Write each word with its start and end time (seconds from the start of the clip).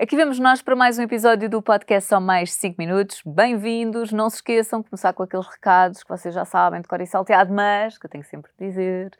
Aqui 0.00 0.16
vemos 0.16 0.38
nós 0.38 0.62
para 0.62 0.74
mais 0.74 0.98
um 0.98 1.02
episódio 1.02 1.46
do 1.46 1.60
podcast 1.60 2.08
Só 2.08 2.18
Mais 2.18 2.54
5 2.54 2.76
Minutos. 2.78 3.20
Bem-vindos. 3.22 4.10
Não 4.12 4.30
se 4.30 4.36
esqueçam 4.36 4.80
de 4.80 4.88
começar 4.88 5.12
com 5.12 5.22
aqueles 5.22 5.46
recados 5.46 6.02
que 6.02 6.08
vocês 6.08 6.34
já 6.34 6.42
sabem 6.46 6.80
de 6.80 6.88
cor 6.88 7.02
e 7.02 7.06
salteado, 7.06 7.52
mas 7.52 7.98
que 7.98 8.06
eu 8.06 8.10
tenho 8.10 8.24
sempre 8.24 8.50
de 8.58 8.66
dizer. 8.66 9.10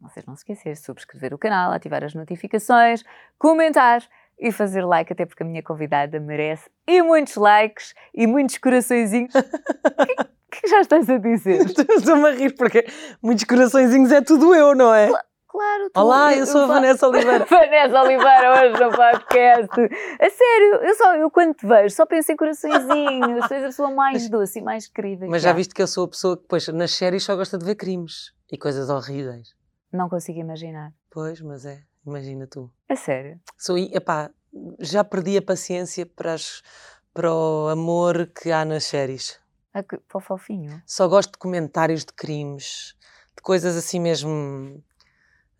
Vocês 0.00 0.24
não 0.24 0.34
se 0.34 0.40
esquecerem 0.40 0.72
de 0.72 0.80
subscrever 0.80 1.34
o 1.34 1.38
canal, 1.38 1.70
ativar 1.70 2.02
as 2.02 2.14
notificações, 2.14 3.04
comentar 3.38 4.02
e 4.38 4.50
fazer 4.50 4.86
like, 4.86 5.12
até 5.12 5.26
porque 5.26 5.42
a 5.42 5.46
minha 5.46 5.62
convidada 5.62 6.18
merece. 6.18 6.70
E 6.86 7.02
muitos 7.02 7.36
likes 7.36 7.94
e 8.14 8.26
muitos 8.26 8.56
coraçõezinhos. 8.56 9.34
O 10.52 10.54
que, 10.54 10.62
que 10.62 10.68
já 10.68 10.82
estás 10.82 11.08
a 11.08 11.16
dizer? 11.16 11.64
Estou-me 11.64 12.28
a 12.28 12.32
rir 12.32 12.54
porque 12.54 12.84
muitos 13.22 13.44
coraçõezinhos 13.44 14.12
é 14.12 14.20
tudo 14.20 14.54
eu, 14.54 14.74
não 14.74 14.94
é? 14.94 15.08
Claro, 15.08 15.24
tu, 15.52 16.00
Olá, 16.00 16.34
eu 16.34 16.46
sou 16.46 16.62
a 16.62 16.66
Vanessa 16.66 17.06
Oliveira. 17.08 17.44
Vanessa 17.50 18.00
Oliveira, 18.02 18.52
hoje 18.62 18.82
no 18.84 18.90
podcast. 18.90 19.80
A 20.20 20.30
sério, 20.30 20.74
eu, 20.82 20.94
só, 20.94 21.14
eu 21.16 21.30
quando 21.30 21.54
te 21.54 21.66
vejo 21.66 21.94
só 21.94 22.06
penso 22.06 22.32
em 22.32 22.36
coraçõezinhos, 22.36 23.46
tu 23.48 23.54
és 23.54 23.62
a 23.64 23.66
pessoa 23.66 23.90
mais 23.90 24.28
doce 24.28 24.58
e 24.58 24.62
mais 24.62 24.86
querida. 24.88 25.26
Mas 25.28 25.42
já 25.42 25.50
há. 25.50 25.52
viste 25.52 25.74
que 25.74 25.82
eu 25.82 25.86
sou 25.86 26.04
a 26.04 26.08
pessoa 26.08 26.36
que 26.36 26.42
depois 26.42 26.66
nas 26.68 26.92
séries 26.92 27.22
só 27.24 27.36
gosta 27.36 27.58
de 27.58 27.64
ver 27.64 27.74
crimes 27.74 28.32
e 28.50 28.56
coisas 28.56 28.88
horríveis. 28.88 29.54
Não 29.92 30.08
consigo 30.08 30.38
imaginar. 30.38 30.92
Pois, 31.10 31.40
mas 31.42 31.66
é, 31.66 31.82
imagina 32.06 32.46
tu. 32.46 32.70
A 32.88 32.96
sério. 32.96 33.38
Sou, 33.58 33.76
epá, 33.76 34.30
já 34.80 35.04
perdi 35.04 35.36
a 35.36 35.42
paciência 35.42 36.06
para, 36.06 36.32
as- 36.34 36.62
para 37.12 37.32
o 37.32 37.68
amor 37.68 38.26
que 38.26 38.50
há 38.50 38.64
nas 38.64 38.84
séries. 38.84 39.38
Que- 39.88 39.98
Para 39.98 40.18
o 40.18 40.20
fofinho. 40.20 40.82
Só 40.86 41.06
gosto 41.08 41.32
de 41.32 41.38
comentários 41.38 42.04
de 42.04 42.12
crimes, 42.12 42.94
de 43.36 43.42
coisas 43.42 43.76
assim 43.76 44.00
mesmo. 44.00 44.82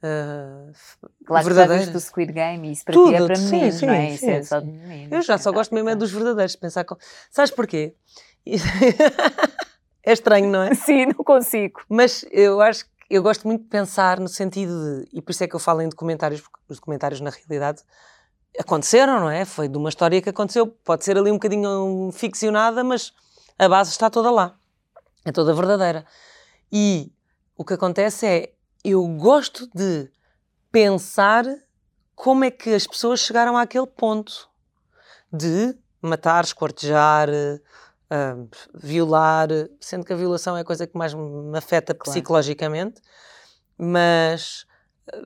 F- 0.06 0.96
Claro 1.26 1.44
que 1.46 1.54
já 1.54 1.54
verdadeiras. 1.54 1.84
viste 1.88 1.96
o 1.96 2.00
Squid 2.00 2.32
Game 2.32 2.68
e 2.68 2.72
isso 2.72 2.84
para 2.84 2.92
Tudo, 2.94 3.10
ti 3.10 3.14
é 3.14 3.26
para 3.26 3.36
sim, 3.36 3.50
meninos, 3.50 3.74
sim, 3.80 3.86
não 3.86 3.92
é? 3.94 4.06
Isso 4.08 4.18
sim, 4.24 4.30
é 4.30 4.42
só 4.42 4.60
de 4.60 4.66
meninos. 4.66 5.12
Eu 5.12 5.22
já 5.22 5.38
só 5.38 5.50
Então, 5.50 5.52
gosto 5.60 5.74
mesmo 5.74 5.88
é 5.88 5.92
então. 5.92 5.98
dos 6.00 6.10
verdadeiros, 6.12 6.52
de 6.52 6.58
pensar 6.58 6.84
com. 6.84 6.96
Sabes 7.30 7.50
porquê? 7.50 7.94
é 10.04 10.12
estranho, 10.12 10.50
não 10.50 10.62
é? 10.62 10.74
Sim, 10.74 11.06
não 11.06 11.24
consigo. 11.24 11.80
Mas 11.88 12.24
eu 12.30 12.60
acho 12.60 12.84
que 12.84 12.90
eu 13.10 13.22
gosto 13.22 13.46
muito 13.46 13.62
de 13.62 13.68
pensar 13.68 14.18
no 14.18 14.28
sentido 14.28 14.72
de. 15.02 15.08
E 15.12 15.22
por 15.22 15.30
isso 15.32 15.44
é 15.44 15.48
que 15.48 15.54
eu 15.54 15.60
falo 15.60 15.80
em 15.82 15.88
documentários, 15.88 16.40
porque 16.40 16.58
os 16.68 16.78
documentários, 16.78 17.20
na 17.20 17.30
realidade, 17.30 17.82
aconteceram, 18.58 19.20
não 19.20 19.30
é? 19.30 19.44
Foi 19.44 19.68
de 19.68 19.76
uma 19.76 19.88
história 19.88 20.20
que 20.20 20.28
aconteceu. 20.30 20.66
Pode 20.66 21.04
ser 21.04 21.16
ali 21.16 21.30
um 21.30 21.34
bocadinho 21.34 22.10
ficcionada, 22.12 22.82
mas 22.82 23.12
a 23.58 23.68
base 23.68 23.90
está 23.90 24.10
toda 24.10 24.30
lá. 24.30 24.56
É 25.24 25.30
toda 25.30 25.54
verdadeira. 25.54 26.04
E 26.72 27.12
o 27.56 27.64
que 27.64 27.74
acontece 27.74 28.26
é. 28.26 28.52
Eu 28.84 29.06
gosto 29.06 29.68
de 29.74 30.10
pensar 30.70 31.44
como 32.14 32.44
é 32.44 32.50
que 32.50 32.70
as 32.74 32.86
pessoas 32.86 33.20
chegaram 33.20 33.56
àquele 33.56 33.86
ponto 33.86 34.48
de 35.32 35.76
matar, 36.00 36.42
esquartejar, 36.44 37.28
ah, 38.10 38.36
violar, 38.74 39.48
sendo 39.80 40.04
que 40.04 40.12
a 40.12 40.16
violação 40.16 40.56
é 40.56 40.60
a 40.62 40.64
coisa 40.64 40.86
que 40.86 40.96
mais 40.96 41.14
me 41.14 41.56
afeta 41.56 41.94
Claro. 41.94 42.10
psicologicamente, 42.10 43.00
mas 43.78 44.66
ah, 45.12 45.16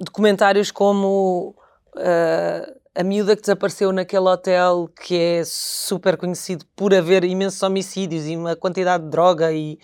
documentários 0.00 0.70
como 0.70 1.56
ah, 1.96 2.72
a 2.94 3.02
miúda 3.02 3.34
que 3.34 3.40
desapareceu 3.42 3.90
naquele 3.90 4.28
hotel 4.28 4.88
que 5.02 5.16
é 5.16 5.42
super 5.44 6.16
conhecido 6.18 6.66
por 6.76 6.92
haver 6.94 7.24
imensos 7.24 7.62
homicídios 7.62 8.26
e 8.26 8.36
uma 8.36 8.54
quantidade 8.54 9.04
de 9.04 9.10
droga 9.10 9.50
e 9.50 9.78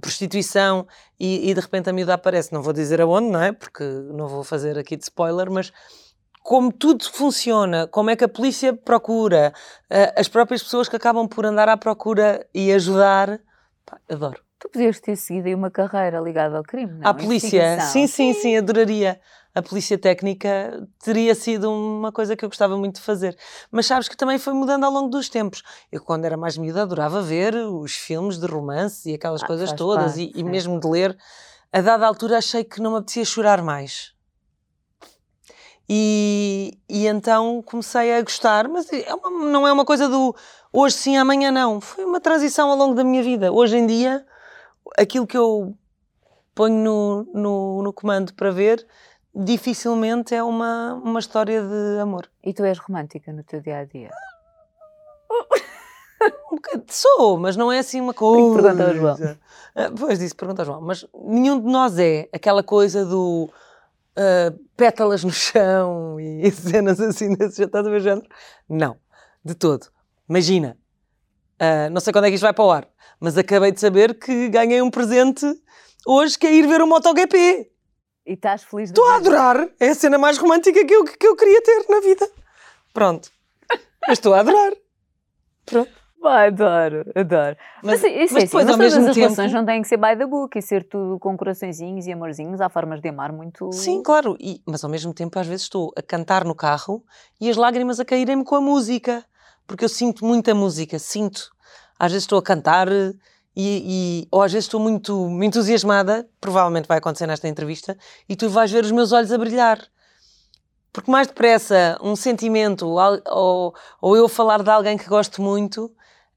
prostituição 0.00 0.86
e, 1.18 1.50
e 1.50 1.54
de 1.54 1.60
repente 1.60 1.88
a 1.88 1.92
miúda 1.92 2.14
aparece, 2.14 2.52
não 2.52 2.62
vou 2.62 2.72
dizer 2.72 3.00
aonde, 3.00 3.28
não 3.28 3.42
é? 3.42 3.52
Porque 3.52 3.84
não 3.84 4.28
vou 4.28 4.44
fazer 4.44 4.78
aqui 4.78 4.96
de 4.96 5.04
spoiler, 5.04 5.50
mas 5.50 5.72
como 6.42 6.70
tudo 6.70 7.04
funciona, 7.10 7.86
como 7.86 8.10
é 8.10 8.16
que 8.16 8.24
a 8.24 8.28
polícia 8.28 8.74
procura, 8.74 9.52
ah, 9.90 10.12
as 10.16 10.28
próprias 10.28 10.62
pessoas 10.62 10.88
que 10.88 10.96
acabam 10.96 11.26
por 11.26 11.46
andar 11.46 11.68
à 11.68 11.76
procura 11.76 12.46
e 12.54 12.70
ajudar, 12.72 13.40
pá, 13.86 13.98
adoro. 14.10 14.42
Tu 14.64 14.68
podias 14.70 14.98
ter 14.98 15.14
seguido 15.14 15.46
aí 15.48 15.54
uma 15.54 15.70
carreira 15.70 16.18
ligada 16.20 16.56
ao 16.56 16.62
crime, 16.62 16.90
não? 16.94 17.06
a 17.10 17.12
polícia, 17.12 17.48
Investigação. 17.58 17.92
sim, 17.92 18.06
sim, 18.06 18.32
sim, 18.32 18.56
adoraria. 18.56 19.20
A 19.54 19.60
polícia 19.60 19.98
técnica 19.98 20.88
teria 21.04 21.34
sido 21.34 21.70
uma 21.70 22.10
coisa 22.10 22.34
que 22.34 22.42
eu 22.42 22.48
gostava 22.48 22.74
muito 22.78 22.94
de 22.96 23.02
fazer. 23.02 23.36
Mas 23.70 23.84
sabes 23.84 24.08
que 24.08 24.16
também 24.16 24.38
foi 24.38 24.54
mudando 24.54 24.84
ao 24.84 24.90
longo 24.90 25.10
dos 25.10 25.28
tempos. 25.28 25.62
Eu, 25.92 26.00
quando 26.02 26.24
era 26.24 26.34
mais 26.38 26.56
miúda, 26.56 26.80
adorava 26.82 27.20
ver 27.20 27.54
os 27.54 27.94
filmes 27.94 28.38
de 28.38 28.46
romance 28.46 29.10
e 29.10 29.14
aquelas 29.14 29.42
Ah, 29.42 29.46
coisas 29.46 29.70
todas, 29.74 30.12
parte, 30.14 30.32
e, 30.34 30.40
e 30.40 30.42
mesmo 30.42 30.80
de 30.80 30.88
ler. 30.88 31.14
A 31.70 31.82
dada 31.82 32.06
altura 32.06 32.38
achei 32.38 32.64
que 32.64 32.80
não 32.80 32.92
me 32.92 32.96
apetecia 32.96 33.24
chorar 33.26 33.62
mais. 33.62 34.14
E, 35.86 36.78
e 36.88 37.06
então 37.06 37.62
comecei 37.66 38.16
a 38.16 38.22
gostar, 38.22 38.66
mas 38.66 38.90
é 38.90 39.14
uma- 39.14 39.44
não 39.50 39.68
é 39.68 39.72
uma 39.72 39.84
coisa 39.84 40.08
do 40.08 40.34
hoje 40.72 40.96
sim, 40.96 41.16
amanhã 41.18 41.50
não. 41.52 41.82
Foi 41.82 42.02
uma 42.06 42.18
transição 42.18 42.70
ao 42.70 42.76
longo 42.78 42.94
da 42.94 43.04
minha 43.04 43.22
vida. 43.22 43.52
Hoje 43.52 43.76
em 43.76 43.86
dia, 43.86 44.24
aquilo 44.98 45.26
que 45.26 45.36
eu 45.36 45.76
ponho 46.54 46.76
no, 46.76 47.24
no, 47.34 47.82
no 47.82 47.92
comando 47.92 48.32
para 48.34 48.50
ver, 48.50 48.86
dificilmente 49.34 50.34
é 50.34 50.42
uma, 50.42 50.94
uma 50.94 51.18
história 51.20 51.60
de 51.62 52.00
amor. 52.00 52.30
E 52.42 52.52
tu 52.54 52.64
és 52.64 52.78
romântica 52.78 53.32
no 53.32 53.42
teu 53.42 53.60
dia 53.60 53.78
a 53.78 53.84
dia? 53.84 54.10
Um 56.50 56.56
bocado- 56.56 56.84
Sou, 56.88 57.36
mas 57.36 57.54
não 57.56 57.70
é 57.70 57.80
assim 57.80 58.00
uma 58.00 58.14
coisa. 58.14 58.62
pergunta 58.62 58.88
ao 58.88 58.94
João. 58.94 59.36
Ah, 59.74 59.90
Pois 59.98 60.18
disse, 60.18 60.34
pergunta 60.34 60.62
ao 60.62 60.66
João. 60.66 60.80
Mas 60.80 61.04
nenhum 61.12 61.60
de 61.60 61.66
nós 61.70 61.98
é 61.98 62.28
aquela 62.32 62.62
coisa 62.62 63.04
do 63.04 63.50
ah, 64.16 64.54
pétalas 64.76 65.22
no 65.22 65.30
chão 65.32 66.18
e 66.18 66.48
cenas 66.52 66.98
assim 67.00 67.34
desse 67.34 67.58
já 67.58 67.64
estás 67.66 67.86
a 67.86 67.90
ver 67.90 68.00
género? 68.00 68.26
Não, 68.68 68.96
de 69.44 69.54
todo. 69.54 69.86
Imagina, 70.26 70.78
ah, 71.86 71.90
não 71.90 72.00
sei 72.00 72.12
quando 72.12 72.26
é 72.26 72.28
que 72.28 72.34
isto 72.34 72.42
vai 72.44 72.52
para 72.52 72.64
o 72.64 72.70
ar, 72.70 72.88
mas 73.20 73.36
acabei 73.38 73.72
de 73.72 73.80
saber 73.80 74.18
que 74.18 74.48
ganhei 74.48 74.80
um 74.82 74.90
presente 74.90 75.46
hoje 76.06 76.38
que 76.38 76.46
é 76.46 76.52
ir 76.52 76.66
ver 76.66 76.82
o 76.82 76.86
MotoGP. 76.86 77.70
E 78.26 78.32
estás 78.32 78.62
feliz 78.64 78.90
Estou 78.90 79.06
a 79.06 79.16
adorar. 79.16 79.68
É 79.78 79.88
a 79.90 79.94
cena 79.94 80.16
mais 80.18 80.38
romântica 80.38 80.84
que 80.84 80.94
eu, 80.94 81.04
que 81.04 81.26
eu 81.26 81.36
queria 81.36 81.62
ter 81.62 81.84
na 81.90 82.00
vida. 82.00 82.28
Pronto. 82.92 83.30
Mas 84.06 84.18
estou 84.18 84.32
a 84.34 84.40
adorar. 84.40 84.72
Pronto. 85.66 85.90
Pá, 86.22 86.46
adoro, 86.46 87.04
adoro. 87.14 87.54
Mas, 87.82 88.00
Mas- 88.00 88.04
isso 88.04 88.06
mas 88.06 88.16
é 88.16 88.22
assim, 88.24 88.44
depois, 88.46 88.64
mas 88.64 88.70
ao 88.72 88.78
mesmo 88.78 89.00
as 89.00 89.14
tempo- 89.14 89.20
relações 89.20 89.52
não 89.52 89.66
têm 89.66 89.82
que 89.82 89.88
ser 89.88 89.98
by 89.98 90.16
the 90.16 90.24
book 90.24 90.58
e 90.58 90.62
ser 90.62 90.88
tudo 90.88 91.18
com 91.18 91.36
coraçõezinhos 91.36 92.06
e 92.06 92.12
amorzinhos. 92.12 92.62
Há 92.62 92.70
formas 92.70 93.02
de 93.02 93.08
amar 93.10 93.30
muito... 93.30 93.70
Sim, 93.72 94.02
claro. 94.02 94.34
E- 94.40 94.62
mas 94.66 94.82
ao 94.82 94.88
mesmo 94.90 95.12
tempo, 95.12 95.38
às 95.38 95.46
vezes 95.46 95.64
estou 95.64 95.92
a 95.94 96.00
cantar 96.00 96.44
no 96.46 96.54
carro 96.54 97.04
e 97.38 97.50
as 97.50 97.58
lágrimas 97.58 98.00
a 98.00 98.06
caírem-me 98.06 98.42
com 98.44 98.54
a 98.54 98.60
música. 98.60 99.22
Porque 99.66 99.84
eu 99.84 99.88
sinto 99.88 100.24
muita 100.24 100.54
música, 100.54 100.98
sinto. 100.98 101.50
Às 102.04 102.12
vezes 102.12 102.24
estou 102.24 102.38
a 102.38 102.42
cantar 102.42 102.88
e, 102.90 103.12
e- 103.56 104.28
ou 104.30 104.42
às 104.42 104.52
vezes 104.52 104.66
estou 104.66 104.80
muito 104.80 105.28
entusiasmada, 105.42 106.28
provavelmente 106.40 106.86
vai 106.88 106.98
acontecer 106.98 107.26
nesta 107.26 107.48
entrevista, 107.48 107.96
e 108.28 108.34
tu 108.36 108.48
vais 108.48 108.70
ver 108.70 108.84
os 108.84 108.90
meus 108.90 109.12
olhos 109.12 109.30
a 109.32 109.38
brilhar. 109.38 109.78
Porque 110.92 111.10
mais 111.10 111.26
depressa 111.26 111.98
um 112.02 112.14
sentimento 112.14 112.86
ou, 112.86 113.74
ou 114.00 114.16
eu 114.16 114.28
falar 114.28 114.62
de 114.62 114.70
alguém 114.70 114.96
que 114.96 115.08
gosto 115.08 115.42
muito 115.42 115.90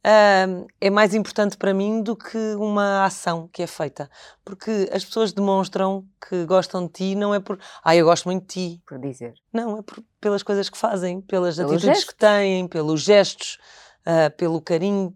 ahm, 0.03 0.65
é 0.81 0.89
mais 0.89 1.13
importante 1.13 1.57
para 1.57 1.73
mim 1.75 2.01
do 2.01 2.15
que 2.15 2.37
uma 2.55 3.05
ação 3.05 3.47
que 3.53 3.61
é 3.61 3.67
feita. 3.67 4.09
Porque 4.43 4.89
as 4.91 5.05
pessoas 5.05 5.31
demonstram 5.31 6.05
que 6.27 6.43
gostam 6.45 6.85
de 6.87 6.91
ti, 6.93 7.15
não 7.15 7.35
é 7.35 7.39
por. 7.39 7.59
Ah, 7.83 7.95
eu 7.95 8.05
gosto 8.05 8.25
muito 8.25 8.41
de 8.43 8.47
ti. 8.77 8.81
Por 8.87 8.97
dizer. 8.99 9.33
Não, 9.53 9.77
é 9.79 9.81
por- 9.83 10.03
pelas 10.19 10.41
coisas 10.43 10.69
que 10.69 10.77
fazem, 10.77 11.21
pelas 11.21 11.57
Pelos 11.57 11.71
atitudes 11.73 11.97
gestos. 11.97 12.13
que 12.13 12.15
têm, 12.15 12.67
pelos 12.67 13.01
gestos, 13.01 13.57
ah, 14.05 14.29
pelo 14.35 14.59
carinho, 14.61 15.15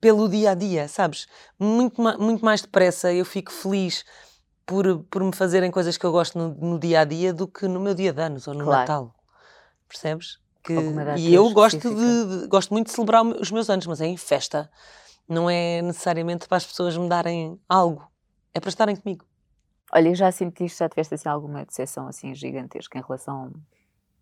pelo 0.00 0.28
dia 0.28 0.52
a 0.52 0.54
dia, 0.54 0.88
sabes? 0.88 1.26
Muito, 1.58 2.00
ma- 2.00 2.16
muito 2.16 2.44
mais 2.44 2.62
depressa 2.62 3.12
eu 3.12 3.24
fico 3.24 3.52
feliz 3.52 4.04
por, 4.64 5.02
por 5.04 5.22
me 5.24 5.34
fazerem 5.34 5.70
coisas 5.70 5.96
que 5.96 6.04
eu 6.04 6.12
gosto 6.12 6.38
no, 6.38 6.48
no 6.54 6.78
dia 6.78 7.00
a 7.00 7.04
dia 7.04 7.32
do 7.32 7.48
que 7.48 7.66
no 7.66 7.80
meu 7.80 7.94
dia 7.94 8.12
de 8.12 8.20
anos 8.20 8.46
ou 8.46 8.54
no 8.54 8.64
Claro. 8.64 8.80
Natal. 8.80 9.14
Percebes? 9.88 10.38
Que, 10.62 10.74
e 11.16 11.32
eu 11.32 11.50
gosto, 11.50 11.94
de, 11.94 12.40
de- 12.42 12.46
gosto 12.48 12.74
muito 12.74 12.88
de 12.88 12.92
celebrar 12.92 13.24
os 13.24 13.50
meus 13.50 13.70
anos, 13.70 13.86
mas 13.86 14.00
é 14.00 14.06
em 14.06 14.16
festa. 14.16 14.70
Não 15.26 15.48
é 15.48 15.80
necessariamente 15.82 16.46
para 16.46 16.58
as 16.58 16.66
pessoas 16.66 16.96
me 16.96 17.08
darem 17.08 17.58
algo. 17.68 18.06
É 18.52 18.60
para 18.60 18.68
estarem 18.68 18.96
comigo. 18.96 19.24
Olha, 19.92 20.14
já 20.14 20.30
sentiste, 20.30 20.78
já 20.78 20.88
tiveste 20.88 21.14
assim 21.14 21.28
alguma 21.28 21.64
decepção 21.64 22.06
assim 22.08 22.34
gigantesca 22.34 22.98
em 22.98 23.02
relação... 23.02 23.52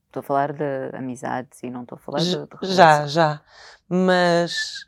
Estou 0.06 0.20
a 0.20 0.22
falar 0.22 0.52
de 0.52 0.96
amizades 0.96 1.62
e 1.62 1.68
não 1.68 1.82
estou 1.82 1.96
a 1.96 1.98
falar 1.98 2.20
de, 2.20 2.30
de 2.30 2.48
Já, 2.74 3.06
já. 3.06 3.42
Mas. 3.88 4.86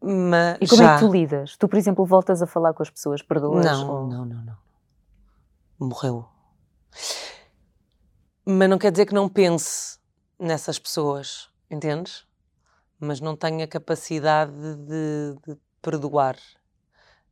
Mas 0.00 0.58
E 0.60 0.66
como 0.66 0.82
já. 0.82 0.92
é 0.92 0.94
que 0.94 1.00
tu 1.06 1.12
lidas? 1.12 1.56
Tu, 1.56 1.68
por 1.68 1.76
exemplo, 1.78 2.04
voltas 2.04 2.42
a 2.42 2.46
falar 2.46 2.72
com 2.74 2.82
as 2.82 2.90
pessoas, 2.90 3.22
perdoas? 3.22 3.64
Não, 3.64 3.88
ou- 3.88 4.08
não, 4.08 4.24
não, 4.24 4.44
não. 4.44 4.56
Morreu. 5.78 6.26
Mas 8.46 8.68
não 8.68 8.78
quer 8.78 8.92
dizer 8.92 9.06
que 9.06 9.14
não 9.14 9.28
pense 9.28 9.98
nessas 10.38 10.78
pessoas, 10.78 11.48
entendes? 11.70 12.26
Mas 13.00 13.20
não 13.20 13.36
tenho 13.36 13.62
a 13.64 13.66
capacidade 13.66 14.52
de, 14.52 15.36
de 15.46 15.56
perdoar. 15.82 16.36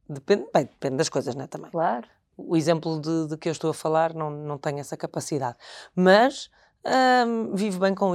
Depende, 0.09 0.47
bem, 0.53 0.65
depende 0.65 0.97
das 0.97 1.09
coisas, 1.09 1.35
não 1.35 1.45
é? 1.45 1.47
Também. 1.47 1.71
Claro. 1.71 2.07
O 2.37 2.57
exemplo 2.57 3.01
de, 3.01 3.29
de 3.29 3.37
que 3.37 3.49
eu 3.49 3.53
estou 3.53 3.71
a 3.71 3.75
falar 3.75 4.15
não, 4.15 4.31
não 4.31 4.59
tenho 4.59 4.79
essa 4.79 4.97
capacidade. 4.97 5.57
Mas 5.95 6.51
Hum, 6.85 7.55
vivo 7.55 7.79
bem 7.79 7.95
com, 7.95 8.13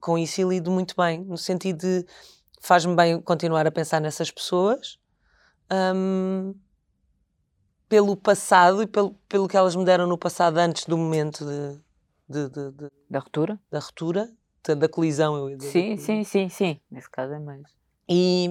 com 0.00 0.18
isso 0.18 0.40
e 0.40 0.44
lido 0.44 0.72
muito 0.72 0.94
bem, 0.96 1.24
no 1.24 1.38
sentido 1.38 1.78
de 1.78 2.06
faz-me 2.60 2.94
bem 2.94 3.20
continuar 3.20 3.66
a 3.66 3.70
pensar 3.70 4.00
nessas 4.00 4.30
pessoas. 4.30 4.98
Hum, 5.94 6.54
pelo 7.88 8.16
passado 8.16 8.82
e 8.82 8.86
pelo, 8.86 9.14
pelo 9.28 9.48
que 9.48 9.56
elas 9.56 9.76
me 9.76 9.84
deram 9.84 10.06
no 10.06 10.18
passado 10.18 10.58
antes 10.58 10.84
do 10.86 10.96
momento 10.96 11.44
de, 11.44 11.78
de, 12.28 12.48
de, 12.48 12.70
de 12.72 12.90
da 13.08 13.20
ruptura, 13.20 13.58
da 13.70 13.78
ruptura, 13.78 14.28
da 14.76 14.88
colisão. 14.88 15.48
Eu 15.48 15.60
sim, 15.60 15.96
sim, 15.96 16.24
sim, 16.24 16.48
sim. 16.48 16.80
Nesse 16.90 17.08
caso 17.08 17.32
é 17.34 17.38
mais. 17.38 17.75
E, 18.08 18.48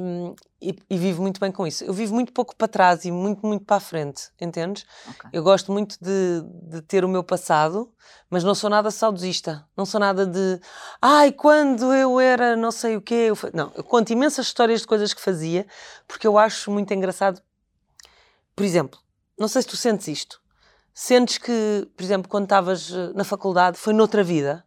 e, 0.61 0.75
e, 0.89 0.97
vivo 0.97 1.21
muito 1.21 1.39
bem 1.39 1.49
com 1.49 1.65
isso. 1.65 1.85
Eu 1.85 1.93
vivo 1.93 2.13
muito 2.13 2.33
pouco 2.33 2.53
para 2.55 2.67
trás 2.67 3.05
e 3.05 3.11
muito, 3.11 3.45
muito 3.45 3.63
para 3.63 3.77
a 3.77 3.79
frente, 3.79 4.29
entendes? 4.39 4.85
Okay. 5.07 5.29
Eu 5.31 5.43
gosto 5.43 5.71
muito 5.71 5.97
de, 6.01 6.41
de, 6.63 6.81
ter 6.81 7.05
o 7.05 7.07
meu 7.07 7.23
passado, 7.23 7.89
mas 8.29 8.43
não 8.43 8.53
sou 8.53 8.69
nada 8.69 8.91
saudosista. 8.91 9.65
Não 9.77 9.85
sou 9.85 9.97
nada 9.99 10.25
de. 10.25 10.59
Ai, 11.01 11.31
quando 11.31 11.93
eu 11.93 12.19
era 12.19 12.57
não 12.57 12.69
sei 12.69 12.97
o 12.97 13.01
quê. 13.01 13.27
Eu... 13.29 13.37
Não, 13.53 13.71
eu 13.75 13.83
conto 13.83 14.11
imensas 14.11 14.47
histórias 14.47 14.81
de 14.81 14.87
coisas 14.87 15.13
que 15.13 15.21
fazia, 15.21 15.65
porque 16.05 16.27
eu 16.27 16.37
acho 16.37 16.69
muito 16.69 16.93
engraçado. 16.93 17.41
Por 18.53 18.65
exemplo, 18.65 18.99
não 19.39 19.47
sei 19.47 19.61
se 19.61 19.69
tu 19.69 19.77
sentes 19.77 20.07
isto. 20.09 20.41
Sentes 20.93 21.37
que, 21.37 21.89
por 21.95 22.03
exemplo, 22.03 22.29
quando 22.29 22.45
estavas 22.45 22.91
eh, 22.91 23.11
na 23.13 23.25
faculdade, 23.25 23.77
foi 23.77 23.93
noutra 23.93 24.23
vida? 24.23 24.65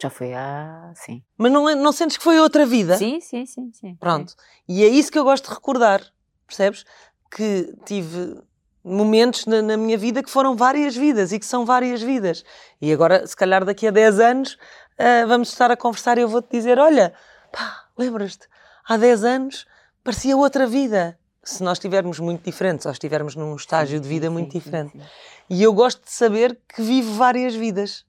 Já 0.00 0.10
foi 0.10 0.34
há. 0.34 0.92
Sim. 0.94 1.22
Mas 1.36 1.50
não, 1.50 1.68
é, 1.68 1.74
não 1.74 1.92
sentes 1.92 2.16
que 2.16 2.24
foi 2.24 2.38
outra 2.38 2.66
vida? 2.66 2.96
Sim, 2.96 3.20
sim, 3.20 3.46
sim. 3.46 3.70
sim 3.72 3.96
Pronto. 3.96 4.32
Sim. 4.32 4.36
E 4.68 4.84
é 4.84 4.88
isso 4.88 5.10
que 5.10 5.18
eu 5.18 5.24
gosto 5.24 5.48
de 5.48 5.54
recordar, 5.54 6.02
percebes? 6.46 6.84
Que 7.30 7.74
tive 7.84 8.40
momentos 8.84 9.46
na, 9.46 9.60
na, 9.62 9.76
minha 9.76 9.98
vida 9.98 10.22
que 10.22 10.30
foram 10.30 10.54
várias 10.54 10.94
vidas 10.94 11.32
e 11.32 11.38
que 11.40 11.46
são 11.46 11.64
várias 11.66 12.00
vidas. 12.00 12.44
E 12.80 12.92
agora, 12.92 13.26
se 13.26 13.34
calhar 13.34 13.64
daqui 13.64 13.86
a 13.88 13.90
10 13.90 14.20
anos, 14.20 14.52
uh, 14.52 15.26
vamos 15.26 15.48
estar 15.48 15.70
a 15.70 15.76
conversar 15.76 16.18
e 16.18 16.20
eu 16.20 16.28
vou-te 16.28 16.50
dizer: 16.50 16.78
olha, 16.78 17.12
pá, 17.50 17.86
lembras-te, 17.98 18.46
há 18.86 18.96
10 18.96 19.24
anos 19.24 19.66
parecia 20.04 20.36
outra 20.36 20.66
vida 20.68 21.18
se 21.42 21.62
nós 21.64 21.78
estivermos 21.78 22.20
muito 22.20 22.44
diferentes 22.44 22.86
ou 22.86 22.92
estivermos 22.92 23.34
num 23.34 23.56
estágio 23.56 23.96
sim, 23.96 24.02
de 24.02 24.08
vida 24.08 24.30
muito 24.30 24.52
diferente. 24.52 24.96
E 25.50 25.62
eu 25.62 25.72
gosto 25.72 26.04
de 26.04 26.10
saber 26.12 26.58
que 26.68 26.82
vivo 26.82 27.14
várias 27.14 27.54
vidas. 27.54 28.04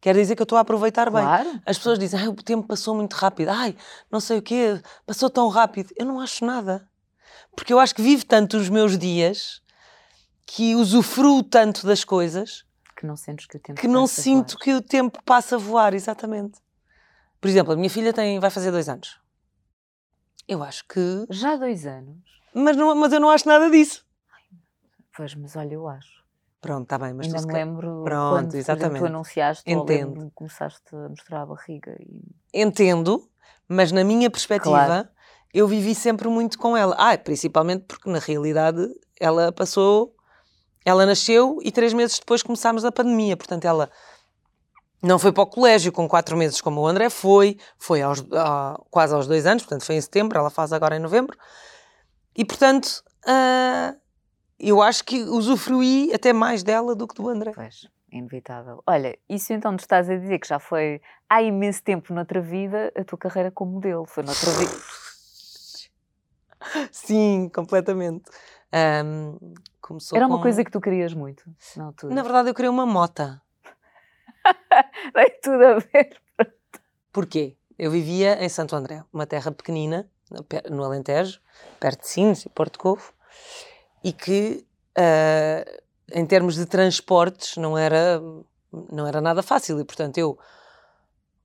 Quer 0.00 0.14
dizer 0.14 0.36
que 0.36 0.42
eu 0.42 0.44
estou 0.44 0.58
a 0.58 0.60
aproveitar 0.60 1.10
claro. 1.10 1.50
bem. 1.50 1.62
As 1.66 1.78
pessoas 1.78 1.98
dizem, 1.98 2.28
o 2.28 2.34
tempo 2.34 2.66
passou 2.66 2.94
muito 2.94 3.14
rápido. 3.14 3.48
Ai, 3.48 3.76
não 4.10 4.20
sei 4.20 4.38
o 4.38 4.42
quê, 4.42 4.80
passou 5.04 5.28
tão 5.28 5.48
rápido. 5.48 5.92
Eu 5.96 6.06
não 6.06 6.20
acho 6.20 6.44
nada. 6.44 6.88
Porque 7.54 7.72
eu 7.72 7.78
acho 7.78 7.94
que 7.94 8.02
vivo 8.02 8.24
tanto 8.24 8.56
os 8.56 8.68
meus 8.68 8.98
dias 8.98 9.62
que 10.46 10.74
usufruo 10.74 11.42
tanto 11.42 11.86
das 11.86 12.04
coisas 12.04 12.64
que 12.96 13.06
não 13.06 13.16
sentes 13.16 13.46
que 13.46 13.58
o 13.58 13.60
tempo 13.60 13.80
que 13.80 13.86
não 13.86 14.06
sinto 14.06 14.58
que 14.58 14.72
o 14.72 14.80
tempo 14.80 15.22
passa 15.22 15.56
a 15.56 15.58
voar, 15.58 15.92
exatamente. 15.92 16.58
Por 17.40 17.48
exemplo, 17.48 17.74
a 17.74 17.76
minha 17.76 17.90
filha 17.90 18.12
tem, 18.12 18.40
vai 18.40 18.50
fazer 18.50 18.70
dois 18.70 18.88
anos. 18.88 19.20
Eu 20.48 20.62
acho 20.62 20.86
que. 20.88 21.26
Já 21.28 21.56
dois 21.56 21.86
anos? 21.86 22.16
Mas, 22.54 22.76
não, 22.76 22.94
mas 22.94 23.12
eu 23.12 23.20
não 23.20 23.28
acho 23.28 23.46
nada 23.46 23.68
disso. 23.70 24.04
pois, 25.14 25.34
mas 25.34 25.54
olha, 25.56 25.74
eu 25.74 25.86
acho. 25.86 26.24
Pronto, 26.66 26.82
está 26.82 26.98
bem, 26.98 27.14
mas 27.14 27.26
Ainda 27.26 27.42
tu 27.42 27.46
me 27.46 27.52
lembro 27.54 28.02
Pronto, 28.02 28.34
quando 28.34 28.54
exatamente. 28.56 28.98
tu 28.98 29.06
anunciaste 29.06 29.70
Entendo. 29.70 30.24
ou 30.24 30.30
começaste 30.34 30.96
a 30.96 31.08
mostrar 31.08 31.42
a 31.42 31.46
barriga. 31.46 31.96
E... 32.00 32.60
Entendo, 32.60 33.28
mas 33.68 33.92
na 33.92 34.02
minha 34.02 34.28
perspectiva, 34.28 34.86
claro. 34.86 35.08
eu 35.54 35.68
vivi 35.68 35.94
sempre 35.94 36.28
muito 36.28 36.58
com 36.58 36.76
ela. 36.76 36.96
Ah, 36.98 37.16
principalmente 37.16 37.84
porque 37.86 38.10
na 38.10 38.18
realidade 38.18 38.84
ela 39.20 39.52
passou, 39.52 40.12
ela 40.84 41.06
nasceu 41.06 41.58
e 41.62 41.70
três 41.70 41.92
meses 41.92 42.18
depois 42.18 42.42
começámos 42.42 42.84
a 42.84 42.90
pandemia, 42.90 43.36
portanto 43.36 43.64
ela 43.64 43.88
não 45.00 45.20
foi 45.20 45.30
para 45.30 45.44
o 45.44 45.46
colégio 45.46 45.92
com 45.92 46.08
quatro 46.08 46.36
meses 46.36 46.60
como 46.60 46.80
o 46.80 46.86
André 46.88 47.08
foi, 47.08 47.58
foi 47.78 48.02
aos, 48.02 48.24
a, 48.32 48.76
quase 48.90 49.14
aos 49.14 49.28
dois 49.28 49.46
anos, 49.46 49.62
portanto 49.62 49.84
foi 49.84 49.94
em 49.94 50.00
setembro, 50.00 50.36
ela 50.36 50.50
faz 50.50 50.72
agora 50.72 50.96
em 50.96 51.00
novembro. 51.00 51.38
E 52.36 52.44
portanto, 52.44 53.04
uh, 53.24 53.96
eu 54.58 54.82
acho 54.82 55.04
que 55.04 55.22
usufruí 55.22 56.12
até 56.14 56.32
mais 56.32 56.62
dela 56.62 56.94
do 56.94 57.06
que 57.06 57.14
do 57.14 57.28
André. 57.28 57.52
Pois, 57.54 57.86
inevitável. 58.10 58.82
Olha, 58.86 59.18
isso 59.28 59.52
então 59.52 59.76
tu 59.76 59.80
estás 59.80 60.08
a 60.08 60.16
dizer 60.16 60.38
que 60.38 60.48
já 60.48 60.58
foi 60.58 61.00
há 61.28 61.42
imenso 61.42 61.82
tempo 61.82 62.14
noutra 62.14 62.40
vida 62.40 62.92
a 62.96 63.04
tua 63.04 63.18
carreira 63.18 63.50
como 63.50 63.72
modelo, 63.72 64.06
foi 64.06 64.22
noutra 64.22 64.50
vida. 64.52 64.72
Sim, 66.90 67.50
completamente. 67.54 68.24
Um, 68.72 69.38
Era 70.12 70.26
uma 70.26 70.40
coisa 70.40 70.64
que 70.64 70.70
tu 70.70 70.80
querias 70.80 71.14
muito 71.14 71.44
na 71.76 71.84
altura. 71.84 72.14
Na 72.14 72.22
verdade, 72.22 72.50
eu 72.50 72.54
queria 72.54 72.70
uma 72.70 72.86
mota. 72.86 73.40
Tem 75.14 75.38
tudo 75.42 75.64
a 75.64 75.78
ver. 75.78 76.20
Porquê? 77.12 77.56
Eu 77.78 77.90
vivia 77.90 78.42
em 78.42 78.48
Santo 78.48 78.74
André, 78.74 79.04
uma 79.12 79.26
terra 79.26 79.52
pequenina, 79.52 80.10
no 80.70 80.82
Alentejo, 80.82 81.40
perto 81.78 82.00
de 82.00 82.08
Sines 82.08 82.46
e 82.46 82.48
Porto 82.48 82.78
Covo, 82.78 83.12
e 84.02 84.12
que, 84.12 84.64
uh, 84.98 85.82
em 86.12 86.24
termos 86.26 86.54
de 86.54 86.66
transportes, 86.66 87.56
não 87.56 87.76
era, 87.76 88.20
não 88.90 89.06
era 89.06 89.20
nada 89.20 89.42
fácil. 89.42 89.80
E, 89.80 89.84
portanto, 89.84 90.18
eu, 90.18 90.38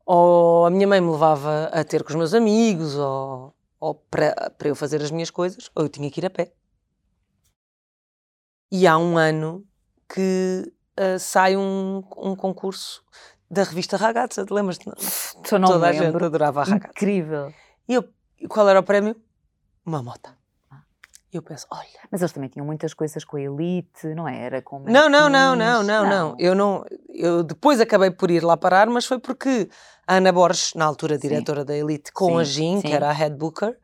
ou 0.06 0.65
a 0.65 0.69
minha 0.69 0.88
mãe 0.88 1.01
me 1.01 1.12
levava 1.12 1.69
a 1.71 1.83
ter 1.83 2.03
com 2.03 2.09
os 2.09 2.15
meus 2.15 2.33
amigos, 2.33 2.95
ou, 2.95 3.53
ou 3.80 3.95
para, 3.95 4.51
para 4.57 4.68
eu 4.68 4.75
fazer 4.75 5.01
as 5.01 5.12
minhas 5.12 5.30
coisas, 5.30 5.69
ou 5.75 5.83
eu 5.83 5.89
tinha 5.89 6.09
que 6.09 6.19
ir 6.19 6.25
a 6.25 6.30
pé. 6.30 6.51
E 8.71 8.88
há 8.88 8.97
um 8.97 9.18
ano 9.18 9.65
que 10.07 10.71
uh, 11.00 11.19
sai 11.19 11.57
um, 11.57 12.04
um 12.18 12.36
concurso 12.36 13.04
da 13.50 13.63
revista 13.63 13.97
Ragazza, 13.97 14.45
te 14.45 14.54
lembras? 14.54 14.80
Não 14.86 15.68
Toda 15.68 15.88
a 15.88 15.92
gente 15.92 16.15
adorava 16.15 16.62
a 16.62 16.63
Ragazza. 16.63 16.88
Incrível. 16.89 17.54
E 17.88 17.95
eu, 17.95 18.07
qual 18.47 18.69
era 18.69 18.80
o 18.80 18.83
prémio? 18.83 19.15
Uma 19.86 20.01
moto. 20.01 20.41
E 21.33 21.38
eu 21.38 21.42
penso, 21.42 21.66
olha. 21.72 21.88
Mas 22.12 22.22
eles 22.22 22.33
também 22.33 22.50
tinham 22.50 22.66
muitas 22.66 22.94
coisas 22.94 23.24
com 23.24 23.38
a 23.38 23.42
elite, 23.42 24.07
não 24.16 24.28
é? 24.28 24.38
Era 24.38 24.62
com. 24.62 24.80
Não, 24.80 25.10
não, 25.10 25.30
não, 25.30 25.56
não, 25.56 25.81
não, 25.81 26.06
não. 26.06 26.36
Eu 26.38 26.54
não. 26.54 26.83
Eu 27.07 27.42
depois 27.42 27.80
acabei 27.80 28.12
por 28.12 28.30
ir 28.30 28.44
lá 28.44 28.57
parar, 28.57 28.88
mas 28.88 29.06
foi 29.06 29.18
porque 29.18 29.69
a 30.06 30.16
Ana 30.16 30.33
Borges, 30.33 30.74
na 30.75 30.83
altura 30.83 31.18
diretora 31.18 31.62
sim. 31.62 31.68
da 31.68 31.78
elite, 31.78 32.12
com 32.12 32.33
sim, 32.33 32.39
a 32.39 32.44
Jean, 32.44 32.81
sim. 32.81 32.88
que 32.88 32.94
era 32.94 33.10
a 33.10 33.13
head 33.13 33.36
booker, 33.38 33.78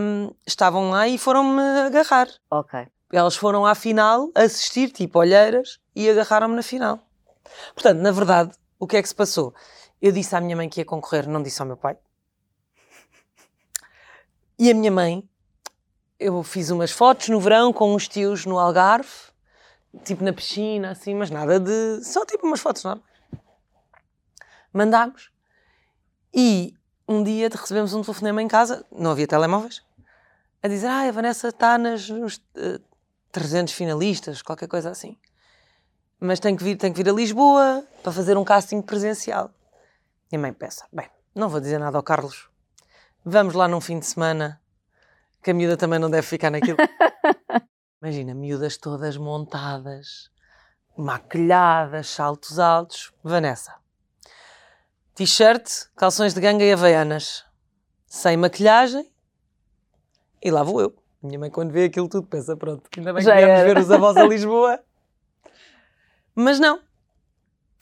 um, 0.00 0.30
estavam 0.46 0.90
lá 0.90 1.08
e 1.08 1.16
foram-me 1.16 1.62
agarrar. 1.86 2.28
Ok. 2.50 2.86
Elas 3.10 3.36
foram 3.36 3.64
à 3.64 3.74
final 3.74 4.30
assistir, 4.34 4.90
tipo 4.90 5.18
olheiras, 5.18 5.80
e 5.96 6.10
agarraram-me 6.10 6.56
na 6.56 6.62
final. 6.62 7.00
Portanto, 7.74 8.00
na 8.00 8.12
verdade, 8.12 8.52
o 8.78 8.86
que 8.86 8.98
é 8.98 9.02
que 9.02 9.08
se 9.08 9.14
passou? 9.14 9.54
Eu 10.00 10.12
disse 10.12 10.36
à 10.36 10.40
minha 10.40 10.56
mãe 10.56 10.68
que 10.68 10.80
ia 10.80 10.84
concorrer, 10.84 11.26
não 11.26 11.42
disse 11.42 11.60
ao 11.60 11.66
meu 11.66 11.76
pai. 11.76 11.96
E 14.58 14.70
a 14.70 14.74
minha 14.74 14.90
mãe, 14.90 15.26
eu 16.20 16.42
fiz 16.42 16.70
umas 16.70 16.90
fotos 16.90 17.30
no 17.30 17.40
verão 17.40 17.72
com 17.72 17.94
uns 17.94 18.06
tios 18.06 18.44
no 18.44 18.58
Algarve, 18.58 19.08
tipo 20.04 20.22
na 20.22 20.32
piscina, 20.32 20.90
assim, 20.90 21.14
mas 21.14 21.30
nada 21.30 21.58
de. 21.58 22.04
Só 22.04 22.26
tipo 22.26 22.46
umas 22.46 22.60
fotos 22.60 22.84
normais. 22.84 23.08
Mandámos. 24.72 25.30
E 26.32 26.74
um 27.08 27.24
dia 27.24 27.48
recebemos 27.48 27.94
um 27.94 28.02
telefonema 28.02 28.40
em 28.42 28.46
casa, 28.46 28.84
não 28.92 29.10
havia 29.10 29.26
telemóveis, 29.26 29.82
a 30.62 30.68
dizer: 30.68 30.86
Ah, 30.86 31.08
a 31.08 31.10
Vanessa 31.10 31.48
está 31.48 31.78
nas, 31.78 32.08
nos 32.08 32.36
uh, 32.36 32.80
300 33.32 33.72
finalistas, 33.72 34.42
qualquer 34.42 34.68
coisa 34.68 34.90
assim. 34.90 35.18
Mas 36.20 36.38
tem 36.38 36.54
que, 36.54 36.62
vir, 36.62 36.76
tem 36.76 36.92
que 36.92 37.02
vir 37.02 37.10
a 37.10 37.14
Lisboa 37.14 37.82
para 38.02 38.12
fazer 38.12 38.36
um 38.36 38.44
casting 38.44 38.82
presencial. 38.82 39.50
E 40.30 40.36
a 40.36 40.38
mãe 40.38 40.52
pensa: 40.52 40.86
Bem, 40.92 41.08
não 41.34 41.48
vou 41.48 41.60
dizer 41.60 41.78
nada 41.78 41.96
ao 41.96 42.02
Carlos. 42.02 42.48
Vamos 43.24 43.54
lá 43.54 43.66
num 43.66 43.80
fim 43.80 43.98
de 43.98 44.06
semana, 44.06 44.60
que 45.42 45.50
a 45.50 45.54
miúda 45.54 45.76
também 45.76 45.98
não 45.98 46.10
deve 46.10 46.26
ficar 46.26 46.50
naquilo. 46.50 46.76
Imagina, 48.02 48.34
miúdas 48.34 48.76
todas 48.76 49.16
montadas, 49.16 50.30
maquilhadas, 50.96 52.08
saltos 52.08 52.58
altos. 52.58 53.12
Vanessa. 53.22 53.74
T-shirt, 55.14 55.88
calções 55.96 56.32
de 56.32 56.40
ganga 56.40 56.64
e 56.64 56.72
havaianas. 56.72 57.44
Sem 58.06 58.36
maquilhagem. 58.36 59.10
E 60.42 60.50
lá 60.50 60.62
vou 60.62 60.80
eu. 60.80 60.96
Minha 61.22 61.38
mãe, 61.38 61.50
quando 61.50 61.70
vê 61.70 61.84
aquilo 61.84 62.08
tudo, 62.08 62.26
pensa: 62.26 62.56
pronto, 62.56 62.88
ainda 62.96 63.12
bem 63.12 63.22
Já 63.22 63.36
que 63.36 63.44
viemos 63.44 63.62
ver 63.62 63.78
os 63.78 63.90
avós 63.90 64.16
a 64.16 64.24
Lisboa. 64.26 64.80
Mas 66.34 66.58
não. 66.58 66.80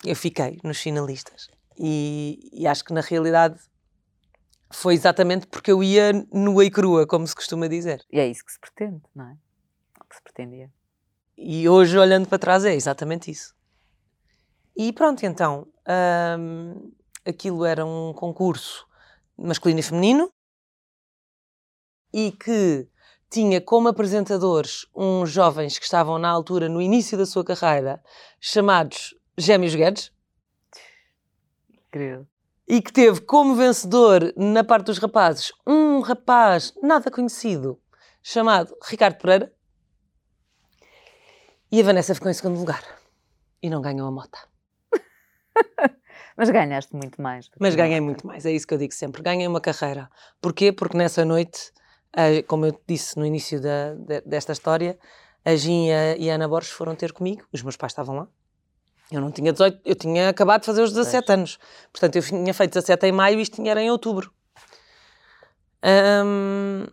Eu 0.03 0.15
fiquei 0.15 0.59
nos 0.63 0.79
finalistas. 0.79 1.49
E, 1.77 2.49
e, 2.51 2.67
acho 2.67 2.83
que 2.83 2.93
na 2.93 2.99
realidade 2.99 3.57
foi 4.71 4.93
exatamente 4.93 5.47
porque 5.47 5.71
eu 5.71 5.83
ia 5.83 6.11
nua 6.31 6.65
e 6.65 6.71
crua, 6.71 7.07
como 7.07 7.25
se 7.25 7.35
costuma 7.35 7.67
dizer. 7.67 8.05
E 8.11 8.19
é 8.19 8.27
isso 8.27 8.45
que 8.45 8.51
se 8.51 8.59
pretende, 8.59 9.01
não 9.15 9.29
é? 9.29 9.37
O 9.99 10.05
que 10.05 10.15
se 10.15 10.21
pretendia. 10.21 10.71
E 11.37 11.67
hoje, 11.67 11.97
olhando 11.97 12.27
para 12.27 12.37
trás, 12.37 12.65
é 12.65 12.75
exatamente 12.75 13.31
isso. 13.31 13.55
E 14.75 14.93
pronto, 14.93 15.25
então, 15.25 15.67
hum, 16.37 16.91
aquilo 17.25 17.65
era 17.65 17.85
um 17.85 18.13
concurso 18.13 18.87
masculino 19.37 19.79
e 19.79 19.83
feminino 19.83 20.31
e 22.13 22.31
que 22.31 22.87
tinha 23.29 23.61
como 23.61 23.87
apresentadores 23.87 24.87
uns 24.95 25.29
jovens 25.29 25.77
que 25.77 25.85
estavam 25.85 26.17
na 26.17 26.29
altura, 26.29 26.67
no 26.67 26.81
início 26.81 27.17
da 27.17 27.25
sua 27.25 27.43
carreira, 27.43 28.03
chamados 28.39 29.15
Gêmeos 29.37 29.75
Guedes. 29.75 30.11
Incrível. 31.87 32.27
E 32.71 32.81
que 32.83 32.93
teve 32.93 33.21
como 33.21 33.55
vencedor, 33.55 34.31
na 34.37 34.63
parte 34.63 34.85
dos 34.85 34.99
rapazes, 34.99 35.51
um 35.65 36.01
rapaz 36.01 36.71
nada 36.83 37.09
conhecido, 37.09 37.81
chamado 38.21 38.75
Ricardo 38.87 39.17
Pereira. 39.17 39.51
E 41.71 41.81
a 41.81 41.83
Vanessa 41.83 42.13
ficou 42.13 42.29
em 42.29 42.33
segundo 42.33 42.59
lugar. 42.59 42.83
E 43.61 43.69
não 43.71 43.81
ganhou 43.81 44.07
a 44.07 44.11
mota. 44.11 44.37
Mas 46.37 46.49
ganhaste 46.51 46.95
muito 46.95 47.19
mais. 47.21 47.49
Mas 47.59 47.73
ganhei 47.75 47.99
muito 47.99 48.25
mais, 48.25 48.45
é 48.45 48.51
isso 48.51 48.67
que 48.67 48.73
eu 48.73 48.77
digo 48.77 48.93
sempre. 48.93 49.21
Ganhei 49.23 49.47
uma 49.47 49.59
carreira. 49.59 50.09
Porquê? 50.39 50.71
Porque 50.71 50.95
nessa 50.95 51.25
noite, 51.25 51.71
como 52.47 52.67
eu 52.67 52.79
disse 52.87 53.17
no 53.17 53.25
início 53.25 53.59
da- 53.59 53.95
de- 53.95 54.21
desta 54.21 54.51
história, 54.53 54.97
a 55.43 55.55
Gin 55.55 55.87
e 56.17 56.29
a 56.29 56.35
Ana 56.35 56.47
Borges 56.47 56.71
foram 56.71 56.95
ter 56.95 57.11
comigo, 57.13 57.45
os 57.51 57.61
meus 57.63 57.75
pais 57.75 57.91
estavam 57.91 58.15
lá. 58.15 58.27
Eu 59.11 59.21
não 59.21 59.31
tinha 59.31 59.51
18, 59.51 59.81
eu 59.83 59.95
tinha 59.95 60.29
acabado 60.29 60.61
de 60.61 60.65
fazer 60.67 60.83
os 60.83 60.93
17 60.93 61.31
anos. 61.31 61.59
Portanto, 61.91 62.15
eu 62.15 62.21
tinha 62.21 62.53
feito 62.53 62.73
17 62.73 63.07
em 63.07 63.11
maio 63.11 63.39
e 63.39 63.41
isto 63.41 63.55
tinha 63.55 63.71
era 63.71 63.81
em 63.81 63.89
outubro. 63.89 64.31
Ahm, 65.81 66.85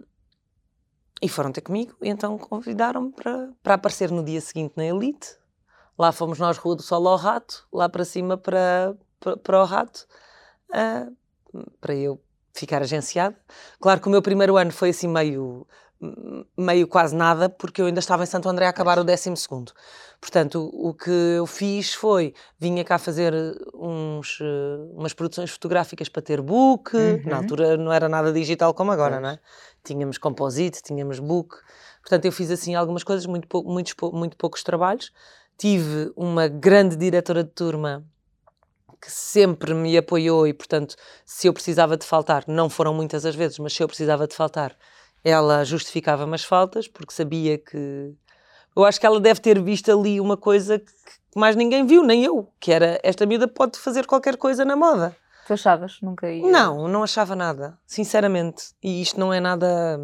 e 1.21 1.29
foram 1.29 1.53
ter 1.53 1.61
comigo, 1.61 1.95
e 2.03 2.09
então 2.09 2.39
convidaram-me 2.39 3.13
para, 3.13 3.51
para 3.63 3.75
aparecer 3.75 4.11
no 4.11 4.25
dia 4.25 4.41
seguinte 4.41 4.75
na 4.77 4.85
Elite. 4.85 5.37
Lá 5.99 6.13
fomos 6.13 6.39
nós, 6.39 6.59
Rua 6.59 6.77
do 6.77 6.83
Sol 6.83 7.07
ao 7.09 7.17
Rato, 7.17 7.67
lá 7.73 7.89
para 7.89 8.05
cima 8.05 8.37
para, 8.37 8.95
para, 9.19 9.37
para 9.37 9.63
o 9.63 9.65
Rato, 9.65 10.07
ah, 10.73 11.09
para 11.81 11.95
eu 11.95 12.21
ficar 12.53 12.83
agenciada. 12.83 13.37
Claro 13.81 14.01
que 14.01 14.09
o 14.09 14.11
meu 14.11 14.23
primeiro 14.23 14.57
ano 14.57 14.73
foi 14.73 14.91
assim 14.91 15.09
meio, 15.09 15.67
meio 16.57 16.87
quase 16.87 17.15
nada, 17.17 17.49
porque 17.49 17.81
eu 17.81 17.87
ainda 17.87 18.01
estava 18.01 18.23
em 18.23 18.27
Santo 18.27 18.49
André 18.49 18.67
a 18.67 18.69
acabar 18.71 18.99
o 18.99 19.05
décimo 19.05 19.37
segundo. 19.37 19.73
Portanto, 20.21 20.71
o, 20.73 20.93
que 20.95 21.11
eu 21.11 21.47
fiz 21.47 21.95
foi, 21.95 22.35
vinha 22.59 22.85
cá 22.85 22.99
fazer 22.99 23.33
uns, 23.75 24.39
eh, 24.41 24.77
umas 24.95 25.13
produções 25.15 25.51
fotográficas 25.51 26.09
para 26.09 26.23
ter 26.23 26.41
book, 26.43 26.95
Uhum. 26.97 27.23
na 27.25 27.37
altura 27.39 27.77
não 27.77 27.93
era 27.93 28.09
nada 28.09 28.33
digital 28.33 28.73
como 28.75 28.93
agora, 28.93 29.21
não 29.21 29.31
é? 29.31 29.39
Tínhamos 29.85 30.19
composite, 30.19 30.83
tínhamos 30.83 31.19
book, 31.19 31.57
portanto 32.03 32.25
eu 32.25 32.33
fiz 32.33 32.51
assim 32.51 32.75
algumas 32.75 33.03
coisas, 33.05 33.27
muito, 33.27 33.47
pou- 33.49 33.65
muitos, 33.65 33.95
muito 34.13 34.37
poucos 34.37 34.63
trabalhos. 34.63 35.13
Tive 35.59 36.13
uma 36.17 36.49
grande 36.49 36.97
diretora 36.97 37.43
de 37.43 37.51
turma 37.51 38.05
que 39.01 39.11
sempre 39.11 39.73
me 39.75 39.97
apoiou 39.97 40.47
e, 40.47 40.53
portanto, 40.55 40.97
se 41.25 41.47
eu 41.47 41.53
precisava 41.53 41.97
de 41.97 42.05
faltar, 42.07 42.45
não 42.47 42.69
foram 42.69 42.93
muitas 42.95 43.25
as 43.25 43.35
vezes, 43.35 43.59
mas 43.59 43.73
se 43.75 43.83
eu 43.83 43.87
precisava 43.89 44.27
de 44.27 44.35
faltar, 44.35 44.75
ela 45.29 45.65
justificava-me 45.65 46.37
as 46.37 46.45
faltas, 46.45 46.87
porque 46.87 47.13
sabia 47.13 47.59
que. 47.59 48.15
Eu 48.77 48.85
acho 48.85 49.01
que 49.01 49.07
ela 49.07 49.19
deve 49.19 49.41
ter 49.41 49.61
visto 49.61 49.91
ali 49.91 50.21
uma 50.21 50.37
coisa 50.37 50.79
que 50.79 50.87
mais 51.35 51.57
ninguém 51.57 51.85
viu, 51.85 52.05
nem 52.05 52.25
eu, 52.25 52.49
que 52.61 52.71
era 52.71 53.01
esta 53.03 53.27
miúda 53.27 53.49
pode 53.49 53.77
fazer 53.79 54.07
qualquer 54.07 54.37
coisa 54.37 54.65
na 54.65 54.77
moda. 54.77 55.17
Tu 55.47 55.53
achavas? 55.53 55.99
Nunca 56.01 56.31
ia. 56.31 56.47
Não, 56.49 56.87
não 56.87 57.03
achava 57.03 57.35
nada, 57.35 57.77
sinceramente. 57.85 58.67
E 58.81 59.03
isto 59.03 59.19
não 59.19 59.33
é 59.33 59.41
nada. 59.41 59.99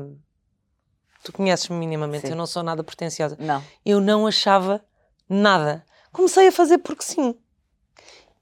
Tu 1.23 1.33
conheces-me 1.33 1.77
minimamente, 1.77 2.27
Sim. 2.27 2.33
eu 2.33 2.37
não 2.37 2.47
sou 2.47 2.65
nada 2.65 2.83
pretenciosa. 2.83 3.37
Não. 3.39 3.63
Eu 3.87 4.01
não 4.01 4.27
achava 4.27 4.85
nada. 5.29 5.85
Comecei 6.11 6.49
a 6.49 6.53
fazer 6.53 6.79
porque 6.79 7.05
sim. 7.05 7.37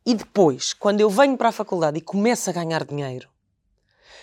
E 0.06 0.14
depois, 0.14 0.72
quando 0.72 1.02
eu 1.02 1.10
venho 1.10 1.36
para 1.36 1.50
a 1.50 1.52
faculdade 1.52 1.98
e 1.98 2.00
começo 2.00 2.48
a 2.48 2.52
ganhar 2.54 2.84
dinheiro, 2.84 3.28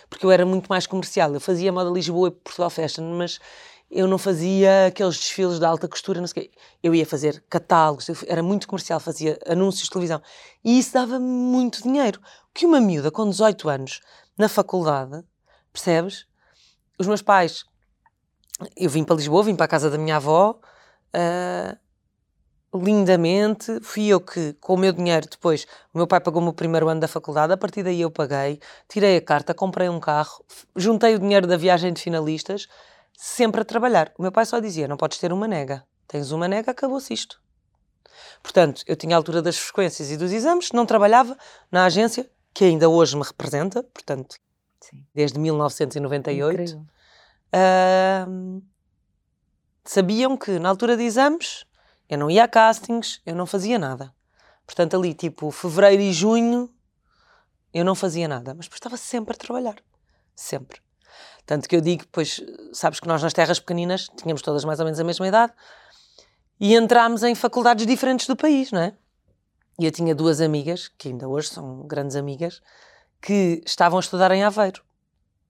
porque 0.09 0.25
eu 0.25 0.31
era 0.31 0.45
muito 0.45 0.67
mais 0.67 0.87
comercial, 0.87 1.33
eu 1.33 1.39
fazia 1.39 1.71
moda 1.71 1.89
Lisboa 1.89 2.29
e 2.29 2.31
Portugal 2.31 2.69
Fashion, 2.69 3.03
mas 3.17 3.39
eu 3.89 4.07
não 4.07 4.17
fazia 4.17 4.87
aqueles 4.87 5.17
desfiles 5.17 5.59
de 5.59 5.65
alta 5.65 5.87
costura, 5.87 6.19
não 6.19 6.27
sei 6.27 6.43
o 6.43 6.45
quê. 6.45 6.51
Eu 6.83 6.93
ia 6.93 7.05
fazer 7.05 7.43
catálogos, 7.49 8.09
era 8.27 8.43
muito 8.43 8.67
comercial, 8.67 8.99
fazia 8.99 9.39
anúncios 9.47 9.85
de 9.85 9.91
televisão. 9.91 10.21
E 10.63 10.77
isso 10.77 10.93
dava 10.93 11.19
muito 11.19 11.81
dinheiro. 11.81 12.21
Que 12.53 12.65
uma 12.65 12.81
miúda 12.81 13.09
com 13.09 13.29
18 13.29 13.69
anos, 13.69 14.01
na 14.37 14.49
faculdade, 14.49 15.23
percebes? 15.71 16.25
Os 16.99 17.07
meus 17.07 17.21
pais, 17.21 17.63
eu 18.75 18.89
vim 18.89 19.05
para 19.05 19.15
Lisboa, 19.15 19.43
vim 19.43 19.55
para 19.55 19.65
a 19.65 19.69
casa 19.69 19.89
da 19.89 19.97
minha 19.97 20.17
avó, 20.17 20.59
ah, 21.13 21.77
lindamente. 22.73 23.79
Fui 23.81 24.07
eu 24.07 24.19
que, 24.19 24.53
com 24.53 24.73
o 24.73 24.77
meu 24.77 24.91
dinheiro, 24.91 25.27
depois, 25.29 25.65
o 25.93 25.97
meu 25.97 26.07
pai 26.07 26.19
pagou-me 26.19 26.49
o 26.49 26.53
primeiro 26.53 26.87
ano 26.87 27.01
da 27.01 27.07
faculdade, 27.07 27.53
a 27.53 27.57
partir 27.57 27.83
daí 27.83 28.01
eu 28.01 28.11
paguei, 28.11 28.59
tirei 28.87 29.17
a 29.17 29.21
carta, 29.21 29.53
comprei 29.53 29.89
um 29.89 29.99
carro, 29.99 30.43
juntei 30.75 31.15
o 31.15 31.19
dinheiro 31.19 31.47
da 31.47 31.57
viagem 31.57 31.93
de 31.93 32.01
finalistas, 32.01 32.67
sempre 33.17 33.61
a 33.61 33.65
trabalhar. 33.65 34.11
O 34.17 34.21
meu 34.21 34.31
pai 34.31 34.45
só 34.45 34.59
dizia: 34.59 34.87
não 34.87 34.97
podes 34.97 35.17
ter 35.17 35.31
uma 35.33 35.47
nega. 35.47 35.83
Tens 36.07 36.31
uma 36.31 36.47
nega, 36.47 36.71
acabou-se 36.71 37.13
isto. 37.13 37.41
Portanto, 38.41 38.83
eu 38.87 38.95
tinha 38.95 39.15
a 39.15 39.19
altura 39.19 39.41
das 39.41 39.57
frequências 39.57 40.09
e 40.09 40.17
dos 40.17 40.31
exames, 40.31 40.71
não 40.71 40.85
trabalhava 40.85 41.37
na 41.71 41.85
agência, 41.85 42.29
que 42.53 42.63
ainda 42.63 42.87
hoje 42.87 43.15
me 43.15 43.23
representa, 43.23 43.83
portanto, 43.83 44.37
Sim. 44.79 45.05
desde 45.13 45.37
1998. 45.39 46.53
Incrível. 46.53 46.85
Ahm, 47.53 48.61
sabiam 49.83 50.35
que 50.37 50.59
na 50.59 50.69
altura 50.69 50.97
de 50.97 51.03
exames 51.03 51.66
eu 52.09 52.17
não 52.17 52.29
ia 52.29 52.43
a 52.43 52.47
castings, 52.47 53.21
eu 53.25 53.35
não 53.35 53.45
fazia 53.45 53.77
nada. 53.77 54.13
Portanto, 54.65 54.95
ali 54.97 55.13
tipo 55.13 55.49
fevereiro 55.51 56.01
e 56.01 56.11
junho 56.13 56.69
eu 57.73 57.83
não 57.85 57.95
fazia 57.95 58.27
nada, 58.27 58.53
mas 58.53 58.65
depois 58.65 58.77
estava 58.77 58.97
sempre 58.97 59.33
a 59.35 59.37
trabalhar. 59.37 59.75
Sempre. 60.35 60.81
Tanto 61.45 61.67
que 61.69 61.75
eu 61.75 61.81
digo, 61.81 62.05
pois, 62.11 62.41
sabes 62.73 62.99
que 62.99 63.07
nós 63.07 63.21
nas 63.23 63.33
terras 63.33 63.59
pequeninas 63.59 64.09
tínhamos 64.17 64.41
todas 64.41 64.65
mais 64.65 64.79
ou 64.79 64.85
menos 64.85 64.99
a 64.99 65.03
mesma 65.03 65.27
idade 65.27 65.53
e 66.59 66.75
entrámos 66.75 67.23
em 67.23 67.35
faculdades 67.35 67.85
diferentes 67.85 68.27
do 68.27 68.35
país, 68.35 68.71
não 68.71 68.81
é? 68.81 68.93
E 69.79 69.85
eu 69.85 69.91
tinha 69.91 70.15
duas 70.15 70.41
amigas, 70.41 70.87
que 70.97 71.09
ainda 71.09 71.27
hoje 71.27 71.49
são 71.49 71.85
grandes 71.87 72.15
amigas, 72.15 72.61
que 73.21 73.61
estavam 73.65 73.97
a 73.97 74.01
estudar 74.01 74.31
em 74.31 74.43
Aveiro. 74.43 74.81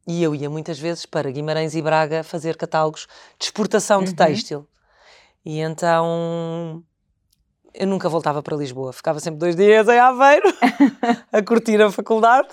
E 0.06 0.22
eu 0.22 0.36
ia 0.36 0.50
muitas 0.50 0.78
vezes 0.78 1.06
para 1.06 1.32
Guimarães 1.32 1.76
e 1.76 1.82
Braga 1.82 2.24
fazer 2.24 2.56
catálogos 2.58 3.08
de 3.40 3.46
exportação 3.46 4.04
de 4.04 4.12
Uhum. 4.12 4.16
têxtil. 4.16 4.68
E 5.50 5.62
então 5.62 6.84
eu 7.74 7.88
nunca 7.88 8.10
voltava 8.10 8.44
para 8.44 8.58
Lisboa. 8.58 8.92
Ficava 8.92 9.18
sempre 9.22 9.40
dois 9.40 9.56
dias 9.56 9.88
em 9.88 9.98
Aveiro 9.98 10.54
a 11.32 11.42
curtir 11.42 11.82
a 11.82 11.90
faculdade. 11.90 12.50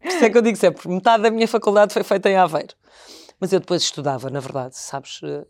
Por 0.00 0.08
isso 0.08 0.24
é 0.24 0.30
que 0.30 0.38
eu 0.38 0.40
digo 0.40 0.56
sempre: 0.56 0.88
metade 0.88 1.24
da 1.24 1.30
minha 1.30 1.46
faculdade 1.46 1.92
foi 1.92 2.02
feita 2.02 2.30
em 2.30 2.36
Aveiro. 2.36 2.74
Mas 3.38 3.52
eu 3.52 3.60
depois 3.60 3.82
estudava, 3.82 4.30
na 4.30 4.40
verdade, 4.40 4.78
sabes? 4.78 5.20
Eh, 5.22 5.44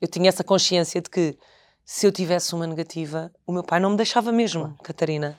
Eu 0.00 0.08
tinha 0.08 0.30
essa 0.30 0.42
consciência 0.42 1.02
de 1.02 1.10
que 1.10 1.36
se 1.84 2.06
eu 2.06 2.12
tivesse 2.12 2.54
uma 2.54 2.66
negativa, 2.66 3.30
o 3.46 3.52
meu 3.52 3.62
pai 3.62 3.78
não 3.78 3.90
me 3.90 3.96
deixava 3.98 4.32
mesmo, 4.32 4.74
Catarina. 4.82 5.38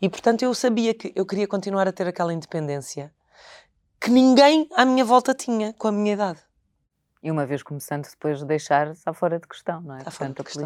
E 0.00 0.08
portanto 0.08 0.40
eu 0.42 0.54
sabia 0.54 0.94
que 0.94 1.12
eu 1.14 1.26
queria 1.26 1.46
continuar 1.46 1.86
a 1.86 1.92
ter 1.92 2.06
aquela 2.06 2.32
independência 2.32 3.12
que 4.00 4.10
ninguém 4.10 4.66
à 4.74 4.86
minha 4.86 5.04
volta 5.04 5.34
tinha 5.34 5.74
com 5.74 5.88
a 5.88 5.92
minha 5.92 6.14
idade. 6.14 6.40
E 7.26 7.30
uma 7.30 7.44
vez 7.44 7.60
começando, 7.60 8.08
depois 8.08 8.38
de 8.38 8.44
deixar, 8.44 8.92
está 8.92 9.12
fora 9.12 9.40
de 9.40 9.48
questão, 9.48 9.80
não 9.80 9.96
é? 9.96 9.98
Está 9.98 10.10
fora 10.12 10.30
de 10.30 10.34
questão. 10.44 10.62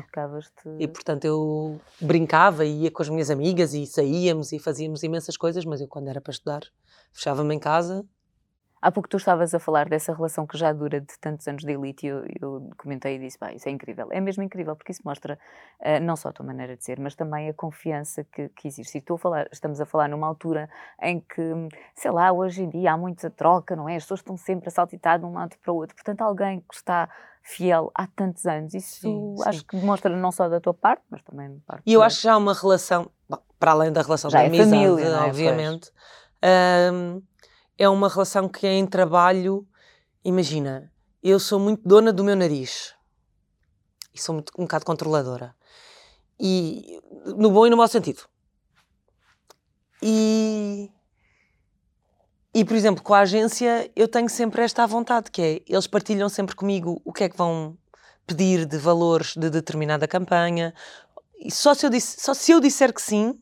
E 0.79 0.87
portanto 0.87 1.25
eu 1.25 1.81
brincava 1.99 2.67
e 2.67 2.83
ia 2.83 2.91
com 2.91 3.01
as 3.03 3.09
minhas 3.09 3.31
amigas 3.31 3.73
e 3.73 3.87
saíamos 3.87 4.53
e 4.53 4.59
fazíamos 4.59 5.03
imensas 5.03 5.39
coisas, 5.39 5.65
mas 5.65 5.81
eu 5.81 5.89
quando 5.89 6.09
era 6.09 6.21
para 6.21 6.33
estudar 6.33 6.61
fechava-me 7.13 7.55
em 7.55 7.59
casa. 7.59 8.05
Há 8.83 8.91
pouco 8.91 9.09
tu 9.09 9.19
estavas 9.19 9.55
a 9.55 9.59
falar 9.59 9.89
dessa 9.89 10.15
relação 10.15 10.47
que 10.47 10.57
já 10.57 10.73
dura 10.73 11.01
de 11.01 11.19
tantos 11.21 11.47
anos 11.47 11.63
de 11.63 11.71
elite 11.71 12.07
e 12.07 12.09
eu, 12.09 12.25
eu 12.41 12.71
comentei 12.79 13.17
e 13.17 13.19
disse, 13.19 13.39
pá, 13.39 13.53
isso 13.53 13.69
é 13.69 13.73
incrível. 13.73 14.09
É 14.11 14.21
mesmo 14.21 14.43
incrível 14.43 14.75
porque 14.75 14.93
isso 14.93 15.03
mostra 15.05 15.39
eh, 15.81 16.01
não 16.01 16.17
só 16.17 16.31
a 16.31 16.33
tua 16.33 16.47
maneira 16.47 16.77
de 16.77 16.85
ser, 16.85 16.99
mas 16.99 17.15
também 17.15 17.51
a 17.51 17.55
confiança 17.55 18.25
que, 18.25 18.49
que 18.49 18.67
existe. 18.67 18.95
E 18.97 18.99
estou 18.99 19.17
a 19.17 19.19
falar, 19.19 19.49
estamos 19.53 19.81
a 19.81 19.87
falar 19.87 20.09
numa 20.09 20.27
altura 20.27 20.71
em 21.03 21.21
que, 21.21 21.43
sei 21.95 22.11
lá, 22.11 22.33
hoje 22.33 22.63
em 22.63 22.71
dia 22.71 22.93
há 22.93 22.97
muita 22.97 23.29
troca, 23.29 23.77
não 23.77 23.87
é? 23.87 23.97
As 23.97 24.05
pessoas 24.05 24.21
estão 24.21 24.37
sempre 24.39 24.69
a 24.69 24.71
saltitar 24.71 25.19
de 25.19 25.27
um 25.27 25.35
lado 25.35 25.57
para 25.63 25.73
o 25.73 25.77
outro. 25.77 25.95
Portanto, 25.95 26.23
alguém 26.23 26.61
que 26.61 26.75
está 26.75 27.07
fiel 27.43 27.91
há 27.95 28.07
tantos 28.07 28.47
anos, 28.47 28.73
isso 28.75 29.01
Sim, 29.01 29.35
acho 29.45 29.61
sim. 29.61 29.65
que 29.67 29.77
demonstra 29.77 30.15
não 30.15 30.33
só 30.33 30.49
da 30.49 30.61
tua 30.61 30.75
parte, 30.75 31.03
mas 31.11 31.23
também 31.23 31.51
da 31.51 31.61
parte 31.67 31.83
E 31.85 31.93
eu 31.93 32.03
acho 32.03 32.17
que 32.19 32.23
já 32.23 32.35
há 32.35 32.37
uma 32.37 32.55
relação, 32.55 33.11
para 33.59 33.73
além 33.73 33.93
da 33.93 34.03
relação 34.03 34.31
Já 34.31 34.39
da 34.39 34.45
é 34.45 34.47
amizade, 34.47 34.71
família, 34.71 35.07
é? 35.07 35.21
obviamente, 35.21 35.91
hum, 36.93 37.23
é 37.81 37.89
uma 37.89 38.11
relação 38.11 38.47
que 38.47 38.67
é 38.67 38.75
em 38.75 38.87
trabalho. 38.87 39.67
Imagina, 40.23 40.93
eu 41.23 41.41
sou 41.41 41.59
muito 41.59 41.81
dona 41.83 42.13
do 42.13 42.23
meu 42.23 42.37
nariz 42.37 42.95
e 44.13 44.21
sou 44.21 44.35
muito, 44.35 44.53
um 44.59 44.65
bocado 44.65 44.85
controladora. 44.85 45.57
E 46.39 47.01
no 47.25 47.51
bom 47.51 47.67
e 47.67 47.71
no 47.71 47.79
mau 47.79 47.89
sentido. 47.89 48.25
E, 50.03 50.91
e, 52.55 52.67
por 52.67 52.77
exemplo, 52.77 53.03
com 53.03 53.15
a 53.15 53.21
agência 53.21 53.91
eu 53.97 54.07
tenho 54.07 54.29
sempre 54.29 54.63
esta 54.63 54.83
à 54.83 54.87
vontade, 54.87 55.31
que 55.31 55.41
é, 55.41 55.63
eles 55.67 55.87
partilham 55.87 56.29
sempre 56.29 56.55
comigo 56.55 57.01
o 57.03 57.15
que 57.15 57.25
é 57.25 57.29
que 57.31 57.37
vão 57.37 57.79
pedir 58.27 58.67
de 58.67 58.77
valores 58.77 59.35
de 59.35 59.49
determinada 59.49 60.07
campanha. 60.07 60.75
E 61.39 61.51
só 61.51 61.73
se 61.73 61.87
eu, 61.87 61.89
disse, 61.89 62.21
só 62.21 62.35
se 62.35 62.53
eu 62.53 62.61
disser 62.61 62.93
que 62.93 63.01
sim, 63.01 63.41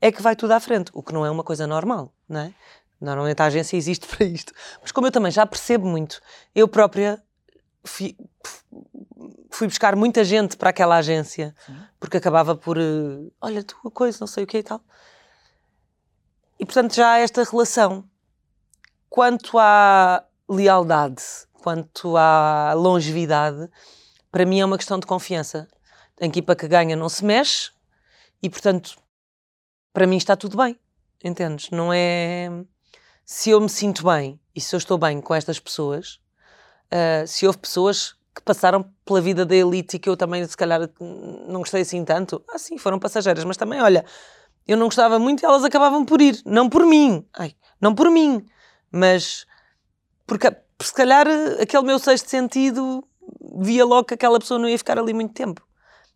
é 0.00 0.12
que 0.12 0.22
vai 0.22 0.36
tudo 0.36 0.52
à 0.52 0.60
frente, 0.60 0.92
o 0.94 1.02
que 1.02 1.12
não 1.12 1.26
é 1.26 1.30
uma 1.30 1.42
coisa 1.42 1.66
normal, 1.66 2.14
não 2.28 2.42
é? 2.42 2.54
Normalmente 3.02 3.40
a 3.40 3.46
agência 3.46 3.76
existe 3.76 4.06
para 4.14 4.24
isto. 4.24 4.52
Mas 4.80 4.92
como 4.92 5.06
eu 5.06 5.12
também 5.12 5.32
já 5.32 5.44
percebo 5.44 5.86
muito, 5.86 6.20
eu 6.54 6.68
própria 6.68 7.22
fui, 7.84 8.16
fui 9.50 9.66
buscar 9.66 9.96
muita 9.96 10.24
gente 10.24 10.56
para 10.56 10.70
aquela 10.70 10.96
agência, 10.96 11.54
Sim. 11.66 11.76
porque 11.98 12.16
acabava 12.16 12.54
por, 12.54 12.78
eh, 12.78 13.30
olha, 13.40 13.62
tua 13.64 13.90
coisa, 13.90 14.18
não 14.20 14.26
sei 14.26 14.44
o 14.44 14.46
que 14.46 14.58
e 14.58 14.62
tal. 14.62 14.80
E 16.58 16.64
portanto 16.64 16.94
já 16.94 17.12
há 17.12 17.18
esta 17.18 17.42
relação. 17.42 18.04
Quanto 19.10 19.58
à 19.58 20.24
lealdade, 20.48 21.22
quanto 21.52 22.16
à 22.16 22.72
longevidade, 22.74 23.68
para 24.30 24.46
mim 24.46 24.60
é 24.60 24.64
uma 24.64 24.78
questão 24.78 24.98
de 24.98 25.06
confiança. 25.06 25.68
A 26.20 26.24
equipa 26.24 26.56
que 26.56 26.66
ganha 26.66 26.96
não 26.96 27.08
se 27.08 27.24
mexe 27.24 27.70
e, 28.42 28.48
portanto, 28.48 28.96
para 29.92 30.06
mim 30.06 30.16
está 30.16 30.36
tudo 30.36 30.56
bem. 30.56 30.78
Entendes? 31.22 31.70
Não 31.70 31.92
é. 31.92 32.48
Se 33.24 33.50
eu 33.50 33.60
me 33.60 33.68
sinto 33.68 34.04
bem 34.04 34.40
e 34.54 34.60
se 34.60 34.74
eu 34.74 34.78
estou 34.78 34.98
bem 34.98 35.20
com 35.20 35.34
estas 35.34 35.58
pessoas, 35.58 36.20
uh, 36.92 37.26
se 37.26 37.46
houve 37.46 37.58
pessoas 37.58 38.14
que 38.34 38.42
passaram 38.42 38.82
pela 39.04 39.20
vida 39.20 39.44
da 39.44 39.54
elite 39.54 39.96
e 39.96 39.98
que 39.98 40.08
eu 40.08 40.16
também, 40.16 40.44
se 40.46 40.56
calhar, 40.56 40.88
não 41.48 41.60
gostei 41.60 41.82
assim 41.82 42.04
tanto, 42.04 42.42
ah, 42.48 42.58
sim, 42.58 42.78
foram 42.78 42.98
passageiras, 42.98 43.44
mas 43.44 43.56
também, 43.56 43.80
olha, 43.80 44.04
eu 44.66 44.76
não 44.76 44.86
gostava 44.86 45.18
muito 45.18 45.42
e 45.42 45.46
elas 45.46 45.64
acabavam 45.64 46.04
por 46.04 46.20
ir. 46.20 46.40
Não 46.44 46.68
por 46.68 46.86
mim, 46.86 47.26
ai, 47.36 47.54
não 47.80 47.94
por 47.94 48.10
mim, 48.10 48.46
mas 48.90 49.46
porque, 50.26 50.54
se 50.80 50.94
calhar 50.94 51.26
aquele 51.60 51.82
meu 51.82 51.98
sexto 51.98 52.28
sentido 52.28 53.06
via 53.60 53.84
logo 53.84 54.04
que 54.04 54.14
aquela 54.14 54.38
pessoa 54.38 54.58
não 54.58 54.68
ia 54.68 54.78
ficar 54.78 54.98
ali 54.98 55.12
muito 55.12 55.34
tempo. 55.34 55.66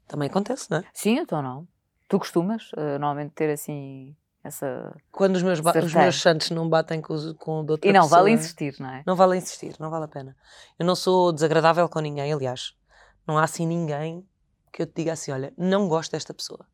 Também 0.07 0.29
acontece, 0.29 0.71
não 0.71 0.79
é? 0.79 0.85
Sim, 0.93 1.19
então 1.19 1.43
não. 1.43 1.67
Tu 2.09 2.19
costumas 2.19 2.71
uh, 2.73 2.99
normalmente 2.99 3.33
ter 3.33 3.51
assim 3.51 4.17
essa. 4.47 4.97
Quando 5.11 5.37
os 5.37 5.43
meus, 5.43 5.61
os 5.61 5.95
meus 5.95 6.21
santos 6.21 6.51
não 6.51 6.69
batem 6.69 7.01
com, 7.01 7.13
os, 7.15 7.33
com 7.35 7.61
o 7.61 7.63
doutor. 7.63 7.89
E 7.89 7.93
não 7.93 8.03
pessoa, 8.03 8.21
vale 8.21 8.33
insistir, 8.33 8.77
não 8.79 8.89
é? 8.89 9.03
Não 9.07 9.17
vale 9.17 9.37
insistir, 9.37 9.75
não 9.79 9.91
vale 9.91 10.05
a 10.05 10.09
pena. 10.09 10.37
Eu 10.79 10.87
não 10.87 10.95
sou 10.95 11.33
desagradável 11.33 11.89
com 11.89 12.01
ninguém, 12.01 12.33
aliás. 12.33 12.75
Não 13.27 13.39
há 13.39 13.45
assim 13.45 13.67
ninguém 13.67 14.27
que 14.73 14.83
eu 14.83 14.87
te 14.87 14.95
diga 14.97 15.13
assim: 15.13 15.33
olha, 15.33 15.53
não 15.57 15.89
gosto 15.89 16.13
desta 16.13 16.33
pessoa. 16.33 16.67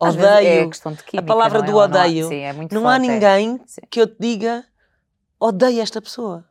Às 0.00 0.14
odeio. 0.14 0.70
É 0.70 0.70
química, 0.70 1.18
a 1.18 1.22
palavra 1.22 1.58
é? 1.58 1.62
do 1.62 1.76
odeio. 1.76 2.20
Não 2.22 2.26
há, 2.26 2.30
sim, 2.30 2.40
é 2.40 2.52
não 2.52 2.68
forte, 2.68 2.86
há 2.86 2.98
ninguém 2.98 3.60
é. 3.82 3.86
que 3.86 4.00
eu 4.00 4.06
te 4.06 4.16
diga 4.18 4.64
odeio 5.40 5.80
esta 5.80 6.00
pessoa. 6.00 6.48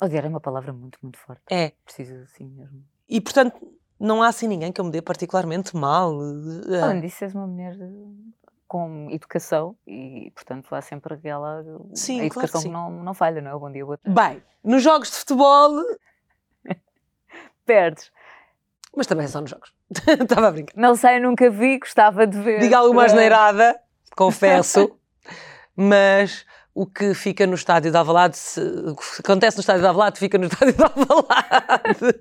Odiar 0.00 0.24
é 0.24 0.28
uma 0.28 0.40
palavra 0.40 0.72
muito, 0.72 0.98
muito 1.02 1.18
forte. 1.18 1.42
É. 1.50 1.72
Precisa 1.84 2.22
assim 2.22 2.46
mesmo. 2.46 2.84
E 3.08 3.20
portanto, 3.20 3.56
não 3.98 4.22
há 4.22 4.28
assim 4.28 4.48
ninguém 4.48 4.72
que 4.72 4.80
eu 4.80 4.84
me 4.84 4.90
dê 4.90 5.00
particularmente 5.00 5.76
mal. 5.76 6.18
Além 6.82 7.00
disso, 7.00 7.24
és 7.24 7.34
uma 7.34 7.46
mulher 7.46 7.76
com 8.74 9.08
educação 9.08 9.76
e, 9.86 10.32
portanto, 10.34 10.74
há 10.74 10.82
sempre 10.82 11.14
aquela. 11.14 11.64
Sim, 11.94 12.22
a 12.22 12.24
educação 12.24 12.60
claro 12.60 12.64
que, 12.64 12.90
que 12.90 12.96
não, 12.96 13.04
não 13.04 13.14
falha, 13.14 13.40
não 13.40 13.52
é? 13.52 13.54
Bom 13.56 13.70
dia, 13.70 13.84
boa 13.84 13.96
tarde. 13.96 14.20
Bem, 14.20 14.42
nos 14.64 14.82
jogos 14.82 15.12
de 15.12 15.16
futebol. 15.18 15.80
Perdes. 17.64 18.10
Mas 18.96 19.06
também 19.06 19.28
são 19.28 19.42
nos 19.42 19.50
jogos. 19.50 19.72
Estava 20.20 20.48
a 20.48 20.50
brincar. 20.50 20.72
Não 20.76 20.96
sei, 20.96 21.20
nunca 21.20 21.48
vi, 21.50 21.78
gostava 21.78 22.26
de 22.26 22.36
ver. 22.40 22.58
Diga 22.58 22.78
alguma 22.78 23.04
asneirada, 23.04 23.80
confesso. 24.16 24.98
mas 25.76 26.44
o 26.74 26.86
que 26.86 27.14
fica 27.14 27.46
no 27.46 27.54
estádio 27.54 27.90
de 27.92 27.96
Alvalade, 27.96 28.36
se, 28.36 28.60
o 28.60 28.96
que 28.96 29.20
acontece 29.20 29.56
no 29.56 29.60
estádio 29.60 29.82
de 29.82 29.86
Alvalade, 29.86 30.18
fica 30.18 30.36
no 30.36 30.46
estádio 30.48 30.74
de 30.74 30.82
Alvalade. 30.82 32.20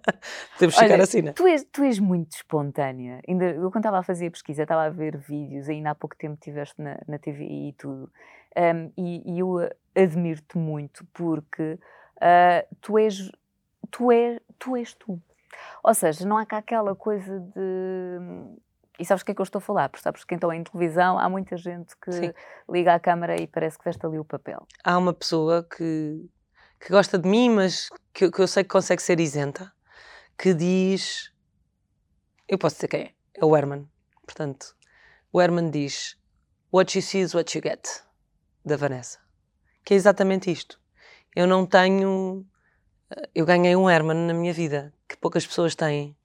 Temos 0.58 0.74
que 0.74 0.82
ficar 0.82 1.00
assim, 1.00 1.22
não 1.22 1.30
é? 1.30 1.32
Tu 1.32 1.46
és, 1.46 1.64
tu 1.70 1.82
és 1.84 1.98
muito 1.98 2.32
espontânea. 2.32 3.20
Ainda, 3.28 3.44
eu 3.44 3.70
quando 3.70 3.84
estava 3.84 3.98
a 3.98 4.02
fazer 4.02 4.28
a 4.28 4.30
pesquisa, 4.30 4.62
estava 4.62 4.84
a 4.84 4.90
ver 4.90 5.18
vídeos, 5.18 5.68
ainda 5.68 5.90
há 5.90 5.94
pouco 5.94 6.16
tempo 6.16 6.34
estiveste 6.34 6.80
na, 6.80 6.98
na 7.06 7.18
TV 7.18 7.44
e 7.44 7.74
tudo. 7.74 8.10
Um, 8.56 8.90
e, 8.96 9.34
e, 9.34 9.38
eu 9.38 9.68
admiro-te 9.94 10.58
muito 10.58 11.06
porque 11.12 11.78
uh, 12.16 12.76
tu 12.80 12.98
és 12.98 13.30
tu 13.90 14.10
és 14.10 14.40
tu 14.58 14.76
és 14.76 14.94
tu. 14.94 15.20
Ou 15.84 15.94
seja, 15.94 16.26
não 16.26 16.38
há 16.38 16.46
cá 16.46 16.58
aquela 16.58 16.96
coisa 16.96 17.38
de 17.38 18.18
e 19.00 19.04
sabes 19.06 19.22
o 19.22 19.24
que 19.24 19.32
é 19.32 19.34
que 19.34 19.40
eu 19.40 19.44
estou 19.44 19.60
a 19.60 19.62
falar? 19.62 19.88
Porque 19.88 20.02
sabes 20.02 20.24
que 20.24 20.34
então 20.34 20.52
em 20.52 20.62
televisão 20.62 21.18
há 21.18 21.26
muita 21.26 21.56
gente 21.56 21.96
que 21.96 22.12
Sim. 22.12 22.34
liga 22.68 22.94
à 22.94 23.00
câmara 23.00 23.40
e 23.40 23.46
parece 23.46 23.78
que 23.78 23.84
veste 23.84 24.04
ali 24.04 24.18
o 24.18 24.24
papel. 24.24 24.66
Há 24.84 24.98
uma 24.98 25.14
pessoa 25.14 25.64
que, 25.64 26.28
que 26.78 26.90
gosta 26.90 27.18
de 27.18 27.26
mim, 27.26 27.48
mas 27.48 27.88
que, 28.12 28.30
que 28.30 28.38
eu 28.40 28.46
sei 28.46 28.62
que 28.62 28.68
consegue 28.68 29.00
ser 29.00 29.18
isenta, 29.18 29.72
que 30.36 30.52
diz. 30.52 31.32
Eu 32.46 32.58
posso 32.58 32.76
dizer 32.76 32.88
quem 32.88 33.00
é? 33.00 33.14
É 33.34 33.44
o 33.44 33.56
Herman. 33.56 33.88
Portanto, 34.26 34.76
o 35.32 35.40
Herman 35.40 35.70
diz: 35.70 36.18
What 36.70 36.96
you 36.96 37.02
see 37.02 37.22
is 37.22 37.34
what 37.34 37.56
you 37.56 37.62
get, 37.62 37.88
da 38.64 38.76
Vanessa. 38.76 39.18
Que 39.82 39.94
é 39.94 39.96
exatamente 39.96 40.52
isto. 40.52 40.78
Eu 41.34 41.46
não 41.46 41.64
tenho. 41.64 42.44
Eu 43.34 43.46
ganhei 43.46 43.74
um 43.74 43.88
Herman 43.88 44.26
na 44.26 44.34
minha 44.34 44.52
vida, 44.52 44.92
que 45.08 45.16
poucas 45.16 45.46
pessoas 45.46 45.74
têm 45.74 46.16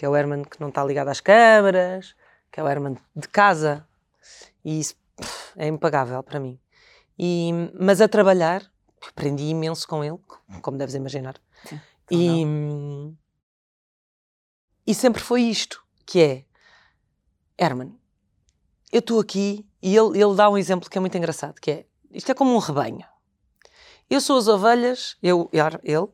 que 0.00 0.06
é 0.06 0.08
o 0.08 0.16
Herman 0.16 0.44
que 0.44 0.58
não 0.58 0.70
está 0.70 0.82
ligado 0.82 1.08
às 1.08 1.20
câmaras, 1.20 2.16
que 2.50 2.58
é 2.58 2.62
o 2.62 2.66
Herman 2.66 2.96
de 3.14 3.28
casa. 3.28 3.86
E 4.64 4.80
isso 4.80 4.94
pff, 5.14 5.52
é 5.56 5.66
impagável 5.66 6.22
para 6.22 6.40
mim. 6.40 6.58
E, 7.18 7.50
mas 7.78 8.00
a 8.00 8.08
trabalhar, 8.08 8.62
aprendi 9.06 9.42
imenso 9.50 9.86
com 9.86 10.02
ele, 10.02 10.18
como 10.62 10.78
deves 10.78 10.94
imaginar. 10.94 11.34
Sim, 11.66 11.78
e, 12.10 13.12
e 14.86 14.94
sempre 14.94 15.22
foi 15.22 15.42
isto, 15.42 15.84
que 16.06 16.18
é, 16.18 16.44
Herman, 17.62 17.94
eu 18.90 19.00
estou 19.00 19.20
aqui 19.20 19.68
e 19.82 19.94
ele, 19.94 20.18
ele 20.18 20.34
dá 20.34 20.48
um 20.48 20.56
exemplo 20.56 20.88
que 20.88 20.96
é 20.96 21.00
muito 21.00 21.18
engraçado, 21.18 21.60
que 21.60 21.70
é, 21.70 21.86
isto 22.10 22.32
é 22.32 22.34
como 22.34 22.54
um 22.54 22.58
rebanho. 22.58 23.04
Eu 24.08 24.22
sou 24.22 24.38
as 24.38 24.48
ovelhas, 24.48 25.18
eu, 25.22 25.50
ele, 25.52 26.08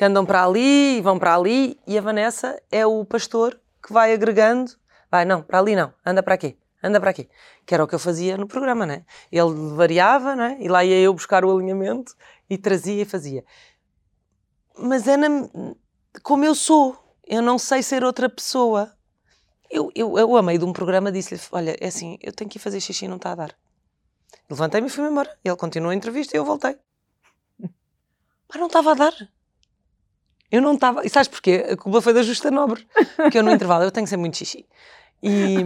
que 0.00 0.04
andam 0.06 0.24
para 0.24 0.46
ali 0.46 0.96
e 0.96 1.00
vão 1.02 1.18
para 1.18 1.36
ali, 1.36 1.78
e 1.86 1.98
a 1.98 2.00
Vanessa 2.00 2.58
é 2.72 2.86
o 2.86 3.04
pastor 3.04 3.60
que 3.86 3.92
vai 3.92 4.14
agregando. 4.14 4.72
Vai, 5.10 5.26
não, 5.26 5.42
para 5.42 5.58
ali 5.58 5.76
não, 5.76 5.92
anda 6.06 6.22
para 6.22 6.32
aqui, 6.32 6.56
anda 6.82 6.98
para 6.98 7.10
aqui. 7.10 7.28
Que 7.66 7.74
era 7.74 7.84
o 7.84 7.86
que 7.86 7.94
eu 7.94 7.98
fazia 7.98 8.38
no 8.38 8.46
programa, 8.46 8.86
né? 8.86 9.04
Ele 9.30 9.74
variava, 9.76 10.34
né? 10.34 10.56
E 10.58 10.68
lá 10.68 10.82
ia 10.82 10.98
eu 11.00 11.12
buscar 11.12 11.44
o 11.44 11.54
alinhamento 11.54 12.14
e 12.48 12.56
trazia 12.56 13.02
e 13.02 13.04
fazia. 13.04 13.44
Mas 14.78 15.06
é 15.06 15.18
na... 15.18 15.28
como 16.22 16.46
eu 16.46 16.54
sou, 16.54 16.96
eu 17.26 17.42
não 17.42 17.58
sei 17.58 17.82
ser 17.82 18.02
outra 18.02 18.26
pessoa. 18.26 18.96
Eu, 19.68 19.92
eu, 19.94 20.16
eu 20.16 20.34
a 20.34 20.42
meio 20.42 20.60
de 20.60 20.64
um 20.64 20.72
programa 20.72 21.12
disse-lhe: 21.12 21.38
Olha, 21.52 21.76
é 21.78 21.88
assim, 21.88 22.16
eu 22.22 22.32
tenho 22.32 22.48
que 22.48 22.56
ir 22.56 22.62
fazer 22.62 22.80
xixi 22.80 23.06
não 23.06 23.16
está 23.16 23.32
a 23.32 23.34
dar. 23.34 23.54
Levantei-me 24.48 24.86
e 24.86 24.90
fui-me 24.90 25.10
embora. 25.10 25.38
Ele 25.44 25.56
continuou 25.56 25.90
a 25.90 25.94
entrevista 25.94 26.34
e 26.34 26.38
eu 26.38 26.44
voltei. 26.46 26.74
Mas 28.48 28.58
não 28.58 28.66
estava 28.66 28.92
a 28.92 28.94
dar. 28.94 29.30
Eu 30.50 30.60
não 30.60 30.74
estava. 30.74 31.06
E 31.06 31.08
sabes 31.08 31.28
porquê? 31.28 31.66
A 31.70 31.76
culpa 31.76 32.00
foi 32.00 32.12
da 32.12 32.22
Justa 32.22 32.50
Nobre. 32.50 32.86
Porque 33.16 33.38
eu 33.38 33.42
no 33.42 33.50
intervalo 33.50 33.84
eu 33.84 33.90
tenho 33.90 34.04
que 34.04 34.10
ser 34.10 34.16
muito 34.16 34.36
xixi. 34.36 34.66
E 35.22 35.58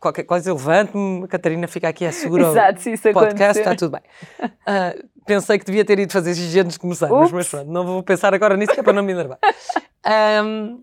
qualquer 0.00 0.24
coisa 0.24 0.50
eu 0.50 0.54
levanto-me, 0.54 1.24
a 1.24 1.28
Catarina 1.28 1.66
fica 1.66 1.88
aqui 1.88 2.04
a 2.04 2.12
segurar 2.12 2.50
Exato, 2.50 2.82
se 2.82 2.92
isso 2.92 3.12
podcast, 3.12 3.58
está 3.58 3.74
tudo 3.74 3.92
bem. 3.92 4.02
Uh, 4.44 5.08
pensei 5.24 5.58
que 5.58 5.64
devia 5.64 5.84
ter 5.84 5.98
ido 5.98 6.12
fazer 6.12 6.34
xixi 6.34 6.60
antes 6.60 6.74
de 6.74 6.78
começar, 6.78 7.08
mas, 7.08 7.32
mas 7.32 7.48
pronto, 7.48 7.70
não 7.70 7.86
vou 7.86 8.02
pensar 8.02 8.34
agora 8.34 8.56
nisso 8.56 8.72
que 8.72 8.80
é 8.80 8.82
para 8.82 8.92
não 8.92 9.02
me 9.02 9.12
enervar. 9.12 9.38
Um, 10.44 10.82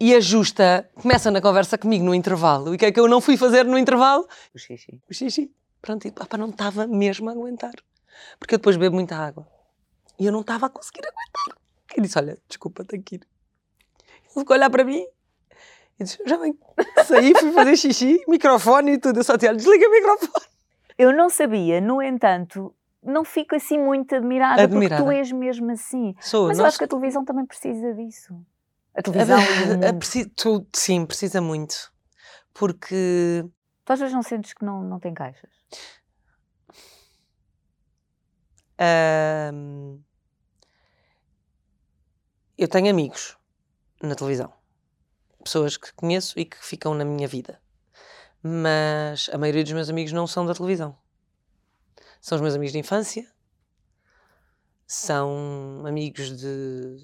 e 0.00 0.14
a 0.14 0.20
Justa 0.20 0.88
começa 0.94 1.30
na 1.30 1.40
conversa 1.40 1.76
comigo 1.76 2.04
no 2.04 2.14
intervalo. 2.14 2.72
E 2.72 2.76
o 2.76 2.78
que 2.78 2.86
é 2.86 2.92
que 2.92 3.00
eu 3.00 3.08
não 3.08 3.20
fui 3.20 3.36
fazer 3.36 3.64
no 3.64 3.78
intervalo? 3.78 4.26
O 4.54 4.58
xixi. 4.58 5.00
O 5.10 5.14
xixi. 5.14 5.50
Pronto, 5.80 6.06
e 6.06 6.12
pá, 6.12 6.26
não 6.36 6.50
estava 6.50 6.86
mesmo 6.86 7.28
a 7.28 7.32
aguentar. 7.32 7.74
Porque 8.38 8.54
eu 8.54 8.58
depois 8.58 8.76
bebo 8.76 8.94
muita 8.94 9.16
água. 9.16 9.46
E 10.18 10.26
eu 10.26 10.32
não 10.32 10.40
estava 10.40 10.66
a 10.66 10.70
conseguir 10.70 11.02
aguentar. 11.06 11.58
E 11.96 12.00
disse: 12.00 12.18
Olha, 12.18 12.38
desculpa, 12.48 12.84
tenho 12.84 13.02
que 13.02 13.16
ir. 13.16 13.20
Ele 14.00 14.40
ficou 14.40 14.54
a 14.54 14.56
olhar 14.56 14.70
para 14.70 14.84
mim 14.84 15.06
e 15.98 16.04
disse: 16.04 16.18
Já 16.26 16.36
vem. 16.36 16.58
Saí, 17.04 17.32
fui 17.38 17.52
fazer 17.52 17.76
xixi, 17.76 18.22
microfone 18.28 18.92
e 18.92 18.98
tudo. 18.98 19.20
Eu 19.20 19.24
só 19.24 19.36
te 19.36 19.46
olho, 19.46 19.56
desliga 19.56 19.86
o 19.86 19.90
microfone. 19.90 20.46
Eu 20.96 21.12
não 21.12 21.28
sabia, 21.28 21.80
no 21.80 22.00
entanto, 22.00 22.72
não 23.02 23.24
fico 23.24 23.54
assim 23.54 23.78
muito 23.78 24.14
admirada, 24.14 24.62
admirada. 24.62 25.02
porque 25.02 25.10
tu 25.10 25.16
és 25.16 25.32
mesmo 25.32 25.70
assim. 25.72 26.14
Sou, 26.20 26.48
Mas 26.48 26.58
eu 26.58 26.66
acho 26.66 26.78
que 26.78 26.84
a 26.84 26.88
televisão 26.88 27.24
também 27.24 27.44
precisa 27.44 27.92
disso. 27.94 28.34
A 28.94 29.02
televisão. 29.02 29.36
A, 29.36 29.86
a, 29.86 29.90
a, 29.90 30.26
tu, 30.36 30.66
sim, 30.72 31.04
precisa 31.04 31.40
muito. 31.40 31.92
Porque. 32.52 33.44
Tu 33.84 33.92
às 33.92 33.98
vezes 33.98 34.14
não 34.14 34.22
sentes 34.22 34.54
que 34.54 34.64
não, 34.64 34.82
não 34.82 34.98
tem 34.98 35.12
caixas? 35.12 35.50
Eu 42.56 42.68
tenho 42.68 42.90
amigos 42.90 43.36
na 44.02 44.14
televisão, 44.14 44.52
pessoas 45.42 45.76
que 45.76 45.92
conheço 45.94 46.38
e 46.38 46.44
que 46.44 46.56
ficam 46.64 46.94
na 46.94 47.04
minha 47.04 47.28
vida, 47.28 47.60
mas 48.42 49.28
a 49.32 49.38
maioria 49.38 49.62
dos 49.62 49.72
meus 49.72 49.90
amigos 49.90 50.12
não 50.12 50.26
são 50.26 50.44
da 50.46 50.54
televisão. 50.54 50.96
São 52.20 52.36
os 52.36 52.42
meus 52.42 52.54
amigos 52.54 52.72
de 52.72 52.78
infância, 52.78 53.30
são 54.86 55.82
amigos 55.86 56.36
de, 56.36 56.96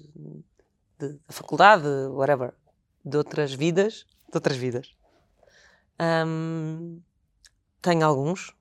de, 0.97 1.13
da 1.13 1.33
faculdade, 1.33 1.87
whatever, 2.09 2.53
de 3.03 3.17
outras 3.17 3.53
vidas, 3.53 4.05
de 4.29 4.35
outras 4.35 4.57
vidas. 4.57 4.95
Um, 5.99 7.01
tenho 7.81 8.05
alguns, 8.05 8.55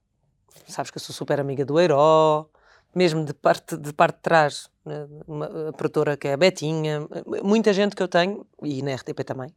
sabes 0.66 0.90
que 0.90 0.99
eu 0.99 1.03
sou 1.03 1.14
super 1.14 1.40
amiga 1.40 1.64
do 1.64 1.79
Herói, 1.79 2.46
mesmo 2.94 3.24
de 3.24 3.33
parte 3.35 3.76
de, 3.76 3.92
parte 3.92 4.16
de 4.16 4.22
trás, 4.22 4.68
né, 4.85 5.07
uma, 5.26 5.68
a 5.68 5.72
produtora 5.72 6.16
que 6.16 6.29
é 6.29 6.33
a 6.33 6.37
Betinha, 6.37 7.07
muita 7.42 7.72
gente 7.72 7.94
que 7.94 8.03
eu 8.03 8.09
tenho, 8.09 8.46
e 8.62 8.83
na 8.83 8.92
RTP 8.92 9.24
também, 9.24 9.55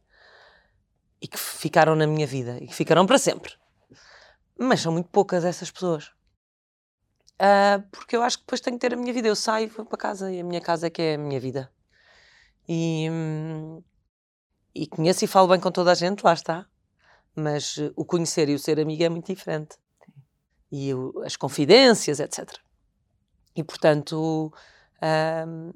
e 1.20 1.26
que 1.26 1.38
ficaram 1.38 1.94
na 1.96 2.06
minha 2.06 2.26
vida, 2.26 2.58
e 2.60 2.66
que 2.66 2.74
ficarão 2.74 3.06
para 3.06 3.18
sempre. 3.18 3.52
Mas 4.58 4.80
são 4.80 4.92
muito 4.92 5.08
poucas 5.08 5.44
essas 5.44 5.70
pessoas. 5.70 6.12
Ah, 7.38 7.82
porque 7.90 8.16
eu 8.16 8.22
acho 8.22 8.38
que 8.38 8.44
depois 8.44 8.60
tenho 8.60 8.76
que 8.78 8.80
ter 8.80 8.94
a 8.94 8.96
minha 8.96 9.12
vida. 9.12 9.26
Eu 9.28 9.34
saio 9.36 9.68
vou 9.68 9.84
para 9.84 9.98
casa 9.98 10.32
e 10.32 10.40
a 10.40 10.44
minha 10.44 10.60
casa 10.60 10.86
é 10.86 10.90
que 10.90 11.02
é 11.02 11.14
a 11.14 11.18
minha 11.18 11.40
vida. 11.40 11.70
E, 12.68 13.08
e 14.74 14.86
conheço 14.86 15.24
e 15.24 15.28
falo 15.28 15.48
bem 15.48 15.60
com 15.60 15.70
toda 15.70 15.90
a 15.92 15.94
gente, 15.94 16.22
lá 16.22 16.32
está. 16.32 16.66
Mas 17.34 17.76
uh, 17.78 17.92
o 17.96 18.04
conhecer 18.04 18.48
e 18.48 18.54
o 18.54 18.58
ser 18.58 18.78
amigo 18.78 19.02
é 19.02 19.08
muito 19.08 19.26
diferente. 19.26 19.76
E 20.70 20.94
o- 20.94 21.20
as 21.24 21.36
confidências, 21.36 22.20
etc. 22.20 22.58
E 23.56 23.62
portanto. 23.62 24.52
hum, 25.46 25.72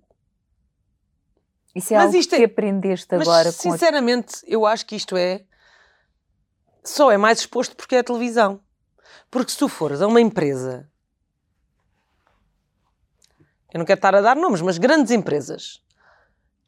Isso 1.74 1.94
é 1.94 1.96
Mas 1.98 2.06
algo 2.06 2.16
isto 2.18 2.34
que 2.36 2.42
é- 2.42 2.46
aprendeste 2.46 3.06
mas 3.16 3.28
agora 3.28 3.52
com 3.52 3.68
a... 3.68 3.72
sinceramente, 3.72 4.34
eu 4.46 4.66
acho 4.66 4.84
que 4.86 4.96
isto 4.96 5.16
é. 5.16 5.44
Só 6.84 7.10
é 7.12 7.16
mais 7.16 7.40
exposto 7.40 7.76
porque 7.76 7.96
é 7.96 7.98
a 8.00 8.04
televisão. 8.04 8.60
Porque 9.30 9.52
se 9.52 9.58
tu 9.58 9.68
fores 9.68 10.00
a 10.00 10.06
uma 10.06 10.20
empresa. 10.20 10.90
Eu 13.72 13.78
não 13.78 13.84
quero 13.84 13.98
estar 13.98 14.14
a 14.14 14.20
dar 14.22 14.34
nomes, 14.36 14.60
mas 14.62 14.78
grandes 14.78 15.12
empresas. 15.12 15.82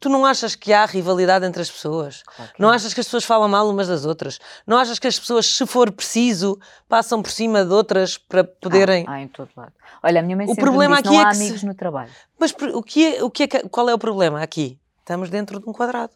Tu 0.01 0.09
não 0.09 0.25
achas 0.25 0.55
que 0.55 0.73
há 0.73 0.83
rivalidade 0.83 1.45
entre 1.45 1.61
as 1.61 1.69
pessoas? 1.69 2.23
Claro 2.23 2.51
Não 2.57 2.69
achas 2.71 2.91
que 2.91 2.99
as 2.99 3.05
pessoas 3.05 3.23
falam 3.23 3.47
mal 3.47 3.69
umas 3.69 3.87
das 3.87 4.03
outras? 4.03 4.39
Não 4.65 4.75
achas 4.77 4.97
que 4.97 5.05
as 5.07 5.19
pessoas, 5.19 5.45
se 5.45 5.63
for 5.67 5.91
preciso, 5.91 6.59
passam 6.89 7.21
por 7.21 7.29
cima 7.29 7.63
de 7.63 7.71
outras 7.71 8.17
para 8.17 8.43
poderem. 8.43 9.05
Ah, 9.07 9.11
ah, 9.13 9.21
em 9.21 9.27
todo 9.27 9.51
lado. 9.55 9.71
Olha, 10.01 10.19
a 10.19 10.23
minha 10.23 10.35
mãe 10.35 10.47
O 10.49 10.55
problema 10.55 10.95
disse, 11.03 11.07
aqui 11.07 11.15
não 11.17 11.21
é 11.21 11.25
há 11.25 11.29
que 11.29 11.35
se- 11.35 11.43
amigos 11.43 11.63
no 11.63 11.75
trabalho. 11.75 12.11
Mas 12.39 12.51
o 12.73 12.81
que 12.81 13.15
é, 13.15 13.23
o 13.23 13.29
que 13.29 13.43
é 13.43 13.47
qual 13.47 13.87
é 13.89 13.93
o 13.93 13.99
problema 13.99 14.41
aqui? 14.41 14.79
Estamos 15.01 15.29
dentro 15.29 15.59
de 15.59 15.69
um 15.69 15.71
quadrado 15.71 16.13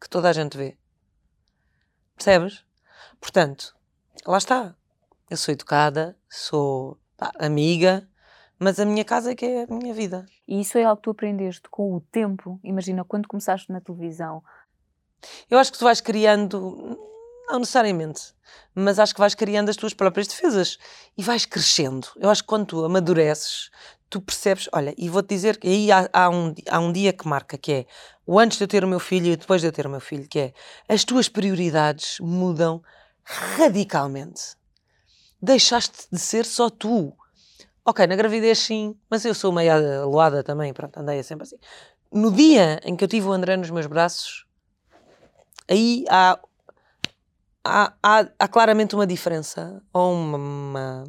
que 0.00 0.08
toda 0.08 0.30
a 0.30 0.32
gente 0.32 0.56
vê. 0.56 0.78
Percebes? 2.16 2.64
Portanto, 3.20 3.74
lá 4.26 4.38
está. 4.38 4.74
Eu 5.28 5.36
sou 5.36 5.52
educada, 5.52 6.16
sou 6.30 6.96
pá, 7.14 7.30
amiga, 7.38 8.08
mas 8.58 8.78
a 8.80 8.84
minha 8.84 9.04
casa 9.04 9.32
é 9.32 9.34
que 9.34 9.44
é 9.46 9.62
a 9.64 9.74
minha 9.74 9.94
vida. 9.94 10.26
E 10.46 10.60
isso 10.60 10.78
é 10.78 10.84
algo 10.84 10.96
que 10.96 11.04
tu 11.04 11.10
aprendeste 11.10 11.68
com 11.70 11.94
o 11.94 12.00
tempo. 12.00 12.58
Imagina, 12.64 13.04
quando 13.04 13.28
começaste 13.28 13.70
na 13.72 13.80
televisão, 13.80 14.42
Eu 15.50 15.58
acho 15.58 15.72
que 15.72 15.78
tu 15.78 15.84
vais 15.84 16.00
criando, 16.00 16.96
não 17.48 17.58
necessariamente, 17.58 18.34
mas 18.74 18.98
acho 18.98 19.14
que 19.14 19.20
vais 19.20 19.34
criando 19.34 19.68
as 19.68 19.76
tuas 19.76 19.94
próprias 19.94 20.28
defesas 20.28 20.78
e 21.16 21.22
vais 21.22 21.44
crescendo. 21.44 22.06
Eu 22.16 22.30
acho 22.30 22.42
que 22.42 22.48
quando 22.48 22.66
tu 22.66 22.84
amadureces, 22.84 23.70
tu 24.08 24.20
percebes, 24.20 24.68
olha, 24.72 24.94
e 24.96 25.08
vou-te 25.08 25.28
dizer 25.28 25.58
que 25.58 25.68
aí 25.68 25.90
há, 25.92 26.08
há 26.12 26.30
um, 26.30 26.54
há 26.70 26.78
um 26.78 26.92
dia 26.92 27.12
que 27.12 27.26
marca, 27.26 27.58
que 27.58 27.72
é 27.72 27.86
o 28.26 28.38
antes 28.38 28.58
de 28.58 28.64
eu 28.64 28.68
ter 28.68 28.84
o 28.84 28.88
meu 28.88 29.00
filho 29.00 29.26
e 29.32 29.36
depois 29.36 29.60
de 29.60 29.66
eu 29.68 29.72
ter 29.72 29.86
o 29.86 29.90
meu 29.90 30.00
filho, 30.00 30.28
que 30.28 30.38
é 30.38 30.52
as 30.88 31.04
tuas 31.04 31.28
prioridades 31.28 32.18
mudam 32.20 32.82
radicalmente. 33.24 34.56
Deixaste 35.40 36.08
de 36.12 36.18
ser 36.18 36.44
só 36.44 36.70
tu. 36.70 37.12
Ok, 37.88 38.06
na 38.06 38.16
gravidez 38.16 38.58
sim, 38.58 38.94
mas 39.08 39.24
eu 39.24 39.34
sou 39.34 39.50
meia 39.50 40.04
loada 40.04 40.44
também, 40.44 40.74
pronto, 40.74 41.00
andei 41.00 41.22
sempre 41.22 41.44
assim. 41.44 41.56
No 42.12 42.30
dia 42.30 42.78
em 42.84 42.94
que 42.94 43.02
eu 43.02 43.08
tive 43.08 43.26
o 43.26 43.32
André 43.32 43.56
nos 43.56 43.70
meus 43.70 43.86
braços, 43.86 44.46
aí 45.66 46.04
há, 46.10 46.38
há, 47.64 47.94
há, 48.02 48.28
há 48.38 48.46
claramente 48.48 48.94
uma 48.94 49.06
diferença, 49.06 49.82
ou 49.90 50.12
uma, 50.12 50.36
uma, 50.36 51.04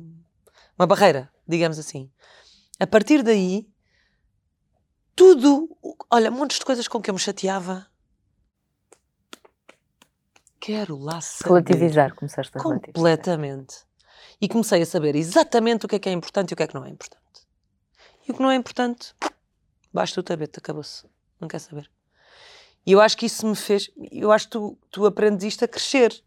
uma 0.77 0.87
barreira, 0.87 1.29
digamos 1.45 1.77
assim. 1.77 2.09
A 2.79 2.87
partir 2.87 3.23
daí, 3.23 3.67
tudo, 5.13 5.77
olha, 6.09 6.31
montes 6.31 6.59
de 6.59 6.65
coisas 6.65 6.87
com 6.87 7.01
que 7.01 7.09
eu 7.09 7.13
me 7.13 7.19
chateava, 7.19 7.87
quero 10.61 10.97
lá 10.97 11.19
saber. 11.19 11.49
relativizar, 11.49 12.15
começaste 12.15 12.57
a 12.57 12.61
relativizar. 12.61 12.93
Completamente. 12.93 13.88
E 14.41 14.47
comecei 14.47 14.81
a 14.81 14.85
saber 14.85 15.15
exatamente 15.15 15.85
o 15.85 15.89
que 15.89 15.95
é 15.95 15.99
que 15.99 16.09
é 16.09 16.11
importante 16.11 16.51
e 16.51 16.53
o 16.53 16.57
que 16.57 16.63
é 16.63 16.67
que 16.67 16.75
não 16.75 16.85
é 16.85 16.89
importante. 16.89 17.19
E 18.27 18.31
o 18.31 18.35
que 18.35 18.41
não 18.41 18.49
é 18.49 18.55
importante, 18.55 19.13
basta 19.93 20.19
o 20.19 20.23
tapete, 20.23 20.59
acabou-se. 20.59 21.05
Não 21.39 21.47
quer 21.47 21.59
saber. 21.59 21.89
E 22.85 22.91
eu 22.91 23.01
acho 23.01 23.17
que 23.17 23.25
isso 23.25 23.45
me 23.45 23.55
fez. 23.55 23.89
Eu 24.11 24.31
acho 24.31 24.45
que 24.45 24.51
tu, 24.51 24.77
tu 24.89 25.05
aprendes 25.05 25.45
isto 25.45 25.65
a 25.65 25.67
crescer. 25.67 26.23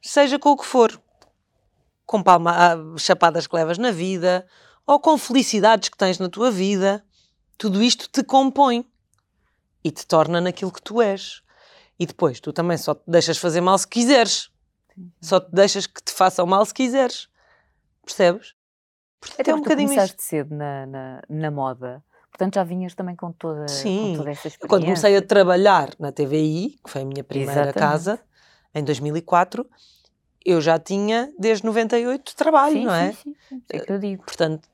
Seja 0.00 0.38
com 0.38 0.50
o 0.50 0.56
que 0.56 0.66
for. 0.66 1.00
Com 2.06 2.22
palma, 2.22 2.52
ah, 2.52 2.98
chapadas 2.98 3.46
que 3.46 3.56
levas 3.56 3.78
na 3.78 3.90
vida, 3.90 4.46
ou 4.86 5.00
com 5.00 5.16
felicidades 5.16 5.88
que 5.88 5.96
tens 5.96 6.18
na 6.18 6.28
tua 6.28 6.50
vida. 6.50 7.04
Tudo 7.56 7.82
isto 7.82 8.08
te 8.08 8.22
compõe 8.22 8.86
e 9.82 9.90
te 9.90 10.06
torna 10.06 10.40
naquilo 10.40 10.72
que 10.72 10.82
tu 10.82 11.00
és. 11.00 11.42
E 11.98 12.06
depois, 12.06 12.40
tu 12.40 12.52
também 12.52 12.76
só 12.76 12.94
te 12.94 13.02
deixas 13.06 13.38
fazer 13.38 13.60
mal 13.60 13.78
se 13.78 13.86
quiseres. 13.86 14.51
Só 15.20 15.40
te 15.40 15.50
deixas 15.52 15.86
que 15.86 16.02
te 16.02 16.12
façam 16.12 16.46
mal 16.46 16.64
se 16.64 16.74
quiseres. 16.74 17.28
Percebes? 18.04 18.54
Portanto, 19.20 19.40
Até 19.40 19.50
é 19.50 19.54
um 19.54 19.58
bocadinho 19.58 19.88
começaste 19.88 20.16
isso. 20.18 20.28
cedo 20.28 20.54
na, 20.54 20.86
na, 20.86 21.22
na 21.28 21.50
moda. 21.50 22.02
Portanto, 22.30 22.54
já 22.54 22.64
vinhas 22.64 22.94
também 22.94 23.14
com 23.14 23.30
toda, 23.30 23.66
Sim. 23.66 24.12
com 24.12 24.16
toda 24.18 24.30
essa 24.30 24.46
Eu, 24.46 24.50
experiência. 24.50 24.68
quando 24.68 24.84
comecei 24.84 25.16
a 25.16 25.22
trabalhar 25.22 25.90
na 25.98 26.10
TVI, 26.10 26.78
que 26.84 26.90
foi 26.90 27.02
a 27.02 27.04
minha 27.04 27.22
primeira 27.22 27.52
Exatamente. 27.52 27.78
casa, 27.78 28.20
em 28.74 28.82
2004, 28.82 29.68
eu 30.44 30.60
já 30.60 30.78
tinha, 30.78 31.32
desde 31.38 31.64
98, 31.64 32.34
trabalho, 32.34 32.72
sim, 32.74 32.84
não 32.84 32.94
é? 32.94 33.12
Sim, 33.12 33.34
sim. 33.48 33.62
É 33.70 33.78
que 33.80 33.92
eu 33.92 33.98
digo. 33.98 34.24
Portanto, 34.24 34.68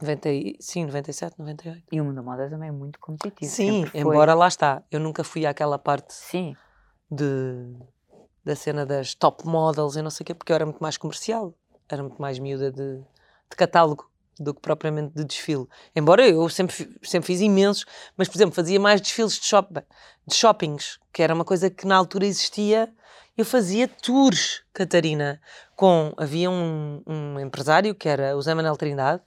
90, 0.00 0.28
e- 0.30 0.56
sim, 0.60 0.84
97, 0.84 1.38
98. 1.38 1.82
E 1.90 2.00
o 2.00 2.04
mundo 2.04 2.16
da 2.16 2.22
moda 2.22 2.50
também 2.50 2.68
é 2.68 2.72
muito 2.72 2.98
competitivo. 2.98 3.50
Sim, 3.50 3.84
embora 3.94 4.34
lá 4.34 4.48
está, 4.48 4.82
eu 4.90 5.00
nunca 5.00 5.22
fui 5.24 5.46
àquela 5.46 5.78
parte 5.78 6.12
Sim, 6.12 6.54
de, 7.10 7.24
da 8.44 8.56
cena 8.56 8.86
das 8.86 9.14
top 9.14 9.46
models 9.46 9.96
e 9.96 10.02
não 10.02 10.10
sei 10.10 10.24
o 10.24 10.26
quê, 10.26 10.34
porque 10.34 10.52
eu 10.52 10.54
era 10.54 10.64
muito 10.64 10.80
mais 10.80 10.96
comercial, 10.96 11.54
era 11.88 12.02
muito 12.02 12.20
mais 12.20 12.38
miúda 12.38 12.70
de, 12.70 12.98
de 12.98 13.56
catálogo 13.56 14.10
do 14.38 14.54
que 14.54 14.60
propriamente 14.60 15.14
de 15.14 15.24
desfile. 15.24 15.66
Embora 15.94 16.26
eu 16.26 16.48
sempre, 16.48 16.74
sempre 17.02 17.26
fiz 17.26 17.40
imensos, 17.40 17.84
mas, 18.16 18.26
por 18.26 18.38
exemplo, 18.38 18.54
fazia 18.54 18.80
mais 18.80 19.00
desfiles 19.00 19.38
de, 19.38 19.44
shop, 19.44 19.74
de 20.26 20.34
shoppings, 20.34 20.98
que 21.12 21.22
era 21.22 21.34
uma 21.34 21.44
coisa 21.44 21.68
que 21.68 21.86
na 21.86 21.96
altura 21.96 22.24
existia. 22.24 22.92
Eu 23.36 23.44
fazia 23.44 23.86
tours, 23.86 24.62
Catarina, 24.72 25.40
com... 25.76 26.12
Havia 26.16 26.50
um, 26.50 27.02
um 27.06 27.38
empresário, 27.38 27.94
que 27.94 28.08
era 28.08 28.36
o 28.36 28.42
Zé 28.42 28.54
Manuel 28.54 28.76
Trindade, 28.76 29.22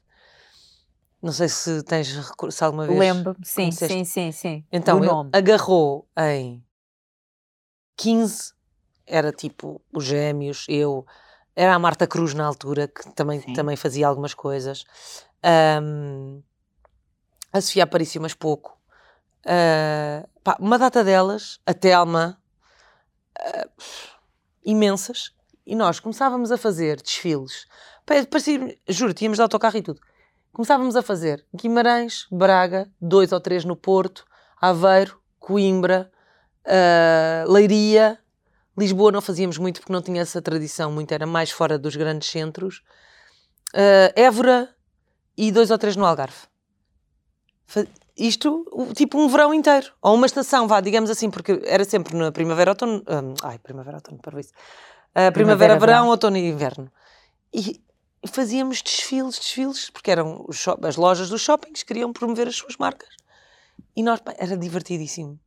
não 1.22 1.32
sei 1.32 1.48
se 1.48 1.82
tens 1.84 2.14
se 2.50 2.64
alguma 2.64 2.86
vez... 2.86 3.00
lembro-me. 3.00 3.46
Sim, 3.46 3.72
sim, 3.72 4.04
sim, 4.04 4.32
sim. 4.34 4.66
Então, 4.70 4.98
ele 4.98 5.30
agarrou 5.32 6.06
em 6.18 6.62
15, 7.96 8.52
era 9.06 9.32
tipo 9.32 9.82
os 9.94 10.04
gêmeos, 10.06 10.66
eu, 10.68 11.06
era 11.56 11.76
a 11.76 11.80
Marta 11.80 12.08
Cruz 12.08 12.34
na 12.34 12.46
altura, 12.46 12.88
que 12.88 13.14
também, 13.14 13.42
Sim. 13.42 13.54
também 13.54 13.76
fazia 13.76 14.08
algumas 14.08 14.34
coisas. 14.34 14.86
Ahm, 15.44 16.42
a 17.52 17.62
Sofia 17.62 17.84
aparecia, 17.84 18.20
mas 18.20 18.34
pouco. 18.34 18.78
Ah, 19.46 20.28
pá, 20.44 20.58
uma 20.60 20.80
data 20.80 21.04
delas, 21.04 21.60
a 21.66 21.74
Telma, 21.74 22.42
ah, 23.40 23.68
imensas, 24.66 25.32
e 25.66 25.76
nós 25.76 26.00
começávamos 26.00 26.52
a 26.52 26.58
fazer 26.58 27.02
desfiles. 27.02 27.68
Parecia, 28.06 28.78
juro, 28.88 29.14
tínhamos 29.14 29.38
de 29.38 29.42
autocarro 29.44 29.78
e 29.78 29.82
tudo. 29.82 30.02
Começávamos 30.52 30.96
a 30.96 31.02
fazer 31.02 31.46
Guimarães, 31.54 32.28
Braga, 32.32 32.90
dois 33.00 33.32
ou 33.32 33.40
três 33.40 33.64
no 33.66 33.76
Porto, 33.76 34.26
Aveiro, 34.60 35.20
Coimbra, 35.40 36.12
ah, 36.66 37.46
Leiria, 37.48 38.20
Lisboa 38.78 39.12
não 39.12 39.22
fazíamos 39.22 39.58
muito 39.58 39.80
porque 39.80 39.94
não 39.94 40.02
tinha 40.02 40.22
essa 40.22 40.42
tradição, 40.42 40.92
muito 40.92 41.12
era 41.14 41.26
mais 41.28 41.52
fora 41.52 41.78
dos 41.78 41.96
grandes 41.96 42.30
centros. 42.30 42.82
Ah, 43.74 44.12
Évora 44.16 44.74
e 45.38 45.52
dois 45.52 45.72
ou 45.72 45.78
três 45.78 45.96
no 45.96 46.06
Algarve. 46.06 46.48
Isto, 48.16 48.66
tipo 48.96 49.18
um 49.20 49.28
verão 49.28 49.52
inteiro, 49.54 49.92
ou 50.00 50.14
uma 50.14 50.28
estação, 50.28 50.68
vá, 50.68 50.80
digamos 50.80 51.10
assim, 51.10 51.32
porque 51.32 51.60
era 51.66 51.84
sempre 51.84 52.16
na 52.16 52.32
primavera, 52.32 52.70
outono, 52.72 53.02
ah, 53.08 53.48
ai, 53.50 53.58
primavera, 53.58 53.98
outono, 53.98 54.20
para 54.20 54.40
isso. 54.40 54.52
Ah, 55.16 55.32
primavera, 55.32 55.32
Primavera, 55.32 55.74
verão, 55.80 55.80
verão. 55.80 56.08
outono 56.10 56.38
e 56.38 56.48
inverno. 56.48 56.92
E 57.52 57.82
fazíamos 58.28 58.84
desfiles, 58.84 59.40
desfiles, 59.40 59.90
porque 59.90 60.12
eram 60.12 60.46
as 60.84 60.96
lojas 60.96 61.30
dos 61.30 61.42
shoppings 61.42 61.82
queriam 61.82 62.14
promover 62.14 62.48
as 62.48 62.56
suas 62.56 62.78
marcas. 62.78 63.10
E 63.96 64.04
nós, 64.04 64.20
era 64.38 64.56
divertidíssimo. 64.56 65.40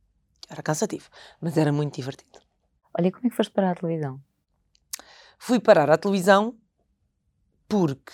Era 0.49 0.61
cansativo, 0.61 1.09
mas 1.41 1.57
era 1.57 1.71
muito 1.71 1.95
divertido. 1.95 2.39
Olha, 2.97 3.11
como 3.11 3.27
é 3.27 3.29
que 3.29 3.35
foste 3.35 3.51
para 3.51 3.71
a 3.71 3.75
televisão? 3.75 4.19
Fui 5.37 5.59
parar 5.59 5.89
à 5.91 5.97
televisão 5.97 6.55
porque 7.69 8.11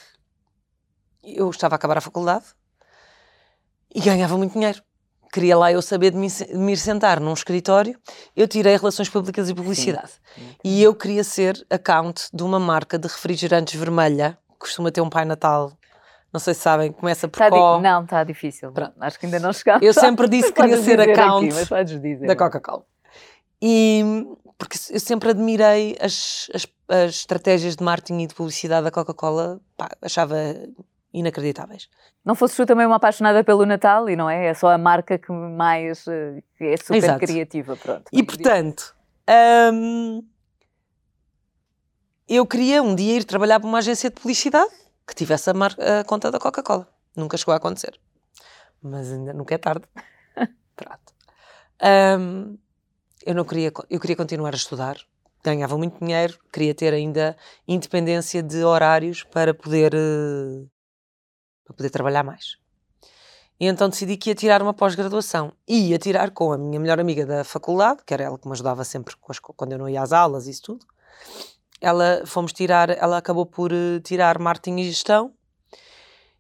eu 1.24 1.50
estava 1.50 1.76
a 1.76 1.78
acabar 1.78 1.98
a 1.98 2.02
faculdade 2.02 2.46
e 3.96 4.02
ganhava 4.02 4.38
muito 4.38 4.54
dinheiro. 4.54 4.82
Queria 5.32 5.58
lá 5.58 5.72
eu 5.72 5.82
saber 5.82 6.12
de 6.12 6.18
me, 6.18 6.28
de 6.28 6.56
me 6.56 6.74
ir 6.74 6.78
sentar 6.78 7.20
num 7.20 7.34
escritório. 7.34 7.98
Eu 8.36 8.48
tirei 8.48 8.76
Relações 8.76 9.10
Públicas 9.10 9.50
e 9.50 9.56
Publicidade. 9.56 10.12
E 10.64 10.84
eu 10.84 10.94
queria 10.94 11.24
ser 11.24 11.66
account 11.70 12.28
de 12.32 12.44
uma 12.44 12.60
marca 12.60 13.00
de 13.00 13.08
refrigerantes 13.08 13.80
vermelha, 13.80 14.38
que 14.52 14.58
costuma 14.60 14.92
ter 14.92 15.02
um 15.02 15.10
Pai 15.10 15.26
Natal. 15.26 15.72
Não 16.32 16.40
sei 16.40 16.54
se 16.54 16.60
sabem, 16.60 16.92
começa 16.92 17.28
por 17.28 17.38
Tá 17.38 17.50
Não, 17.50 18.04
está 18.04 18.24
difícil. 18.24 18.72
Pronto. 18.72 18.94
Acho 19.00 19.20
que 19.20 19.26
ainda 19.26 19.40
não 19.40 19.54
chegámos. 19.54 19.84
Eu 19.84 19.94
sempre 19.94 20.28
disse 20.28 20.52
que 20.52 20.62
queria 20.62 20.82
ser 20.82 21.00
account 21.00 21.48
aqui, 21.48 22.28
da 22.28 22.36
Coca-Cola. 22.36 22.86
E 23.66 24.04
porque 24.58 24.78
eu 24.92 25.00
sempre 25.00 25.30
admirei 25.30 25.96
as, 26.02 26.50
as, 26.54 26.68
as 26.90 27.12
estratégias 27.12 27.78
de 27.78 27.84
marketing 27.84 28.24
e 28.24 28.28
de 28.28 28.36
publicidade 28.36 28.84
da 28.84 28.92
Coca-Cola, 28.92 29.62
achava 30.02 30.36
inacreditáveis. 31.14 31.88
Não 32.26 32.36
fosses 32.36 32.58
tu 32.58 32.66
também 32.66 32.86
uma 32.86 32.98
apaixonada 32.98 33.42
pelo 33.42 33.66
Natal 33.66 34.10
e 34.10 34.18
não 34.18 34.30
é? 34.30 34.48
É 34.48 34.54
só 34.54 34.70
a 34.70 34.78
marca 34.78 35.18
que 35.18 35.32
mais 35.32 36.06
eh, 36.08 36.44
que 36.58 36.66
é 36.66 36.78
super 36.78 36.96
Exato. 36.98 37.20
criativa, 37.20 37.78
pronto. 37.78 38.04
E 38.12 38.22
portanto, 38.22 38.94
hum, 39.74 40.28
eu 42.28 42.46
queria 42.46 42.84
um 42.84 42.94
dia 42.94 43.18
ir 43.18 43.24
trabalhar 43.24 43.62
para 43.62 43.70
uma 43.70 43.78
agência 43.78 44.10
de 44.10 44.20
publicidade 44.20 44.72
que 45.08 45.16
tivesse 45.16 45.50
a, 45.50 45.54
marca, 45.54 46.02
a 46.02 46.04
conta 46.04 46.30
da 46.30 46.40
Coca-Cola. 46.40 46.86
Nunca 47.16 47.38
chegou 47.38 47.54
a 47.54 47.58
acontecer. 47.58 47.98
Mas 48.82 49.10
ainda 49.10 49.32
nunca 49.32 49.56
é 49.56 49.58
tarde. 49.58 49.86
Pronto. 50.76 51.14
Um, 52.20 52.58
eu 53.26 53.36
não 53.36 53.44
queria, 53.44 53.72
eu 53.90 54.00
queria 54.00 54.16
continuar 54.16 54.54
a 54.54 54.58
estudar. 54.58 54.98
Ganhava 55.44 55.78
muito 55.78 56.00
dinheiro, 56.00 56.38
queria 56.52 56.74
ter 56.74 56.94
ainda 56.94 57.36
independência 57.68 58.42
de 58.42 58.64
horários 58.64 59.24
para 59.24 59.54
poder, 59.54 59.94
uh, 59.94 60.70
para 61.66 61.76
poder 61.76 61.90
trabalhar 61.90 62.24
mais. 62.24 62.58
E 63.60 63.68
então 63.68 63.90
decidi 63.90 64.18
que 64.18 64.30
ia 64.30 64.36
tirar 64.36 64.62
uma 64.62 64.74
pós-graduação. 64.74 65.52
E 65.68 65.90
ia 65.90 66.00
tirar 66.00 66.32
com 66.32 66.54
a 66.54 66.58
minha 66.58 66.80
melhor 66.80 67.00
amiga 67.00 67.26
da 67.26 67.44
faculdade, 67.44 68.02
que 68.06 68.14
era 68.14 68.24
ela 68.24 68.38
que 68.38 68.48
me 68.48 68.54
ajudava 68.54 68.84
sempre 68.84 69.16
quando 69.56 69.74
eu 69.74 69.78
não 69.78 69.90
ia 69.90 70.02
às 70.02 70.14
aulas 70.14 70.48
e 70.48 70.52
isso 70.52 70.64
tudo. 70.64 70.86
Ela, 71.82 72.24
fomos 72.26 72.54
tirar, 72.54 72.90
ela 72.90 73.18
acabou 73.18 73.46
por 73.46 73.72
uh, 73.74 74.00
tirar 74.02 74.40
marketing 74.40 74.80
e 74.80 74.84
gestão 74.86 75.34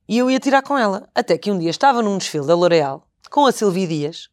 e 0.07 0.17
eu 0.17 0.29
ia 0.29 0.39
tirar 0.39 0.61
com 0.61 0.77
ela. 0.77 1.09
Até 1.13 1.37
que 1.37 1.51
um 1.51 1.57
dia 1.57 1.69
estava 1.69 2.01
num 2.01 2.17
desfile 2.17 2.45
da 2.45 2.55
L'Oréal 2.55 3.07
com 3.29 3.45
a 3.45 3.51
Silvia 3.51 3.87
Dias, 3.87 4.29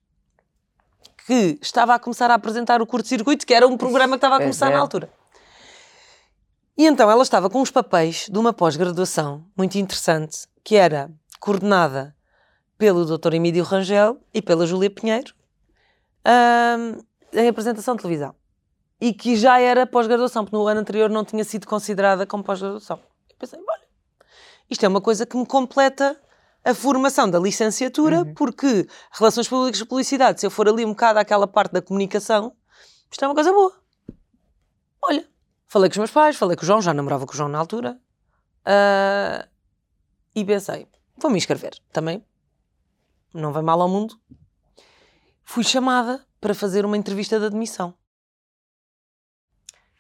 que 1.27 1.59
estava 1.61 1.95
a 1.95 1.99
começar 1.99 2.31
a 2.31 2.35
apresentar 2.35 2.81
o 2.83 2.87
curto-circuito, 2.87 3.47
que 3.47 3.55
era 3.55 3.67
um 3.67 3.77
programa 3.77 4.15
que 4.15 4.19
estava 4.19 4.37
a 4.37 4.41
começar 4.41 4.69
é, 4.69 4.71
é. 4.71 4.75
na 4.75 4.81
altura. 4.81 5.11
E 6.77 6.87
então 6.87 7.11
ela 7.11 7.23
estava 7.23 7.51
com 7.51 7.61
uns 7.61 7.71
papéis 7.71 8.27
de 8.31 8.39
uma 8.39 8.53
pós-graduação 8.53 9.45
muito 9.57 9.77
interessante, 9.77 10.47
que 10.65 10.77
era 10.77 11.11
coordenada 11.39 12.17
pelo 12.79 13.05
Dr. 13.05 13.35
Emílio 13.35 13.63
Rangel 13.63 14.19
e 14.33 14.41
pela 14.41 14.67
Júlia 14.67 14.89
Pinheiro, 14.89 15.35
hum, 16.27 17.03
em 17.35 17.49
apresentação 17.49 17.95
de 17.95 18.03
televisão. 18.03 18.35
E 18.99 19.13
que 19.13 19.37
já 19.37 19.61
era 19.61 19.87
pós-graduação, 19.87 20.45
porque 20.45 20.57
no 20.57 20.67
ano 20.67 20.81
anterior 20.81 21.11
não 21.11 21.25
tinha 21.25 21.45
sido 21.45 21.67
considerada 21.67 22.27
como 22.27 22.43
pós-graduação. 22.43 22.99
Eu 23.29 23.37
pensei, 23.39 23.59
olha, 23.59 23.87
isto 24.71 24.83
é 24.83 24.89
uma 24.89 25.01
coisa 25.03 25.27
que 25.27 25.37
me 25.37 25.45
completa 25.45 26.19
a 26.65 26.75
formação 26.75 27.29
da 27.29 27.39
licenciatura, 27.39 28.19
uhum. 28.19 28.35
porque 28.35 28.87
relações 29.13 29.49
públicas 29.49 29.81
e 29.81 29.85
publicidade, 29.85 30.41
se 30.41 30.47
eu 30.47 30.51
for 30.51 30.69
ali 30.69 30.85
um 30.85 30.91
bocado 30.91 31.19
àquela 31.19 31.47
parte 31.47 31.73
da 31.73 31.83
comunicação, 31.83 32.55
isto 33.11 33.25
é 33.25 33.29
uma 33.29 33.35
coisa 33.35 33.53
boa. 33.53 33.73
Olha, 35.03 35.27
falei 35.67 35.89
com 35.89 35.95
os 35.95 35.99
meus 35.99 36.11
pais, 36.11 36.37
falei 36.37 36.57
com 36.57 36.63
o 36.63 36.67
João, 36.67 36.83
já 36.83 36.93
namorava 36.93 37.27
com 37.27 37.33
o 37.33 37.37
João 37.37 37.49
na 37.49 37.59
altura, 37.59 37.99
uh, 38.67 39.49
e 40.35 40.45
pensei, 40.45 40.87
vou-me 41.17 41.39
inscrever 41.39 41.73
também, 41.93 42.25
não 43.33 43.53
vai 43.53 43.63
mal 43.63 43.81
ao 43.81 43.89
mundo. 43.89 44.21
Fui 45.43 45.65
chamada 45.65 46.25
para 46.41 46.55
fazer 46.55 46.85
uma 46.85 46.97
entrevista 46.97 47.39
de 47.39 47.47
admissão. 47.47 47.95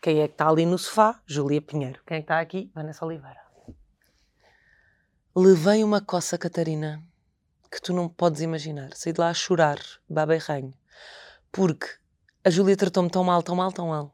Quem 0.00 0.20
é 0.20 0.28
que 0.28 0.34
está 0.34 0.48
ali 0.48 0.64
no 0.64 0.78
sofá? 0.78 1.20
Júlia 1.26 1.60
Pinheiro. 1.60 2.00
Quem 2.06 2.18
é 2.18 2.20
que 2.20 2.24
está 2.24 2.40
aqui? 2.40 2.70
Vanessa 2.74 3.04
Oliveira. 3.04 3.49
Levei 5.36 5.84
uma 5.84 6.00
coça, 6.00 6.36
Catarina, 6.36 7.00
que 7.70 7.80
tu 7.80 7.92
não 7.92 8.08
podes 8.08 8.40
imaginar. 8.40 8.90
Saí 8.96 9.12
de 9.12 9.20
lá 9.20 9.28
a 9.28 9.34
chorar, 9.34 9.78
baba 10.08 10.34
e 10.34 10.38
ranho. 10.38 10.74
Porque 11.52 11.86
a 12.42 12.50
Júlia 12.50 12.76
tratou-me 12.76 13.08
tão 13.08 13.22
mal, 13.22 13.40
tão 13.40 13.54
mal, 13.54 13.70
tão 13.70 13.86
mal. 13.86 14.12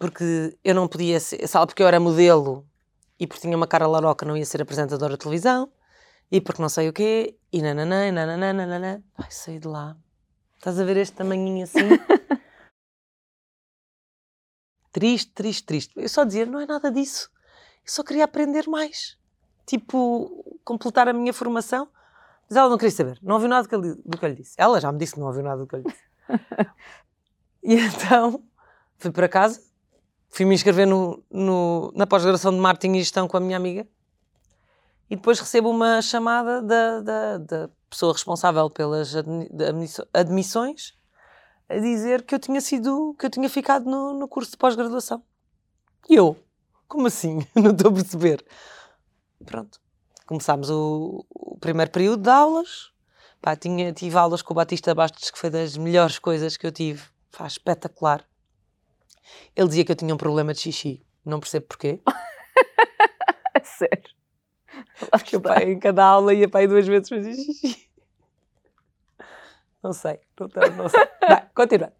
Porque 0.00 0.58
eu 0.64 0.74
não 0.74 0.88
podia 0.88 1.20
ser, 1.20 1.46
sabe, 1.46 1.66
porque 1.66 1.80
eu 1.80 1.86
era 1.86 2.00
modelo 2.00 2.66
e 3.20 3.26
porque 3.26 3.42
tinha 3.42 3.56
uma 3.56 3.68
cara 3.68 3.86
laroca 3.86 4.26
não 4.26 4.36
ia 4.36 4.44
ser 4.44 4.60
apresentadora 4.60 5.12
de 5.12 5.20
televisão 5.20 5.72
e 6.28 6.40
porque 6.40 6.60
não 6.60 6.68
sei 6.68 6.88
o 6.88 6.92
quê 6.92 7.38
e 7.52 7.62
nananã, 7.62 8.10
nananã, 8.10 8.52
nananã. 8.52 9.04
Ai, 9.16 9.30
saí 9.30 9.60
de 9.60 9.68
lá. 9.68 9.96
Estás 10.56 10.80
a 10.80 10.84
ver 10.84 10.96
este 10.96 11.14
tamanhinho 11.14 11.62
assim? 11.62 11.86
triste, 14.90 15.30
triste, 15.32 15.64
triste. 15.64 15.92
Eu 15.94 16.08
só 16.08 16.24
dizia, 16.24 16.46
não 16.46 16.58
é 16.58 16.66
nada 16.66 16.90
disso. 16.90 17.30
Eu 17.86 17.92
só 17.92 18.02
queria 18.02 18.24
aprender 18.24 18.68
mais 18.68 19.19
tipo, 19.70 20.58
completar 20.64 21.08
a 21.08 21.12
minha 21.12 21.32
formação. 21.32 21.88
Mas 22.48 22.56
ela 22.56 22.68
não 22.68 22.76
queria 22.76 22.90
saber, 22.90 23.18
não 23.22 23.34
ouviu 23.36 23.48
nada 23.48 23.62
do 23.62 23.68
que, 23.68 23.74
ele, 23.74 23.94
do 24.04 24.18
que 24.18 24.24
eu 24.24 24.28
lhe 24.28 24.34
disse. 24.34 24.54
Ela 24.58 24.80
já 24.80 24.90
me 24.90 24.98
disse 24.98 25.14
que 25.14 25.20
não 25.20 25.28
ouviu 25.28 25.42
nada 25.42 25.60
do 25.60 25.66
que 25.66 25.76
eu 25.76 25.80
lhe 25.80 25.86
disse. 25.86 26.02
e 27.62 27.74
então 27.76 28.42
fui 28.98 29.10
para 29.10 29.28
casa, 29.28 29.62
fui 30.28 30.44
me 30.44 30.54
inscrever 30.54 30.86
no, 30.86 31.22
no 31.30 31.92
na 31.94 32.06
pós-graduação 32.06 32.52
de 32.52 32.58
marketing 32.58 32.96
e 32.96 32.98
gestão 33.00 33.28
com 33.28 33.36
a 33.36 33.40
minha 33.40 33.56
amiga 33.56 33.86
e 35.10 35.16
depois 35.16 35.40
recebo 35.40 35.68
uma 35.68 36.00
chamada 36.00 36.62
da, 36.62 37.00
da, 37.00 37.38
da 37.38 37.70
pessoa 37.90 38.12
responsável 38.12 38.70
pelas 38.70 39.12
admissões 40.14 40.94
a 41.68 41.78
dizer 41.78 42.22
que 42.22 42.32
eu 42.32 42.38
tinha 42.38 42.60
sido, 42.60 43.14
que 43.18 43.26
eu 43.26 43.30
tinha 43.30 43.50
ficado 43.50 43.90
no, 43.90 44.14
no 44.14 44.28
curso 44.28 44.52
de 44.52 44.56
pós-graduação. 44.56 45.22
E 46.08 46.14
eu, 46.14 46.36
como 46.86 47.08
assim? 47.08 47.44
Não 47.54 47.72
estou 47.72 47.90
a 47.90 47.94
perceber 47.94 48.44
pronto, 49.44 49.80
começámos 50.26 50.70
o, 50.70 51.24
o 51.30 51.58
primeiro 51.58 51.90
período 51.90 52.22
de 52.22 52.30
aulas. 52.30 52.92
Pá, 53.40 53.56
tinha, 53.56 53.92
tive 53.92 54.16
aulas 54.16 54.42
com 54.42 54.52
o 54.52 54.56
Batista 54.56 54.94
Bastos, 54.94 55.30
que 55.30 55.38
foi 55.38 55.48
das 55.48 55.76
melhores 55.76 56.18
coisas 56.18 56.56
que 56.56 56.66
eu 56.66 56.72
tive. 56.72 57.02
Faz 57.30 57.52
espetacular. 57.52 58.24
Ele 59.56 59.68
dizia 59.68 59.84
que 59.84 59.92
eu 59.92 59.96
tinha 59.96 60.14
um 60.14 60.18
problema 60.18 60.52
de 60.52 60.60
xixi. 60.60 61.02
Não 61.24 61.40
percebo 61.40 61.66
porquê. 61.66 62.00
Sério? 63.64 64.10
Porque 65.10 65.36
o 65.36 65.40
pai 65.40 65.72
em 65.72 65.78
cada 65.78 66.04
aula 66.04 66.34
ia 66.34 66.48
para 66.48 66.60
aí 66.60 66.66
duas 66.66 66.86
vezes 66.86 67.08
fazer 67.08 67.34
xixi. 67.34 67.90
Não 69.82 69.92
sei. 69.92 70.20
Não, 70.38 70.76
não 70.76 70.88
sei. 70.88 71.00
Vai, 71.26 71.48
continua. 71.54 71.92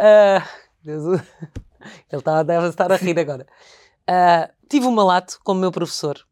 Uh, 0.00 0.42
Deus, 0.82 1.20
ele 2.10 2.18
está, 2.18 2.42
deve 2.42 2.68
estar 2.68 2.90
a 2.90 2.96
rir 2.96 3.18
agora. 3.18 3.46
Uh, 4.08 4.52
tive 4.68 4.86
um 4.86 4.92
malato 4.92 5.38
como 5.44 5.60
meu 5.60 5.70
professor 5.70 6.25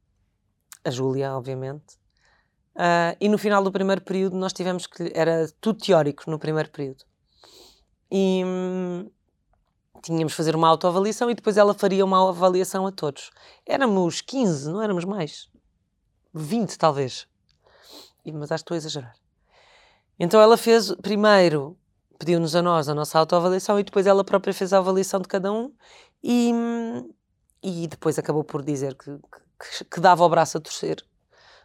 a 0.84 0.90
Júlia, 0.90 1.32
obviamente. 1.32 1.96
Uh, 2.76 3.14
e 3.20 3.28
no 3.28 3.38
final 3.38 3.62
do 3.62 3.70
primeiro 3.70 4.02
período 4.02 4.36
nós 4.36 4.52
tivemos 4.52 4.86
que. 4.86 5.12
Era 5.14 5.48
tudo 5.60 5.78
teórico 5.78 6.30
no 6.30 6.38
primeiro 6.38 6.70
período. 6.70 7.04
E 8.10 8.42
hum, 8.44 9.10
tínhamos 10.02 10.32
de 10.32 10.36
fazer 10.36 10.54
uma 10.54 10.68
autoavaliação 10.68 11.30
e 11.30 11.34
depois 11.34 11.56
ela 11.56 11.72
faria 11.72 12.04
uma 12.04 12.28
avaliação 12.28 12.86
a 12.86 12.92
todos. 12.92 13.30
Éramos 13.66 14.20
15, 14.20 14.70
não 14.70 14.82
éramos 14.82 15.04
mais. 15.04 15.48
20, 16.32 16.76
talvez. 16.76 17.26
Mas 18.26 18.50
acho 18.50 18.64
que 18.64 18.64
estou 18.64 18.74
a 18.74 18.78
exagerar. 18.78 19.14
Então 20.18 20.40
ela 20.40 20.56
fez, 20.56 20.92
primeiro, 20.96 21.76
pediu-nos 22.18 22.54
a 22.54 22.62
nós 22.62 22.88
a 22.88 22.94
nossa 22.94 23.18
autoavaliação 23.18 23.78
e 23.78 23.84
depois 23.84 24.06
ela 24.06 24.24
própria 24.24 24.54
fez 24.54 24.72
a 24.72 24.78
avaliação 24.78 25.20
de 25.20 25.28
cada 25.28 25.52
um 25.52 25.72
e, 26.22 26.52
hum, 26.52 27.10
e 27.62 27.86
depois 27.86 28.18
acabou 28.18 28.44
por 28.44 28.62
dizer 28.62 28.94
que, 28.94 29.10
que 29.10 29.43
que, 29.64 29.84
que 29.84 30.00
dava 30.00 30.24
o 30.24 30.28
braço 30.28 30.58
a 30.58 30.60
torcer, 30.60 31.04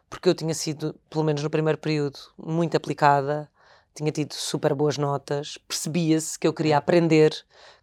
porque 0.09 0.29
eu 0.29 0.33
tinha 0.33 0.53
sido, 0.53 0.95
pelo 1.09 1.23
menos 1.23 1.43
no 1.43 1.49
primeiro 1.49 1.77
período, 1.77 2.17
muito 2.37 2.75
aplicada, 2.77 3.49
tinha 3.93 4.11
tido 4.11 4.33
super 4.33 4.73
boas 4.73 4.97
notas, 4.97 5.57
percebia-se 5.67 6.39
que 6.39 6.47
eu 6.47 6.53
queria 6.53 6.77
aprender, 6.77 7.33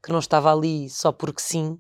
que 0.02 0.11
não 0.11 0.18
estava 0.18 0.52
ali 0.52 0.88
só 0.88 1.12
porque 1.12 1.42
sim. 1.42 1.79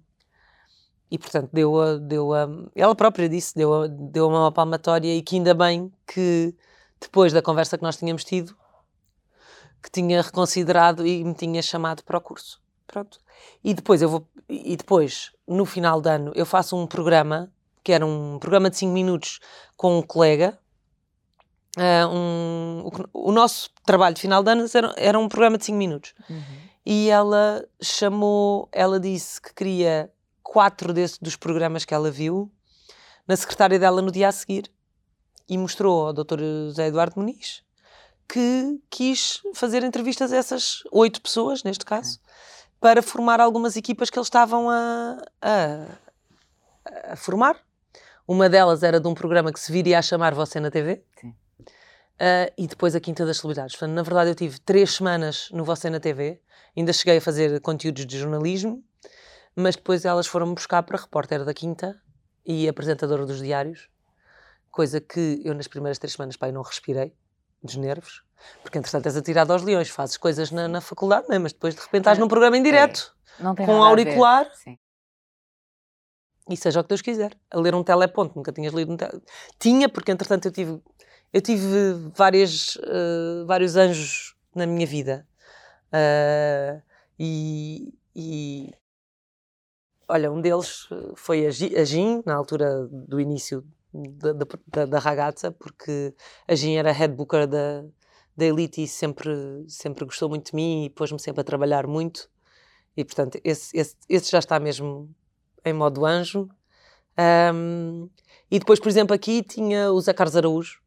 E 1.10 1.18
portanto 1.18 1.50
deu 1.52 1.80
a, 1.80 1.96
deu 1.96 2.34
a, 2.34 2.48
ela 2.74 2.94
própria 2.94 3.28
disse, 3.28 3.54
deu 3.54 3.82
a, 3.82 3.86
deu 3.86 4.28
uma 4.28 4.52
palmatória 4.52 5.14
e 5.14 5.22
que 5.22 5.36
ainda 5.36 5.54
bem 5.54 5.92
que 6.06 6.54
depois 7.00 7.32
da 7.32 7.40
conversa 7.40 7.78
que 7.78 7.84
nós 7.84 7.96
tínhamos 7.96 8.24
tido, 8.24 8.56
que 9.82 9.90
tinha 9.90 10.20
reconsiderado 10.20 11.06
e 11.06 11.24
me 11.24 11.34
tinha 11.34 11.62
chamado 11.62 12.02
para 12.02 12.18
o 12.18 12.20
curso. 12.20 12.60
Pronto. 12.86 13.18
E 13.62 13.72
depois 13.72 14.02
eu 14.02 14.08
vou, 14.08 14.26
e 14.48 14.76
depois, 14.76 15.32
no 15.46 15.64
final 15.64 16.00
do 16.00 16.08
ano, 16.08 16.32
eu 16.34 16.46
faço 16.46 16.76
um 16.76 16.86
programa 16.86 17.52
que 17.86 17.92
era 17.92 18.04
um 18.04 18.36
programa 18.40 18.68
de 18.68 18.76
5 18.78 18.92
minutos 18.92 19.38
com 19.76 19.96
um 19.96 20.02
colega. 20.02 20.58
Uh, 21.76 22.08
um, 22.12 22.82
o, 23.12 23.28
o, 23.28 23.32
nosso 23.32 23.70
trabalho 23.84 24.12
de 24.12 24.20
final 24.22 24.42
de 24.42 24.50
ano 24.50 24.66
era, 24.74 24.94
era 24.96 25.16
um 25.16 25.28
programa 25.28 25.56
de 25.56 25.66
5 25.66 25.78
minutos. 25.78 26.12
Uhum. 26.28 26.42
E 26.84 27.08
ela 27.08 27.64
chamou, 27.80 28.68
ela 28.72 28.98
disse 28.98 29.40
que 29.40 29.54
queria 29.54 30.10
quatro 30.42 30.92
desses, 30.92 31.16
dos 31.18 31.36
programas 31.36 31.84
que 31.84 31.94
ela 31.94 32.10
viu 32.10 32.50
na 33.24 33.36
secretária 33.36 33.78
dela 33.78 34.02
no 34.02 34.10
dia 34.10 34.30
a 34.30 34.32
seguir 34.32 34.68
e 35.48 35.56
mostrou 35.56 36.08
ao 36.08 36.12
Dr. 36.12 36.40
José 36.40 36.88
Eduardo 36.88 37.20
Muniz 37.20 37.62
que 38.28 38.80
quis 38.90 39.42
fazer 39.54 39.84
entrevistas 39.84 40.32
a 40.32 40.36
essas 40.36 40.82
oito 40.90 41.22
pessoas, 41.22 41.62
neste 41.62 41.84
caso, 41.84 42.18
para 42.80 43.00
formar 43.00 43.40
algumas 43.40 43.76
equipas 43.76 44.10
que 44.10 44.18
eles 44.18 44.26
estavam 44.26 44.68
a, 44.68 45.18
a, 45.40 47.12
a 47.12 47.16
formar 47.16 47.64
uma 48.26 48.48
delas 48.48 48.82
era 48.82 48.98
de 48.98 49.06
um 49.06 49.14
programa 49.14 49.52
que 49.52 49.60
se 49.60 49.70
viria 49.70 49.98
a 49.98 50.02
chamar 50.02 50.34
Você 50.34 50.58
na 50.58 50.70
TV. 50.70 51.02
Sim. 51.20 51.34
Uh, 52.16 52.50
e 52.56 52.66
depois 52.66 52.96
a 52.96 53.00
Quinta 53.00 53.26
das 53.26 53.38
Celebridades. 53.38 53.76
Portanto, 53.76 53.94
na 53.94 54.02
verdade, 54.02 54.30
eu 54.30 54.34
tive 54.34 54.58
três 54.60 54.94
semanas 54.94 55.48
no 55.52 55.64
Você 55.64 55.90
na 55.90 56.00
TV, 56.00 56.40
ainda 56.76 56.92
cheguei 56.92 57.18
a 57.18 57.20
fazer 57.20 57.60
conteúdos 57.60 58.06
de 58.06 58.18
jornalismo, 58.18 58.82
mas 59.54 59.76
depois 59.76 60.04
elas 60.04 60.26
foram-me 60.26 60.54
buscar 60.54 60.82
para 60.82 60.98
repórter 60.98 61.44
da 61.44 61.52
Quinta 61.52 62.00
e 62.44 62.66
apresentadora 62.68 63.26
dos 63.26 63.38
diários, 63.38 63.88
coisa 64.70 65.00
que 65.00 65.42
eu 65.44 65.54
nas 65.54 65.68
primeiras 65.68 65.98
três 65.98 66.14
semanas 66.14 66.36
pai, 66.36 66.52
não 66.52 66.62
respirei, 66.62 67.14
dos 67.62 67.76
nervos, 67.76 68.22
porque 68.62 68.78
entretanto 68.78 69.06
és 69.06 69.16
atirado 69.16 69.52
aos 69.52 69.62
leões, 69.62 69.88
fazes 69.88 70.16
coisas 70.16 70.50
na, 70.50 70.68
na 70.68 70.80
faculdade, 70.80 71.26
é? 71.30 71.38
mas 71.38 71.52
depois 71.52 71.74
de 71.74 71.80
repente 71.80 72.02
estás 72.02 72.18
num 72.18 72.28
programa 72.28 72.56
em 72.56 72.62
direto, 72.62 73.14
é. 73.40 73.66
com 73.66 73.74
um 73.74 73.82
auricular. 73.82 74.46
E 76.48 76.56
seja 76.56 76.80
o 76.80 76.82
que 76.84 76.88
Deus 76.88 77.02
quiser, 77.02 77.36
a 77.50 77.58
ler 77.58 77.74
um 77.74 77.82
teleponto, 77.82 78.36
nunca 78.36 78.52
tinhas 78.52 78.72
lido 78.72 78.92
um 78.92 78.96
teleponto. 78.96 79.26
Tinha, 79.58 79.88
porque 79.88 80.12
entretanto 80.12 80.46
eu 80.46 80.52
tive 80.52 80.80
eu 81.32 81.42
tive 81.42 81.92
várias, 82.14 82.76
uh, 82.76 83.44
vários 83.46 83.76
anjos 83.76 84.34
na 84.54 84.66
minha 84.66 84.86
vida. 84.86 85.26
Uh, 85.88 86.80
e, 87.18 87.94
e, 88.14 88.72
olha, 90.08 90.30
um 90.32 90.40
deles 90.40 90.88
foi 91.14 91.46
a 91.46 91.50
Gin, 91.50 92.22
na 92.24 92.34
altura 92.34 92.86
do 92.86 93.20
início 93.20 93.64
da, 93.92 94.32
da, 94.32 94.86
da 94.86 94.98
ragazza, 94.98 95.50
porque 95.52 96.14
a 96.48 96.54
Gin 96.54 96.76
era 96.76 96.92
head 96.92 97.14
booker 97.14 97.46
da, 97.46 97.84
da 98.36 98.44
Elite 98.44 98.82
e 98.82 98.88
sempre, 98.88 99.64
sempre 99.68 100.04
gostou 100.04 100.28
muito 100.28 100.50
de 100.50 100.56
mim 100.56 100.84
e 100.84 100.90
pôs-me 100.90 101.20
sempre 101.20 101.40
a 101.40 101.44
trabalhar 101.44 101.86
muito. 101.86 102.30
E 102.96 103.04
portanto, 103.04 103.38
esse, 103.44 103.76
esse, 103.76 103.94
esse 104.08 104.30
já 104.30 104.38
está 104.38 104.58
mesmo 104.58 105.14
em 105.66 105.72
modo 105.72 106.06
anjo. 106.06 106.48
Um, 107.54 108.08
e 108.50 108.58
depois, 108.58 108.78
por 108.78 108.88
exemplo, 108.88 109.14
aqui 109.14 109.42
tinha 109.42 109.90
o 109.92 110.00
Zé 110.00 110.12
Carlos 110.12 110.36
Araújo, 110.36 110.80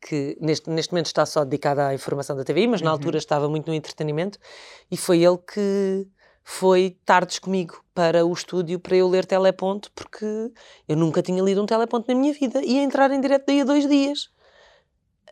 que 0.00 0.36
neste, 0.40 0.70
neste 0.70 0.92
momento 0.92 1.06
está 1.06 1.26
só 1.26 1.44
dedicada 1.44 1.88
à 1.88 1.94
informação 1.94 2.36
da 2.36 2.44
TVI, 2.44 2.66
mas 2.68 2.80
uhum. 2.80 2.86
na 2.86 2.90
altura 2.92 3.18
estava 3.18 3.48
muito 3.48 3.66
no 3.66 3.74
entretenimento, 3.74 4.38
e 4.90 4.96
foi 4.96 5.22
ele 5.22 5.38
que 5.38 6.06
foi 6.44 6.98
tardes 7.04 7.38
comigo 7.38 7.84
para 7.94 8.24
o 8.24 8.32
estúdio 8.32 8.80
para 8.80 8.96
eu 8.96 9.08
ler 9.08 9.24
Teleponto, 9.24 9.90
porque 9.94 10.52
eu 10.88 10.96
nunca 10.96 11.22
tinha 11.22 11.42
lido 11.42 11.62
um 11.62 11.66
Teleponto 11.66 12.12
na 12.12 12.18
minha 12.18 12.32
vida, 12.32 12.62
e 12.62 12.74
ia 12.74 12.82
entrar 12.82 13.10
em 13.10 13.20
direto 13.20 13.46
daí 13.46 13.60
a 13.60 13.64
dois 13.64 13.88
dias, 13.88 14.28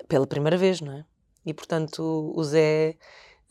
pela 0.08 0.26
primeira 0.26 0.56
vez, 0.56 0.80
não 0.80 0.92
é? 0.92 1.04
E 1.44 1.54
portanto 1.54 2.32
o 2.34 2.44
Zé 2.44 2.96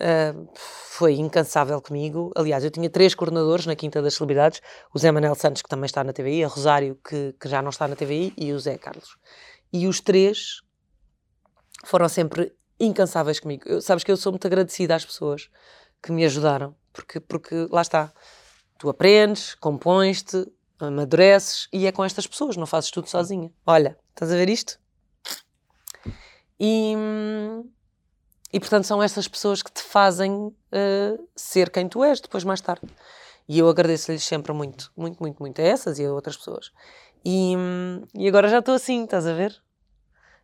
uh, 0.01 0.49
foi 0.53 1.13
incansável 1.13 1.81
comigo. 1.81 2.31
Aliás, 2.35 2.63
eu 2.63 2.71
tinha 2.71 2.89
três 2.89 3.15
coordenadores 3.15 3.65
na 3.65 3.75
Quinta 3.75 4.01
das 4.01 4.15
Celebridades: 4.15 4.61
o 4.93 4.99
Zé 4.99 5.11
Manel 5.11 5.35
Santos, 5.35 5.61
que 5.61 5.69
também 5.69 5.85
está 5.85 6.03
na 6.03 6.13
TVI, 6.13 6.43
a 6.43 6.47
Rosário, 6.47 6.99
que, 7.07 7.33
que 7.39 7.47
já 7.47 7.61
não 7.61 7.69
está 7.69 7.87
na 7.87 7.95
TVI, 7.95 8.33
e 8.37 8.51
o 8.53 8.59
Zé 8.59 8.77
Carlos. 8.77 9.17
E 9.71 9.87
os 9.87 9.99
três 10.01 10.61
foram 11.85 12.09
sempre 12.09 12.53
incansáveis 12.79 13.39
comigo. 13.39 13.63
Eu, 13.67 13.81
sabes 13.81 14.03
que 14.03 14.11
eu 14.11 14.17
sou 14.17 14.31
muito 14.31 14.47
agradecida 14.47 14.95
às 14.95 15.05
pessoas 15.05 15.49
que 16.01 16.11
me 16.11 16.23
ajudaram, 16.25 16.75
porque, 16.93 17.19
porque 17.19 17.67
lá 17.69 17.81
está, 17.81 18.13
tu 18.77 18.89
aprendes, 18.89 19.53
compões-te, 19.55 20.45
amadureces 20.79 21.67
e 21.73 21.85
é 21.85 21.91
com 21.91 22.03
estas 22.03 22.25
pessoas, 22.25 22.55
não 22.55 22.65
fazes 22.65 22.89
tudo 22.89 23.09
sozinha. 23.09 23.51
Olha, 23.65 23.97
estás 24.09 24.31
a 24.31 24.35
ver 24.35 24.49
isto? 24.49 24.79
E, 26.59 26.93
e 28.51 28.59
portanto 28.59 28.85
são 28.85 29.01
estas 29.01 29.27
pessoas 29.27 29.61
que 29.61 29.71
te 29.71 29.81
fazem 29.81 30.31
uh, 30.31 31.27
ser 31.35 31.69
quem 31.69 31.87
tu 31.87 32.03
és 32.03 32.19
depois 32.19 32.43
mais 32.43 32.61
tarde. 32.61 32.87
E 33.47 33.57
eu 33.57 33.67
agradeço-lhes 33.67 34.23
sempre 34.23 34.53
muito, 34.53 34.91
muito, 34.95 35.19
muito, 35.19 35.39
muito 35.39 35.59
a 35.59 35.63
essas 35.63 35.97
e 35.97 36.05
a 36.05 36.13
outras 36.13 36.37
pessoas. 36.37 36.71
E, 37.25 37.53
e 38.13 38.27
agora 38.27 38.47
já 38.47 38.59
estou 38.59 38.75
assim, 38.75 39.03
estás 39.03 39.25
a 39.25 39.33
ver? 39.33 39.55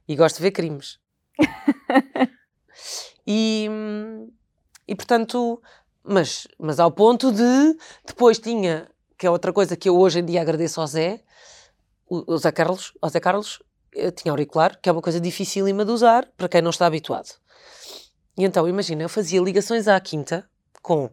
E 0.07 0.15
gosto 0.15 0.37
de 0.37 0.43
ver 0.43 0.51
crimes. 0.51 0.99
e, 3.25 3.69
e 4.87 4.95
portanto, 4.95 5.61
mas, 6.03 6.47
mas 6.59 6.79
ao 6.79 6.91
ponto 6.91 7.31
de 7.31 7.77
depois 8.05 8.39
tinha, 8.39 8.89
que 9.17 9.25
é 9.25 9.29
outra 9.29 9.53
coisa 9.53 9.75
que 9.75 9.89
eu 9.89 9.97
hoje 9.97 10.19
em 10.19 10.25
dia 10.25 10.41
agradeço 10.41 10.81
ao 10.81 10.87
Zé, 10.87 11.23
o, 12.07 12.33
o 12.33 12.37
Zé 12.37 12.51
Carlos, 12.51 12.93
ao 13.01 13.09
Zé 13.09 13.19
Carlos, 13.19 13.61
tinha 14.15 14.31
auricular, 14.31 14.79
que 14.81 14.89
é 14.89 14.91
uma 14.91 15.01
coisa 15.01 15.19
dificílima 15.19 15.85
de 15.85 15.91
usar 15.91 16.27
para 16.37 16.47
quem 16.47 16.61
não 16.61 16.69
está 16.69 16.85
habituado. 16.85 17.29
E 18.37 18.43
então, 18.43 18.67
imagina, 18.67 19.03
eu 19.03 19.09
fazia 19.09 19.41
ligações 19.41 19.87
à 19.87 19.99
quinta 19.99 20.47
com 20.81 21.09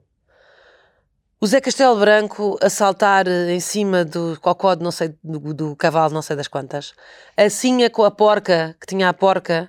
o 1.41 1.47
Zé 1.47 1.61
Castelo 1.61 1.99
Branco 1.99 2.57
a 2.63 2.71
saltar 2.71 3.27
em 3.27 3.59
cima 3.59 4.05
do 4.05 4.39
cocó 4.41 4.77
não 4.77 4.93
sei, 4.93 5.15
do, 5.25 5.53
do 5.53 5.75
cavalo 5.75 6.15
não 6.15 6.23
sei 6.23 6.37
das 6.37 6.47
quantas, 6.47 6.95
assim 7.37 7.89
com 7.91 8.05
a 8.05 8.11
porca, 8.11 8.77
que 8.81 8.87
tinha 8.87 9.09
a 9.09 9.13
porca, 9.13 9.69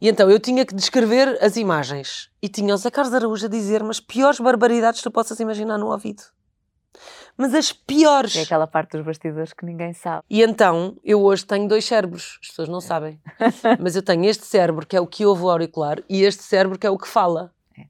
e 0.00 0.08
então 0.08 0.30
eu 0.30 0.38
tinha 0.38 0.64
que 0.64 0.74
descrever 0.74 1.36
as 1.42 1.56
imagens. 1.56 2.30
E 2.40 2.48
tinha 2.48 2.72
o 2.72 2.76
Zé 2.76 2.90
Carlos 2.90 3.12
Araújo 3.12 3.46
a 3.46 3.48
dizer-me 3.48 3.90
as 3.90 3.98
piores 3.98 4.38
barbaridades 4.38 5.00
que 5.00 5.04
tu 5.04 5.10
possas 5.10 5.40
imaginar 5.40 5.78
no 5.78 5.90
ouvido. 5.90 6.22
Mas 7.38 7.54
as 7.54 7.72
piores. 7.72 8.34
É 8.36 8.42
aquela 8.42 8.66
parte 8.66 8.96
dos 8.96 9.06
bastidores 9.06 9.52
que 9.52 9.64
ninguém 9.64 9.92
sabe. 9.92 10.24
E 10.28 10.42
então, 10.42 10.96
eu 11.04 11.22
hoje 11.22 11.46
tenho 11.46 11.68
dois 11.68 11.84
cérebros. 11.84 12.38
As 12.42 12.48
pessoas 12.48 12.68
não 12.68 12.80
sabem. 12.80 13.20
Mas 13.78 13.94
eu 13.94 14.02
tenho 14.02 14.24
este 14.24 14.44
cérebro 14.44 14.84
que 14.84 14.96
é 14.96 15.00
o 15.00 15.06
que 15.06 15.24
ouve 15.24 15.44
o 15.44 15.50
auricular 15.50 16.02
e 16.08 16.24
este 16.24 16.42
cérebro 16.42 16.76
que 16.76 16.86
é 16.86 16.90
o 16.90 16.98
que 16.98 17.06
fala. 17.06 17.52
É. 17.78 17.84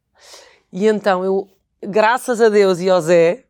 E 0.71 0.87
então, 0.87 1.25
eu, 1.25 1.49
graças 1.83 2.43
a 2.43 2.51
Deus 2.51 2.79
e 2.79 2.91
ao 2.91 3.01
Zé, 3.01 3.47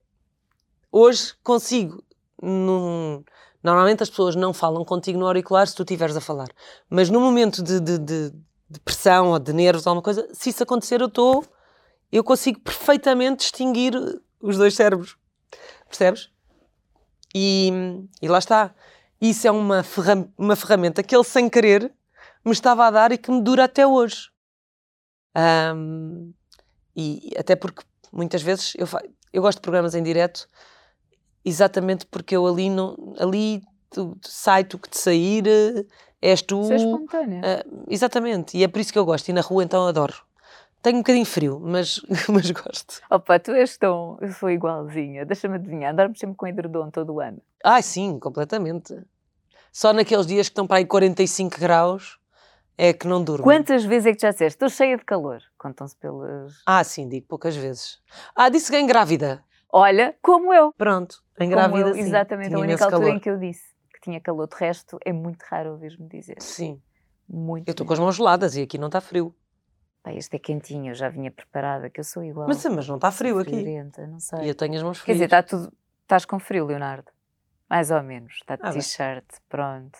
hoje 0.93 1.35
consigo, 1.43 2.01
num, 2.41 3.25
Normalmente 3.63 4.03
as 4.03 4.11
pessoas 4.11 4.37
não 4.37 4.53
falam 4.53 4.85
contigo 4.85 5.19
no 5.19 5.27
auricular 5.27 5.67
se 5.67 5.75
tu 5.75 5.83
estiveres 5.83 6.17
a 6.17 6.21
falar. 6.21 6.49
Mas 6.89 7.11
no 7.11 7.21
momento 7.21 7.63
de, 7.63 7.81
de, 7.81 7.99
de, 7.99 8.31
de 8.71 8.81
pressão 8.81 9.33
ou 9.33 9.39
de 9.39 9.53
nervos 9.53 9.87
ou 9.87 9.91
alguma 9.91 10.03
coisa, 10.03 10.29
se 10.33 10.51
isso 10.51 10.63
acontecer, 10.63 11.01
eu 11.01 11.09
estou. 11.09 11.45
Eu 12.11 12.23
consigo 12.23 12.61
perfeitamente 12.61 13.41
distinguir 13.41 13.93
os 14.41 14.57
dois 14.57 14.75
cérebros. 14.75 15.17
Percebes? 15.89 16.31
E, 17.35 17.71
e 18.23 18.29
lá 18.29 18.39
está. 18.39 18.75
Isso 19.21 19.47
é 19.47 19.51
uma, 19.51 19.83
ferram 19.83 20.33
uma 20.37 20.55
ferramenta 20.55 21.03
que 21.03 21.15
ele, 21.15 21.25
sem 21.25 21.49
querer, 21.49 21.93
me 22.45 22.53
estava 22.53 22.87
a 22.87 22.91
dar 22.91 23.13
e 23.13 23.19
que 23.19 23.31
me 23.31 23.43
dura 23.43 23.65
até 23.65 23.87
hoje. 23.87 24.31
Um, 25.75 26.33
e 26.97 27.33
até 27.37 27.55
porque 27.55 27.83
muitas 28.13 28.43
vezes 28.43 28.75
eu, 28.77 28.87
eu 29.33 29.43
gosto 29.43 29.59
de 29.59 29.63
programas 29.63 29.95
em 29.95 30.03
direto 30.03 30.49
exatamente 31.45 32.07
porque 32.07 32.37
eu 32.37 32.47
ali, 32.47 32.69
não, 32.71 33.15
ali 33.19 33.63
tu, 33.91 34.17
sai 34.23 34.65
tu 34.65 34.79
que 34.79 34.89
te 34.89 34.99
sair, 34.99 35.47
eh, 35.47 35.85
és 36.21 36.43
tu. 36.43 36.71
É 36.71 36.77
espontânea. 36.77 37.41
Uh, 37.41 37.85
exatamente, 37.89 38.57
e 38.57 38.65
é 38.65 38.69
por 38.69 38.81
isso 38.81 38.93
que 38.93 38.99
eu 38.99 39.05
gosto. 39.05 39.29
E 39.29 39.33
na 39.33 39.41
rua 39.41 39.65
então 39.65 39.87
adoro. 39.87 40.15
Tenho 40.83 40.97
um 40.97 41.01
bocadinho 41.01 41.27
frio, 41.27 41.61
mas, 41.61 42.01
mas 42.29 42.51
gosto. 42.51 43.01
Opa, 43.11 43.39
tu 43.39 43.53
és 43.53 43.77
tão. 43.77 44.19
Eu 44.21 44.33
sou 44.33 44.51
igualzinha. 44.51 45.25
Deixa-me 45.27 45.57
adivinhar. 45.57 45.93
Andarmos 45.93 46.19
sempre 46.19 46.37
com 46.37 46.47
edredom 46.47 46.91
todo 46.91 47.15
o 47.15 47.21
ano. 47.21 47.41
Ai, 47.65 47.83
sim, 47.83 48.19
completamente. 48.19 48.95
Só 49.73 49.93
naqueles 49.93 50.27
dias 50.27 50.49
que 50.49 50.53
estão 50.53 50.67
para 50.67 50.79
aí 50.79 50.87
45 50.87 51.59
graus 51.59 52.19
é 52.77 52.93
que 52.93 53.07
não 53.07 53.23
durmo. 53.23 53.43
Quantas 53.43 53.85
vezes 53.85 54.07
é 54.07 54.15
que 54.15 54.23
já 54.23 54.31
disseste? 54.31 54.55
Estou 54.55 54.69
cheia 54.69 54.97
de 54.97 55.05
calor. 55.05 55.43
Contam-se 55.59 55.97
pelas. 55.97 56.55
Ah, 56.65 56.83
sim, 56.85 57.09
digo 57.09 57.27
poucas 57.27 57.57
vezes. 57.57 57.99
Ah, 58.35 58.49
disse 58.49 58.71
que 58.71 58.83
grávida. 58.85 59.45
Olha, 59.71 60.17
como 60.23 60.55
eu. 60.55 60.73
Pronto, 60.73 61.23
engravida 61.39 61.93
sim. 61.93 62.01
Exatamente, 62.01 62.55
a 62.55 62.59
única 62.59 62.85
altura 62.85 63.03
calor. 63.03 63.17
em 63.17 63.21
que 63.21 63.29
eu 63.29 63.39
disse 63.39 63.65
que 63.93 64.01
tinha 64.01 64.21
calor. 64.21 64.49
De 64.49 64.57
resto, 64.57 64.99
é 65.05 65.13
muito 65.13 65.43
raro 65.43 65.73
ouvir-me 65.73 66.09
dizer. 66.09 66.37
Sim. 66.41 66.81
Muito. 67.29 67.69
Eu 67.69 67.73
estou 67.73 67.87
com 67.87 67.93
as 67.93 67.99
mãos 67.99 68.17
geladas 68.17 68.57
e 68.57 68.63
aqui 68.63 68.79
não 68.79 68.87
está 68.87 69.01
frio. 69.01 69.35
Pá, 70.09 70.15
este 70.15 70.37
é 70.37 70.39
quentinho, 70.39 70.91
eu 70.91 70.95
já 70.95 71.09
vinha 71.11 71.31
preparada, 71.31 71.91
que 71.91 72.01
eu 72.01 72.05
sou 72.05 72.25
igual. 72.25 72.49
Mas, 72.49 72.65
mas 72.65 72.89
não 72.89 72.97
está 72.97 73.11
frio 73.11 73.39
aqui. 73.39 73.63
não 74.09 74.19
sei. 74.19 74.45
E 74.45 74.49
eu 74.49 74.55
tenho 74.55 74.75
as 74.75 74.83
mãos 74.83 74.99
frias. 74.99 75.05
Quer 75.05 75.13
dizer, 75.13 75.25
está 75.25 75.43
tudo... 75.43 75.73
Estás 76.03 76.25
com 76.25 76.39
frio, 76.39 76.65
Leonardo? 76.65 77.11
Mais 77.69 77.91
ou 77.91 78.03
menos. 78.03 78.33
Está 78.35 78.57
de 78.57 78.63
ah, 78.65 78.73
t-shirt, 78.73 79.27
pronto. 79.49 79.99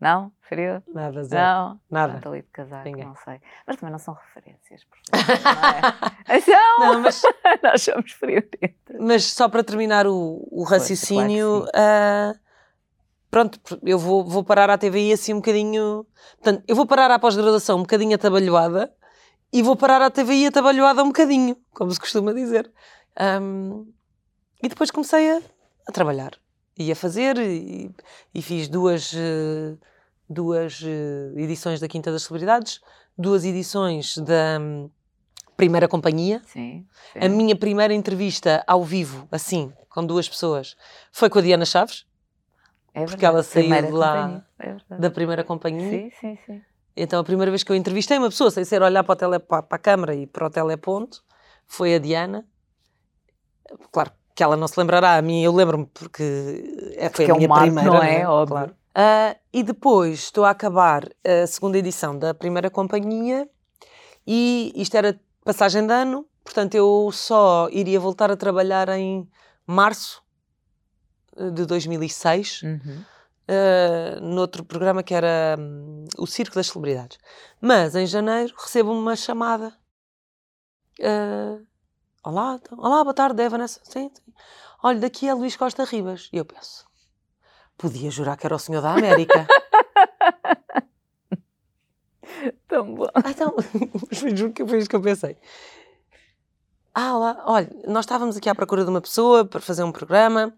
Não? 0.00 0.32
Frio? 0.40 0.82
Nada, 0.92 1.22
zero. 1.22 1.42
Não? 1.42 1.80
Nada. 1.88 2.16
Estou 2.16 2.32
ali 2.32 2.42
de 2.42 2.48
casaco, 2.48 2.84
Ninguém. 2.84 3.04
não 3.04 3.14
sei. 3.14 3.40
Mas 3.64 3.76
também 3.76 3.92
não 3.92 3.98
são 4.00 4.14
referências, 4.14 4.84
não 5.12 5.20
é? 5.20 6.34
Então, 6.36 6.80
não, 6.80 7.00
mas... 7.00 7.22
nós 7.62 7.82
somos 7.82 8.10
friorentos. 8.10 8.96
Mas 8.98 9.24
só 9.24 9.48
para 9.48 9.62
terminar 9.62 10.04
o, 10.08 10.48
o 10.50 10.64
raciocínio, 10.64 11.64
claro 11.72 12.36
uh, 12.36 12.40
pronto, 13.30 13.60
eu 13.84 14.00
vou, 14.00 14.24
vou 14.24 14.42
parar 14.42 14.68
à 14.68 14.76
TVI 14.76 15.12
assim 15.12 15.32
um 15.32 15.36
bocadinho... 15.36 16.04
Portanto, 16.42 16.64
eu 16.66 16.74
vou 16.74 16.86
parar 16.86 17.12
à 17.12 17.18
pós-graduação 17.20 17.78
um 17.78 17.82
bocadinho 17.82 18.16
atabalhoada 18.16 18.92
e 19.54 19.62
vou 19.62 19.76
parar 19.76 20.02
à 20.02 20.10
TVI 20.10 20.46
atabalhoada 20.46 21.02
um 21.02 21.06
bocadinho, 21.06 21.56
como 21.72 21.90
se 21.90 21.98
costuma 21.98 22.34
dizer. 22.34 22.70
Um, 23.40 23.90
e 24.62 24.68
depois 24.68 24.90
comecei 24.90 25.30
a, 25.30 25.40
a 25.88 25.92
trabalhar 25.92 26.32
e 26.76 26.92
a 26.92 26.96
fazer 26.96 27.38
e, 27.38 27.90
e 28.34 28.42
fiz 28.42 28.68
duas... 28.68 29.12
Uh, 29.14 29.78
duas 30.28 30.80
uh, 30.80 31.38
edições 31.38 31.80
da 31.80 31.88
Quinta 31.88 32.10
das 32.10 32.24
Celebridades, 32.24 32.80
duas 33.16 33.44
edições 33.44 34.16
da 34.18 34.58
um, 34.60 34.90
Primeira 35.56 35.86
Companhia. 35.86 36.42
Sim, 36.46 36.86
sim. 37.12 37.18
A 37.20 37.28
minha 37.28 37.54
primeira 37.54 37.94
entrevista 37.94 38.64
ao 38.66 38.82
vivo, 38.82 39.28
assim, 39.30 39.72
com 39.88 40.04
duas 40.04 40.28
pessoas, 40.28 40.76
foi 41.12 41.30
com 41.30 41.38
a 41.38 41.42
Diana 41.42 41.64
Chaves. 41.64 42.06
É 42.92 43.04
porque 43.04 43.24
ela 43.24 43.42
saiu 43.42 43.68
de 43.68 43.90
lá 43.90 44.44
é 44.58 44.76
da 44.98 45.10
Primeira 45.10 45.44
Companhia. 45.44 45.90
Sim, 45.90 46.10
sim, 46.20 46.38
sim. 46.46 46.62
Então 46.96 47.20
a 47.20 47.24
primeira 47.24 47.50
vez 47.50 47.62
que 47.62 47.72
eu 47.72 47.76
entrevistei 47.76 48.18
uma 48.18 48.28
pessoa, 48.28 48.50
sem 48.50 48.64
ser 48.64 48.82
olhar 48.82 49.02
para, 49.02 49.16
tele, 49.16 49.38
para, 49.38 49.62
para 49.62 49.76
a 49.76 49.78
câmara 49.78 50.14
e 50.14 50.26
para 50.26 50.46
o 50.46 50.50
teleponto, 50.50 51.24
foi 51.66 51.94
a 51.94 51.98
Diana. 51.98 52.46
Claro 53.90 54.12
que 54.34 54.42
ela 54.42 54.56
não 54.56 54.66
se 54.68 54.78
lembrará, 54.78 55.16
a 55.16 55.22
mim 55.22 55.42
eu 55.42 55.52
lembro-me 55.52 55.86
porque 55.86 56.92
é, 56.96 57.08
foi 57.08 57.10
Porque 57.10 57.22
a 57.24 57.28
é 57.28 57.34
um 57.34 57.36
minha 57.36 57.48
marco, 57.48 57.64
primeira, 57.64 57.90
não 57.90 58.02
é? 58.02 58.18
né? 58.18 58.28
Óbvio. 58.28 58.56
Claro. 58.56 58.76
Ah, 58.94 59.36
e 59.52 59.62
depois 59.62 60.20
estou 60.20 60.44
a 60.44 60.50
acabar 60.50 61.08
a 61.24 61.46
segunda 61.46 61.78
edição 61.78 62.16
da 62.18 62.32
primeira 62.34 62.70
companhia 62.70 63.48
e 64.26 64.72
isto 64.76 64.96
era 64.96 65.18
passagem 65.44 65.86
de 65.86 65.92
ano, 65.92 66.26
portanto 66.44 66.74
eu 66.74 67.10
só 67.12 67.68
iria 67.70 67.98
voltar 67.98 68.30
a 68.30 68.36
trabalhar 68.36 68.88
em 68.90 69.28
março 69.66 70.22
eh, 71.36 71.50
de 71.50 71.66
2006 71.66 72.62
Uhum. 72.62 73.04
Uh, 73.48 74.20
noutro 74.20 74.64
programa 74.64 75.02
que 75.02 75.14
era 75.14 75.56
hum, 75.58 76.04
o 76.18 76.26
Circo 76.26 76.54
das 76.54 76.66
Celebridades. 76.68 77.18
Mas 77.60 77.94
em 77.94 78.06
janeiro 78.06 78.54
recebo 78.56 78.92
uma 78.92 79.16
chamada. 79.16 79.76
uh, 81.00 81.64
olá, 82.24 82.58
então- 82.62 82.78
olá, 82.78 83.02
boa 83.02 83.14
tarde, 83.14 83.42
é 83.42 83.48
Vanessa. 83.48 83.80
Sim, 83.84 84.10
sim. 84.14 84.32
Olha, 84.82 85.00
daqui 85.00 85.28
é 85.28 85.34
Luís 85.34 85.56
Costa 85.56 85.84
Ribas. 85.84 86.28
E 86.32 86.36
eu 86.36 86.44
penso, 86.44 86.84
podia 87.78 88.10
jurar 88.10 88.36
que 88.36 88.46
era 88.46 88.54
o 88.54 88.58
senhor 88.58 88.82
da 88.82 88.92
América. 88.92 89.46
Tão 92.68 92.94
bom. 92.94 93.06
ah, 93.14 93.30
então, 93.30 93.54
juro 94.10 94.52
que 94.54 94.66
foi 94.66 94.78
isso 94.78 94.88
que 94.88 94.96
eu 94.96 95.00
pensei. 95.02 95.36
Ah, 96.94 97.16
lá, 97.16 97.42
olha, 97.46 97.70
nós 97.86 98.04
estávamos 98.04 98.36
aqui 98.36 98.48
à 98.48 98.54
procura 98.54 98.84
de 98.84 98.90
uma 98.90 99.00
pessoa 99.00 99.44
para 99.44 99.60
fazer 99.60 99.82
um 99.82 99.90
programa. 99.92 100.56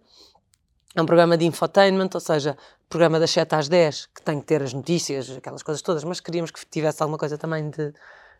É 0.96 1.02
um 1.02 1.04
programa 1.04 1.36
de 1.36 1.44
infotainment, 1.44 2.08
ou 2.14 2.20
seja, 2.20 2.56
programa 2.88 3.20
das 3.20 3.30
7 3.30 3.54
às 3.54 3.68
10, 3.68 4.06
que 4.06 4.22
tem 4.22 4.40
que 4.40 4.46
ter 4.46 4.62
as 4.62 4.72
notícias, 4.72 5.30
aquelas 5.30 5.62
coisas 5.62 5.82
todas, 5.82 6.02
mas 6.04 6.20
queríamos 6.20 6.50
que 6.50 6.64
tivesse 6.64 7.02
alguma 7.02 7.18
coisa 7.18 7.36
também 7.36 7.68
de, 7.68 7.92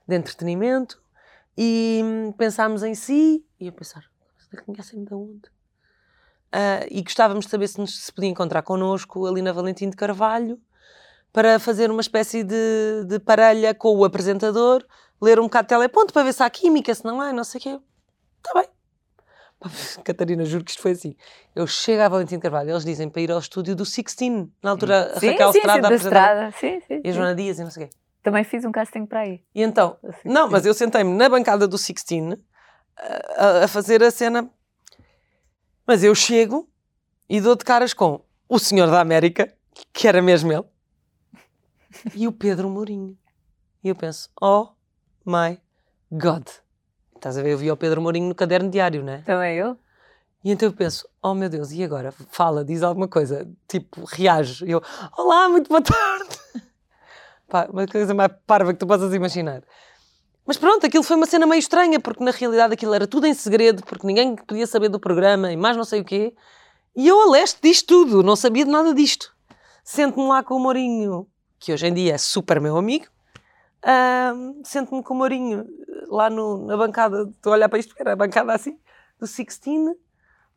de 0.08 0.16
entretenimento. 0.16 0.98
E 1.54 2.00
hum, 2.02 2.32
pensámos 2.32 2.82
em 2.82 2.94
si, 2.94 3.44
e 3.60 3.66
eu 3.66 3.72
pensar, 3.74 4.04
"Mas 4.50 4.62
conhecem-me 4.62 5.04
de 5.04 5.12
onde? 5.12 5.50
Ah, 6.50 6.86
e 6.90 7.02
gostávamos 7.02 7.44
de 7.44 7.50
saber 7.50 7.68
se 7.68 7.78
nos 7.78 8.06
se 8.06 8.10
podia 8.10 8.30
encontrar 8.30 8.62
connosco 8.62 9.26
ali 9.26 9.42
na 9.42 9.52
Valentim 9.52 9.90
de 9.90 9.96
Carvalho 9.96 10.58
para 11.32 11.58
fazer 11.58 11.90
uma 11.90 12.00
espécie 12.00 12.42
de, 12.42 13.04
de 13.06 13.18
parelha 13.18 13.74
com 13.74 13.94
o 13.94 14.02
apresentador, 14.02 14.82
ler 15.20 15.38
um 15.38 15.44
bocado 15.44 15.66
de 15.66 15.74
teleponto 15.74 16.14
para 16.14 16.22
ver 16.22 16.32
se 16.32 16.42
há 16.42 16.48
química, 16.48 16.94
se 16.94 17.04
não 17.04 17.20
há, 17.20 17.34
não 17.34 17.44
sei 17.44 17.58
o 17.58 17.62
quê. 17.62 17.80
Está 18.38 18.60
bem. 18.60 18.75
Catarina, 20.04 20.44
juro 20.44 20.64
que 20.64 20.70
isto 20.70 20.82
foi 20.82 20.92
assim. 20.92 21.16
Eu 21.54 21.66
chego 21.66 22.02
à 22.02 22.08
Valentim 22.08 22.38
Carvalho, 22.38 22.70
eles 22.70 22.84
dizem 22.84 23.08
para 23.08 23.22
ir 23.22 23.30
ao 23.32 23.38
estúdio 23.38 23.74
do 23.74 23.84
Sixteen, 23.84 24.52
na 24.62 24.70
altura 24.70 25.12
a 25.16 25.20
Sim, 25.20 25.30
Raquel 25.30 25.48
sim, 25.48 25.52
sim, 25.52 25.58
Estrada 25.58 25.80
da 25.82 25.88
apresentava, 25.88 26.48
Estrada. 26.48 26.52
Sim, 26.58 26.80
sim, 26.86 27.00
e 27.04 27.08
a 27.08 27.12
sim. 27.12 27.18
Joana 27.18 27.34
Dias 27.34 27.58
e 27.58 27.64
não 27.64 27.70
sei 27.70 27.84
o 27.84 27.88
quê. 27.88 27.94
Também 28.22 28.44
fiz 28.44 28.64
um 28.64 28.72
casting 28.72 29.06
para 29.06 29.20
aí. 29.20 29.42
E 29.54 29.62
então, 29.62 29.96
Assim, 30.02 30.28
não, 30.28 30.46
sim. 30.46 30.52
mas 30.52 30.66
eu 30.66 30.74
sentei-me 30.74 31.12
na 31.14 31.28
bancada 31.28 31.66
do 31.68 31.78
Sixteen 31.78 32.36
a, 32.96 33.44
a- 33.44 33.64
a 33.64 33.68
fazer 33.68 34.02
a 34.02 34.10
cena. 34.10 34.50
Mas 35.86 36.02
eu 36.02 36.14
chego 36.14 36.68
e 37.28 37.40
dou 37.40 37.54
de 37.56 37.64
caras 37.64 37.94
com 37.94 38.20
o 38.48 38.58
senhor 38.58 38.90
da 38.90 39.00
América, 39.00 39.52
que 39.92 40.08
era 40.08 40.20
mesmo 40.20 40.52
ele, 40.52 40.64
e 42.14 42.26
o 42.26 42.32
Pedro 42.32 42.68
Mourinho. 42.68 43.16
E 43.82 43.88
eu 43.88 43.94
penso, 43.94 44.28
oh 44.40 44.68
my 45.24 45.60
God. 46.10 46.46
Estás 47.16 47.36
a 47.36 47.42
ver? 47.42 47.52
Eu 47.52 47.58
vi 47.58 47.70
o 47.70 47.76
Pedro 47.76 48.00
Mourinho 48.00 48.28
no 48.28 48.34
caderno 48.34 48.70
diário, 48.70 49.02
né? 49.02 49.22
Também 49.26 49.56
eu? 49.56 49.76
E 50.44 50.52
então 50.52 50.68
eu 50.68 50.72
penso, 50.72 51.08
oh 51.22 51.34
meu 51.34 51.48
Deus, 51.48 51.72
e 51.72 51.82
agora? 51.82 52.12
Fala, 52.30 52.64
diz 52.64 52.82
alguma 52.82 53.08
coisa, 53.08 53.48
tipo, 53.66 54.04
reage. 54.04 54.64
E 54.64 54.70
eu, 54.70 54.82
olá, 55.18 55.48
muito 55.48 55.68
boa 55.68 55.82
tarde. 55.82 56.38
Pá, 57.48 57.66
uma 57.70 57.86
coisa 57.86 58.14
mais 58.14 58.30
parva 58.46 58.72
que 58.72 58.78
tu 58.78 58.86
possas 58.86 59.12
imaginar. 59.12 59.62
Mas 60.46 60.56
pronto, 60.56 60.86
aquilo 60.86 61.02
foi 61.02 61.16
uma 61.16 61.26
cena 61.26 61.46
meio 61.46 61.58
estranha, 61.58 61.98
porque 61.98 62.22
na 62.22 62.30
realidade 62.30 62.74
aquilo 62.74 62.94
era 62.94 63.06
tudo 63.08 63.26
em 63.26 63.34
segredo, 63.34 63.82
porque 63.84 64.06
ninguém 64.06 64.36
podia 64.36 64.66
saber 64.66 64.88
do 64.88 65.00
programa 65.00 65.50
e 65.52 65.56
mais 65.56 65.76
não 65.76 65.84
sei 65.84 66.00
o 66.02 66.04
quê. 66.04 66.32
E 66.94 67.08
eu 67.08 67.20
a 67.22 67.30
leste 67.32 67.58
disto 67.60 67.86
tudo, 67.86 68.22
não 68.22 68.36
sabia 68.36 68.64
de 68.64 68.70
nada 68.70 68.94
disto. 68.94 69.34
Sento-me 69.82 70.28
lá 70.28 70.44
com 70.44 70.54
o 70.54 70.60
Mourinho, 70.60 71.26
que 71.58 71.72
hoje 71.72 71.86
em 71.88 71.94
dia 71.94 72.14
é 72.14 72.18
super 72.18 72.60
meu 72.60 72.76
amigo. 72.76 73.06
ahm, 73.84 74.60
Sento-me 74.62 75.02
com 75.02 75.14
o 75.14 75.16
Mourinho 75.16 75.64
lá 76.08 76.28
no- 76.30 76.66
na 76.66 76.76
bancada, 76.76 77.22
estou 77.30 77.52
a 77.52 77.56
olhar 77.56 77.68
para 77.68 77.78
isto, 77.78 77.88
porque 77.90 78.02
era 78.02 78.12
a 78.12 78.16
bancada 78.16 78.52
assim, 78.54 78.78
do 79.18 79.26
Sixteen. 79.26 79.94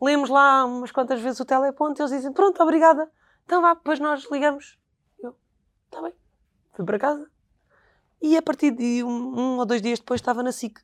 Lemos 0.02 0.30
lá 0.30 0.64
umas 0.66 0.92
quantas 0.92 1.20
vezes 1.22 1.40
o 1.40 1.46
teleponto 1.46 2.00
e 2.00 2.04
eles 2.04 2.12
dizem: 2.12 2.32
Pronto, 2.32 2.62
obrigada. 2.64 3.10
Então 3.46 3.62
vá, 3.62 3.74
depois 3.74 4.00
nós 4.00 4.26
ligamos. 4.32 4.78
Eu, 5.22 5.36
está 5.86 6.02
bem. 6.02 6.14
Fui 6.74 6.86
para 6.86 6.98
casa. 7.00 7.28
E 8.22 8.38
a 8.38 8.42
partir 8.42 8.72
de 8.72 9.04
um, 9.04 9.10
um 9.40 9.58
ou 9.58 9.66
dois 9.66 9.82
dias 9.82 10.00
depois 10.00 10.20
estava 10.22 10.42
na 10.44 10.52
SIC. 10.52 10.80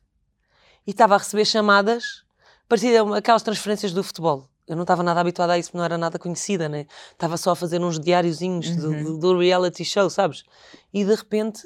E 0.86 0.90
estava 0.90 1.14
a 1.14 1.18
receber 1.18 1.44
chamadas, 1.44 2.24
parecia 2.68 3.02
aquelas 3.16 3.42
transferências 3.42 3.92
do 3.92 4.02
futebol. 4.02 4.48
Eu 4.66 4.74
não 4.76 4.82
estava 4.82 5.02
nada 5.02 5.20
habituada 5.20 5.52
a 5.52 5.58
isso, 5.58 5.76
não 5.76 5.84
era 5.84 5.96
nada 5.96 6.18
conhecida, 6.18 6.68
né? 6.68 6.86
Estava 7.12 7.36
só 7.36 7.52
a 7.52 7.56
fazer 7.56 7.80
uns 7.80 7.98
diáriozinhos 8.00 8.74
do- 8.76 8.88
Uhum. 8.90 9.04
do, 9.04 9.18
do 9.18 9.38
reality 9.38 9.84
show, 9.84 10.10
sabes? 10.10 10.44
E 10.92 11.04
de 11.04 11.14
repente 11.14 11.62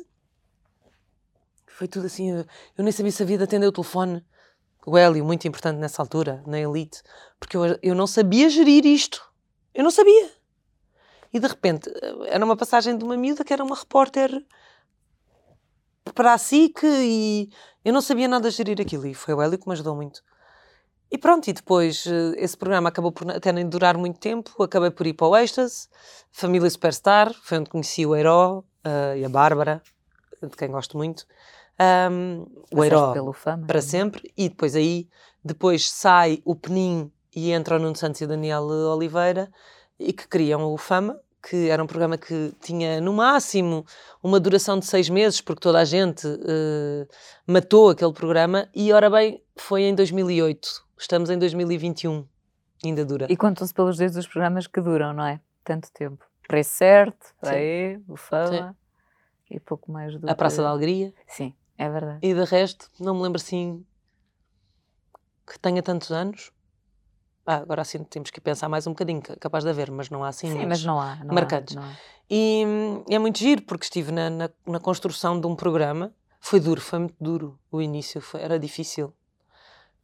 foi 1.81 1.89
tudo 1.89 2.05
assim. 2.05 2.31
Eu, 2.31 2.85
nem 2.85 2.93
sabia 2.93 3.11
se 3.11 3.23
havia 3.23 3.39
de 3.39 3.45
atender 3.45 3.67
o 3.67 3.73
telefone. 3.73 4.23
O 4.87 4.99
Hélio, 4.99 5.25
muito 5.25 5.49
importante 5.49 5.79
nessa 5.79 6.03
altura, 6.03 6.43
na 6.47 6.61
Elite, 6.61 7.03
porque 7.39 7.57
eu, 7.57 7.79
eu 7.83 7.95
não 7.95 8.07
sabia 8.07 8.51
gerir 8.51 8.85
isto. 8.85 9.23
Eu 9.75 9.83
não 9.83 9.91
sabia. 9.91 10.31
E 11.33 11.41
de 11.41 11.47
repente, 11.47 11.91
era 12.27 12.45
uma 12.45 12.57
passagem 12.57 12.99
de 12.99 13.05
uma 13.05 13.17
miúda 13.17 13.45
que 13.45 13.53
era 13.53 13.65
uma 13.65 13.75
repórter 13.75 14.31
para 16.15 16.35
a 16.35 16.39
SIC 16.39 16.83
e 16.85 17.51
eu 17.83 17.95
não 17.95 18.03
sabia 18.03 18.29
nada 18.29 18.51
gerir 18.51 18.79
aquilo. 18.79 19.07
E 19.07 19.15
foi 19.15 19.33
o 19.33 19.41
Hélio 19.41 19.59
que 19.59 19.67
me 19.67 19.73
ajudou 19.73 19.97
muito. 19.97 20.23
E 21.11 21.17
pronto, 21.17 21.49
e 21.49 21.53
depois 21.55 22.07
eh, 22.07 22.35
esse 22.37 22.59
programa 22.59 22.91
acabou 22.91 23.11
por 23.11 23.31
até 23.31 23.53
nem 23.53 23.67
durar 23.67 23.97
muito 23.97 24.19
tempo. 24.19 24.63
Acabei 24.63 24.91
por 24.91 25.07
ir 25.07 25.15
para 25.15 25.29
o 25.29 25.37
Êxtase, 25.37 25.89
Família 26.31 26.69
Superstar, 26.69 27.33
foi 27.43 27.59
onde 27.59 27.71
conheci 27.71 28.05
o 28.05 28.15
Heiró 28.15 28.65
eh, 28.85 29.19
e 29.21 29.25
a 29.25 29.29
Bárbara, 29.31 29.83
de 30.43 30.57
quem 30.57 30.71
gosto 30.71 30.97
muito. 30.99 31.27
Ahm, 31.83 32.45
o 32.71 33.33
fama. 33.33 33.67
para 33.67 33.81
sempre 33.81 34.31
e 34.37 34.51
depois 34.51 34.77
aí 34.77 35.09
depois 35.43 35.91
sai 35.91 36.43
o 36.45 36.55
Penin 36.55 37.11
e 37.35 37.53
entra 37.53 37.77
o 37.77 37.79
Nuno 37.79 37.97
Santos 37.97 38.21
e 38.21 38.25
o 38.25 38.29
Daniel 38.29 38.65
Oliveira 38.65 39.51
e 39.99 40.13
que 40.13 40.29
criam 40.29 40.63
o 40.71 40.77
Fama 40.77 41.19
que 41.43 41.71
era 41.71 41.83
um 41.83 41.87
programa 41.87 42.19
que 42.19 42.53
tinha 42.61 43.01
no 43.01 43.15
máximo 43.15 43.87
uma 44.23 44.39
duração 44.39 44.79
de 44.79 44.85
seis 44.85 45.09
meses 45.09 45.41
porque 45.41 45.63
toda 45.63 45.79
a 45.79 45.85
gente 45.87 46.27
eh, 46.27 47.07
matou 47.47 47.89
aquele 47.89 48.13
programa 48.13 48.69
e 48.75 48.93
ora 48.93 49.09
bem 49.09 49.43
foi 49.57 49.85
em 49.85 49.95
2008 49.95 50.69
estamos 50.99 51.31
em 51.31 51.39
2021 51.39 52.29
ainda 52.85 53.07
dura 53.07 53.27
E 53.31 53.37
contam-se 53.39 53.73
pelos 53.73 53.97
dedos 53.97 54.19
os 54.19 54.27
programas 54.27 54.67
que 54.67 54.81
duram, 54.81 55.15
não 55.15 55.25
é? 55.25 55.41
Tanto 55.65 55.91
tempo. 55.93 56.25
Preço 56.47 56.71
certo, 56.71 57.27
Sim. 57.43 57.51
aí, 57.51 58.01
o 58.09 58.17
fama 58.17 58.77
e 59.51 59.59
pouco 59.59 59.91
mais 59.91 60.19
do 60.19 60.31
a 60.31 60.35
Praça 60.35 60.57
que... 60.57 60.63
da 60.63 60.69
Alegria 60.69 61.13
Sim, 61.27 61.55
é 61.85 61.89
verdade. 61.89 62.19
e 62.23 62.35
de 62.35 62.45
resto 62.45 62.89
não 63.01 63.15
me 63.15 63.23
lembro 63.23 63.41
assim 63.41 63.85
que 65.47 65.59
tenha 65.59 65.83
tantos 65.83 66.11
anos 66.11 66.51
ah, 67.47 67.57
agora 67.57 67.83
assim 67.83 68.05
temos 68.05 68.31
que 68.31 68.41
pensar 68.41 68.69
mais 68.69 68.87
um 68.87 68.91
bocadinho 68.91 69.21
ca- 69.23 69.37
capaz 69.37 69.65
de 69.65 69.71
haver 69.71 69.91
mas 69.91 70.09
não 70.11 70.23
há 70.23 70.29
assim 70.29 70.53
Sim, 70.53 70.67
mas 70.67 70.85
não 70.85 71.01
há. 71.01 71.17
Não 71.25 71.35
marcantes. 71.35 71.75
Há, 71.77 71.81
não 71.81 71.89
há. 71.89 71.93
E 72.33 72.65
é 73.09 73.19
muito 73.19 73.39
giro, 73.41 73.63
porque 73.63 73.85
estive 73.85 74.13
na, 74.13 74.31
na, 74.31 74.51
na 74.65 74.79
construção 74.79 75.41
de 75.41 75.47
um 75.49 75.57
programa. 75.57 76.15
Foi 76.41 76.61
duro, 76.61 76.81
foi 76.81 77.01
muito 77.01 77.17
duro 77.21 77.59
o 77.73 77.83
início, 77.83 78.21
foi- 78.21 78.41
era 78.41 78.57
difícil. 78.59 79.13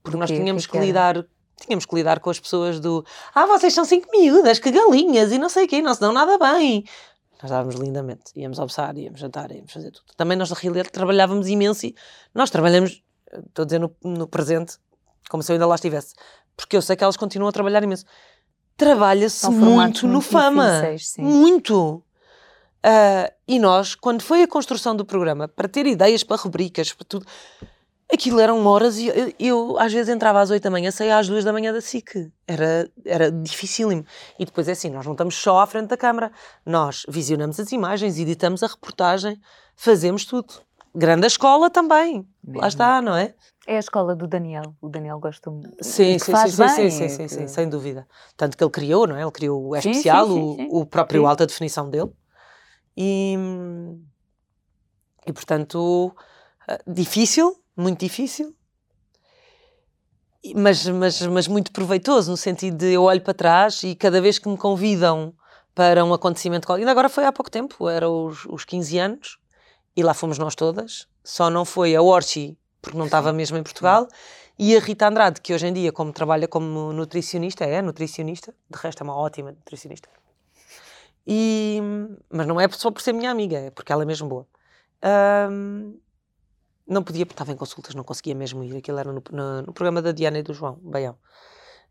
Porque 0.03 0.19
nós 0.19 0.29
tínhamos 0.31 0.67
que 0.67 0.73
que, 0.73 0.79
que 0.79 0.85
lidar, 0.85 1.25
tínhamos 1.61 1.87
que 1.87 1.95
lidar 1.95 2.19
com 2.19 2.31
as 2.31 2.41
pessoas 2.41 2.81
do 2.81 3.05
Ah, 3.33 3.47
vocês 3.47 3.73
são 3.73 3.85
cinco 3.85 4.09
miúdas, 4.11 4.59
que 4.59 4.73
galinhas, 4.73 5.31
e 5.31 5.39
não 5.39 5.49
sei 5.49 5.67
o 5.67 5.69
quê, 5.69 5.81
não 5.81 5.95
se 5.95 6.01
dão 6.01 6.13
nada 6.13 6.37
bem. 6.39 6.85
Nós 7.43 7.51
dávamos 7.51 7.75
lindamente, 7.77 8.33
íamos 8.35 8.59
almoçar, 8.59 8.97
íamos 8.97 9.21
jantar, 9.21 9.51
íamos 9.51 9.73
fazer 9.73 9.91
tudo. 9.91 10.07
Também 10.17 10.37
nós, 10.37 10.51
na 10.51 10.57
realidade, 10.57 10.91
trabalhávamos 10.91 11.49
imenso 11.49 11.87
e 11.87 11.95
nós 12.35 12.51
trabalhamos, 12.51 13.03
eh, 13.31 13.41
estou 13.47 13.63
a 13.63 13.67
dizer 13.67 13.79
no, 13.79 13.95
no 14.03 14.27
presente, 14.27 14.79
como 15.29 15.43
se 15.43 15.53
eu 15.53 15.55
ainda 15.55 15.67
lá 15.67 15.75
estivesse, 15.75 16.15
porque 16.57 16.77
eu 16.77 16.83
sei 16.83 16.97
que 16.97 17.05
elas 17.05 17.17
continuam 17.17 17.49
a 17.49 17.53
trabalhar 17.53 17.83
imenso. 17.83 18.05
Trabalha-se 18.77 19.41
formatos 19.41 20.03
muito 20.03 20.07
no 20.07 20.13
muito 20.15 20.27
fama. 20.27 20.83
difíceis. 20.83 21.17
Muito. 21.19 22.03
Ah, 22.83 23.33
e 23.49 23.59
nós, 23.59 23.95
quando 23.95 24.23
foi 24.23 24.43
a 24.43 24.49
construção 24.49 24.95
do 24.95 25.05
programa, 25.05 25.49
para 25.49 25.67
ter 25.67 25.87
ideias 25.87 26.23
para 26.23 26.37
rubricas, 26.37 26.93
para 26.93 27.05
tudo, 27.05 27.27
aquilo 28.13 28.39
eram 28.41 28.65
horas 28.67 28.99
e 28.99 29.07
eu, 29.09 29.33
eu, 29.39 29.79
às 29.79 29.93
vezes 29.93 30.09
entrava 30.15 30.41
às 30.41 30.51
8 30.51 30.63
da 30.63 30.71
manhã, 30.71 30.91
saía 30.91 31.19
às 31.19 31.29
2 31.29 31.45
da 31.45 31.53
manhã 31.53 31.73
da 31.73 31.81
SIC. 31.81 32.31
Era, 32.47 32.89
era 33.05 33.31
dificílimo. 33.31 34.05
E 34.39 34.45
depois 34.45 34.69
é 34.69 34.73
assim, 34.73 34.91
nós 34.91 35.05
não 35.05 35.13
estamos 35.13 35.35
só 35.37 35.59
à 35.61 35.67
frente 35.67 35.89
da 35.89 35.97
câmara, 35.97 36.31
nós 36.65 37.05
visionamos 37.09 37.59
as 37.59 37.73
imagens, 37.73 38.19
editamos 38.19 38.63
a 38.63 38.67
reportagem, 38.69 39.41
fazemos 39.75 40.25
tudo. 40.25 40.55
Grande 40.95 41.27
escola 41.27 41.69
também. 41.69 42.27
Mesmo. 42.43 42.61
Lá 42.61 42.69
está, 42.69 43.03
não 43.03 43.15
é? 43.15 43.35
É 43.67 43.77
a 43.77 43.81
escola 43.81 44.15
do 44.15 44.27
Daniel. 44.27 44.75
O 44.81 44.89
Daniel 44.89 45.19
gosta 45.19 45.51
muito. 45.51 45.69
Sim, 45.83 46.19
sim, 46.19 46.33
faz 46.33 46.53
sim, 46.55 46.69
sim, 46.69 46.77
bem, 46.83 46.91
sim, 46.91 47.09
sim, 47.09 47.23
que- 47.25 47.29
sim, 47.29 47.49
sem 47.49 47.69
dúvida. 47.69 48.07
Tanto 48.37 48.57
que 48.57 48.63
ele 48.65 48.71
criou, 48.71 49.07
não 49.07 49.17
é? 49.17 49.23
Ele 49.23 49.31
criou 49.33 49.69
o 49.69 49.75
Sim, 49.75 49.83
sim, 49.83 49.91
Especial, 49.91 50.27
sim, 50.29 50.41
o- 50.41 50.55
sim. 50.57 50.69
o, 50.71 50.87
próprio 50.87 51.21
Sim. 51.23 51.27
alta 51.27 51.47
definição 51.47 51.91
dele. 51.91 52.11
E, 52.97 53.37
E 55.27 55.33
portanto, 55.33 56.15
eh, 56.69 56.81
difícil, 56.87 57.57
muito 57.77 58.01
difícil, 58.01 58.55
mas, 60.55 60.87
mas, 60.87 61.23
mas 61.23 61.49
muito 61.49 61.73
proveitoso, 61.73 62.31
no 62.31 62.37
sentido 62.37 62.77
de 62.77 62.93
eu 62.93 63.03
olho 63.03 63.21
para 63.21 63.35
trás 63.35 63.83
e 63.83 63.95
cada 63.95 64.21
vez 64.21 64.39
que 64.39 64.49
me 64.49 64.57
convidam 64.57 65.35
para 65.75 66.05
um 66.05 66.15
acontecimento, 66.15 66.73
ainda 66.73 66.91
agora 66.91 67.09
foi 67.09 67.25
há 67.25 67.33
pouco 67.33 67.51
tempo, 67.51 67.89
era 67.89 68.09
os, 68.09 68.47
os 68.47 68.65
15 68.65 68.99
anos, 68.99 69.39
e 69.95 70.03
lá 70.03 70.15
fomos 70.15 70.39
nós 70.39 70.55
todas, 70.55 71.07
só 71.23 71.51
não 71.51 71.65
foi 71.65 71.95
a 71.95 72.03
Orchi, 72.03 72.57
porque 72.81 72.97
não 72.97 73.07
estava 73.07 73.33
mesmo 73.33 73.57
em 73.59 73.63
Portugal, 73.63 74.09
e 74.59 74.75
a 74.75 74.81
Rita 74.81 75.09
Andrade, 75.09 75.41
que 75.41 75.53
hoje 75.53 75.67
em 75.67 75.73
dia, 75.73 75.93
como 75.93 76.13
trabalha 76.13 76.49
como 76.49 76.93
nutricionista, 76.93 77.65
é 77.65 77.83
nutricionista, 77.83 78.55
de 78.71 78.79
resto 78.79 79.03
é 79.03 79.05
uma 79.05 79.15
ótima 79.15 79.53
nutricionista. 79.53 80.09
E, 81.27 81.81
mas 82.31 82.47
não 82.47 82.59
é 82.61 82.69
só 82.71 82.91
por 82.91 83.03
ser 83.03 83.13
minha 83.13 83.31
amiga, 83.31 83.59
é 83.59 83.71
porque 83.71 83.93
ela 83.93 84.03
é 84.03 84.07
mesmo 84.07 84.29
boa. 84.29 84.47
Um, 85.51 85.99
não 86.87 87.03
podia, 87.03 87.27
porque 87.27 87.35
estava 87.35 87.53
em 87.53 87.57
consultas, 87.57 87.95
não 87.95 88.05
conseguia 88.05 88.35
mesmo 88.35 88.63
ir. 88.63 88.77
Aquilo 88.77 88.99
era 88.99 89.13
no, 89.13 89.23
no, 89.31 89.63
no 89.63 89.73
programa 89.73 90.01
da 90.01 90.13
Diana 90.13 90.39
e 90.39 90.43
do 90.43 90.55
João 90.55 90.79
Baião. 90.83 91.17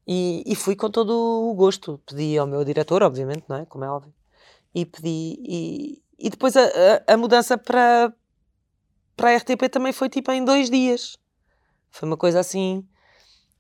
E, 0.08 0.44
e, 0.46 0.56
fui 0.56 0.76
com 0.76 0.90
todo 0.90 1.12
o 1.12 1.54
gosto. 1.54 2.00
Pedi 2.06 2.38
ao 2.38 2.48
meu 2.48 2.64
diretor, 2.64 3.04
obviamente, 3.04 3.44
não 3.50 3.58
é? 3.58 3.66
Como 3.66 3.84
é 3.84 3.90
óbvio. 3.90 4.14
E 4.74 4.86
pedi. 4.86 5.38
E, 5.40 6.04
e 6.18 6.30
depois 6.30 6.56
a, 6.56 6.64
a, 6.64 7.14
a, 7.14 7.18
mudança 7.18 7.58
para, 7.58 8.14
para 9.18 9.32
a 9.32 9.38
RTP 9.38 9.70
também 9.70 9.92
foi 9.92 10.10
tipo 10.10 10.32
em 10.32 10.46
dois 10.46 10.70
dias. 10.70 11.18
Foi 11.92 12.08
uma 12.08 12.18
coisa 12.18 12.40
assim. 12.40 12.88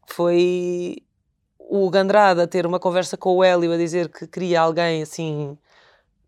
Foi 0.07 0.97
o 1.57 1.89
Gandrada 1.89 2.47
ter 2.47 2.65
uma 2.65 2.79
conversa 2.79 3.17
com 3.17 3.35
o 3.35 3.43
Hélio 3.43 3.73
a 3.73 3.77
dizer 3.77 4.09
que 4.09 4.27
queria 4.27 4.61
alguém 4.61 5.01
assim 5.01 5.57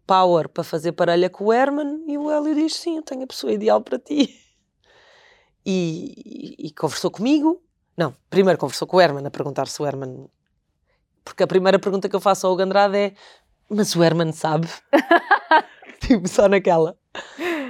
power 0.07 0.49
para 0.49 0.63
fazer 0.63 0.93
parelha 0.93 1.29
com 1.29 1.45
o 1.45 1.53
Herman 1.53 2.03
e 2.07 2.17
o 2.17 2.31
Hélio 2.31 2.55
diz 2.55 2.75
sim, 2.75 2.95
eu 2.95 3.03
tenho 3.03 3.23
a 3.23 3.27
pessoa 3.27 3.53
ideal 3.53 3.81
para 3.81 3.99
ti. 3.99 4.46
E, 5.69 6.55
e, 6.57 6.71
conversou 6.71 7.11
comigo. 7.11 7.61
Não, 7.97 8.15
primeiro 8.29 8.57
conversou 8.57 8.87
com 8.87 8.95
o 8.95 9.01
Herman 9.01 9.27
a 9.27 9.29
perguntar 9.29 9.67
se 9.67 9.81
o 9.81 9.85
Herman. 9.85 10.29
Porque 11.25 11.43
a 11.43 11.47
primeira 11.47 11.77
pergunta 11.77 12.07
que 12.07 12.15
eu 12.15 12.21
faço 12.21 12.47
ao 12.47 12.55
Gandrada 12.55 12.97
é: 12.97 13.13
Mas 13.69 13.93
o 13.93 14.01
Herman 14.01 14.31
sabe? 14.31 14.69
tipo, 15.99 16.25
só 16.29 16.47
naquela. 16.47 16.97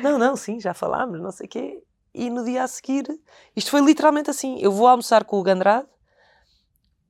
Não, 0.04 0.20
não, 0.20 0.36
sim, 0.36 0.60
já 0.60 0.76
falámos, 0.76 1.20
não 1.20 1.32
sei 1.32 1.48
o 1.48 1.50
quê. 1.50 1.84
E 2.14 2.30
no 2.30 2.46
dia 2.46 2.64
a 2.64 2.68
seguir, 2.68 3.08
isto 3.56 3.72
foi 3.72 3.82
literalmente 3.82 4.30
assim: 4.30 4.60
eu 4.60 4.72
vou 4.72 4.88
almoçar 4.88 5.24
com 5.24 5.40
o 5.40 5.44
Gandrade, 5.44 5.88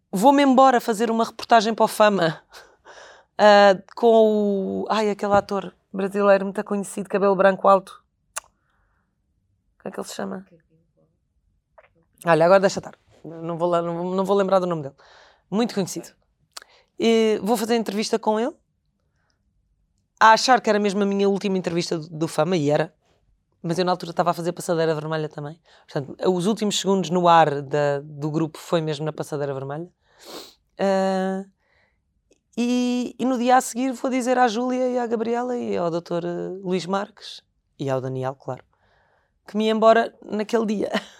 vou-me 0.10 0.42
embora 0.42 0.80
fazer 0.80 1.12
uma 1.12 1.26
reportagem 1.26 1.74
para 1.74 1.84
o 1.84 1.90
Fama 1.90 2.42
uh, 3.34 3.84
com 3.94 4.84
o. 4.84 4.88
Ai, 4.90 5.10
aquele 5.10 5.34
ator 5.34 5.76
brasileiro 5.92 6.46
muito 6.46 6.64
conhecido, 6.64 7.10
cabelo 7.10 7.36
branco 7.36 7.68
alto. 7.68 8.02
Como 9.80 9.90
é 9.90 9.92
que 9.92 10.00
ele 10.00 10.08
se 10.08 10.16
chama? 10.16 10.46
Olha, 12.26 12.46
agora 12.46 12.60
deixa 12.60 12.80
estar. 12.80 12.98
Não 13.24 13.58
vou, 13.58 13.70
não, 13.70 14.16
não 14.16 14.26
vou 14.26 14.36
lembrar 14.36 14.60
do 14.60 14.68
nome 14.68 14.84
dele. 14.84 14.96
Muito 15.50 15.74
conhecido. 15.74 16.10
E 17.00 17.40
vou 17.44 17.56
fazer 17.58 17.76
entrevista 17.76 18.18
com 18.18 18.40
ele. 18.40 18.56
A 20.20 20.32
achar 20.32 20.60
que 20.62 20.70
era 20.70 20.80
mesmo 20.80 21.04
a 21.04 21.06
minha 21.06 21.30
última 21.30 21.58
entrevista 21.58 21.98
do, 21.98 22.10
do 22.10 22.28
Fama, 22.28 22.58
e 22.58 22.72
era. 22.72 22.94
Mas 23.62 23.78
eu 23.78 23.86
na 23.86 23.92
altura 23.92 24.12
estava 24.12 24.32
a 24.32 24.34
fazer 24.34 24.52
Passadeira 24.52 24.96
Vermelha 24.96 25.30
também. 25.30 25.60
Portanto, 25.88 26.16
os 26.28 26.48
últimos 26.48 26.80
segundos 26.80 27.10
no 27.10 27.28
ar 27.28 27.62
da, 27.62 28.00
do 28.04 28.32
grupo 28.32 28.58
foi 28.58 28.82
mesmo 28.82 29.06
na 29.06 29.14
Passadeira 29.14 29.54
Vermelha. 29.54 29.90
Uh, 30.80 31.48
e, 32.56 33.16
e, 33.20 33.26
no 33.26 33.38
dia 33.38 33.58
a 33.58 33.62
seguir 33.62 33.92
vou 33.94 34.10
dizer 34.10 34.38
à 34.38 34.48
Júlia 34.48 34.90
e 34.90 34.98
à 34.98 35.06
Gabriela 35.06 35.56
e 35.56 35.78
ao 35.78 35.92
Dr. 35.92 36.24
Luís 36.64 36.88
Marques 36.88 37.44
e 37.80 37.88
ao 37.90 38.02
Daniel, 38.02 38.34
claro, 38.34 38.64
que 39.48 39.56
me 39.56 39.66
ia 39.66 39.72
embora 39.72 40.16
naquele 40.24 40.66
dia. 40.66 40.92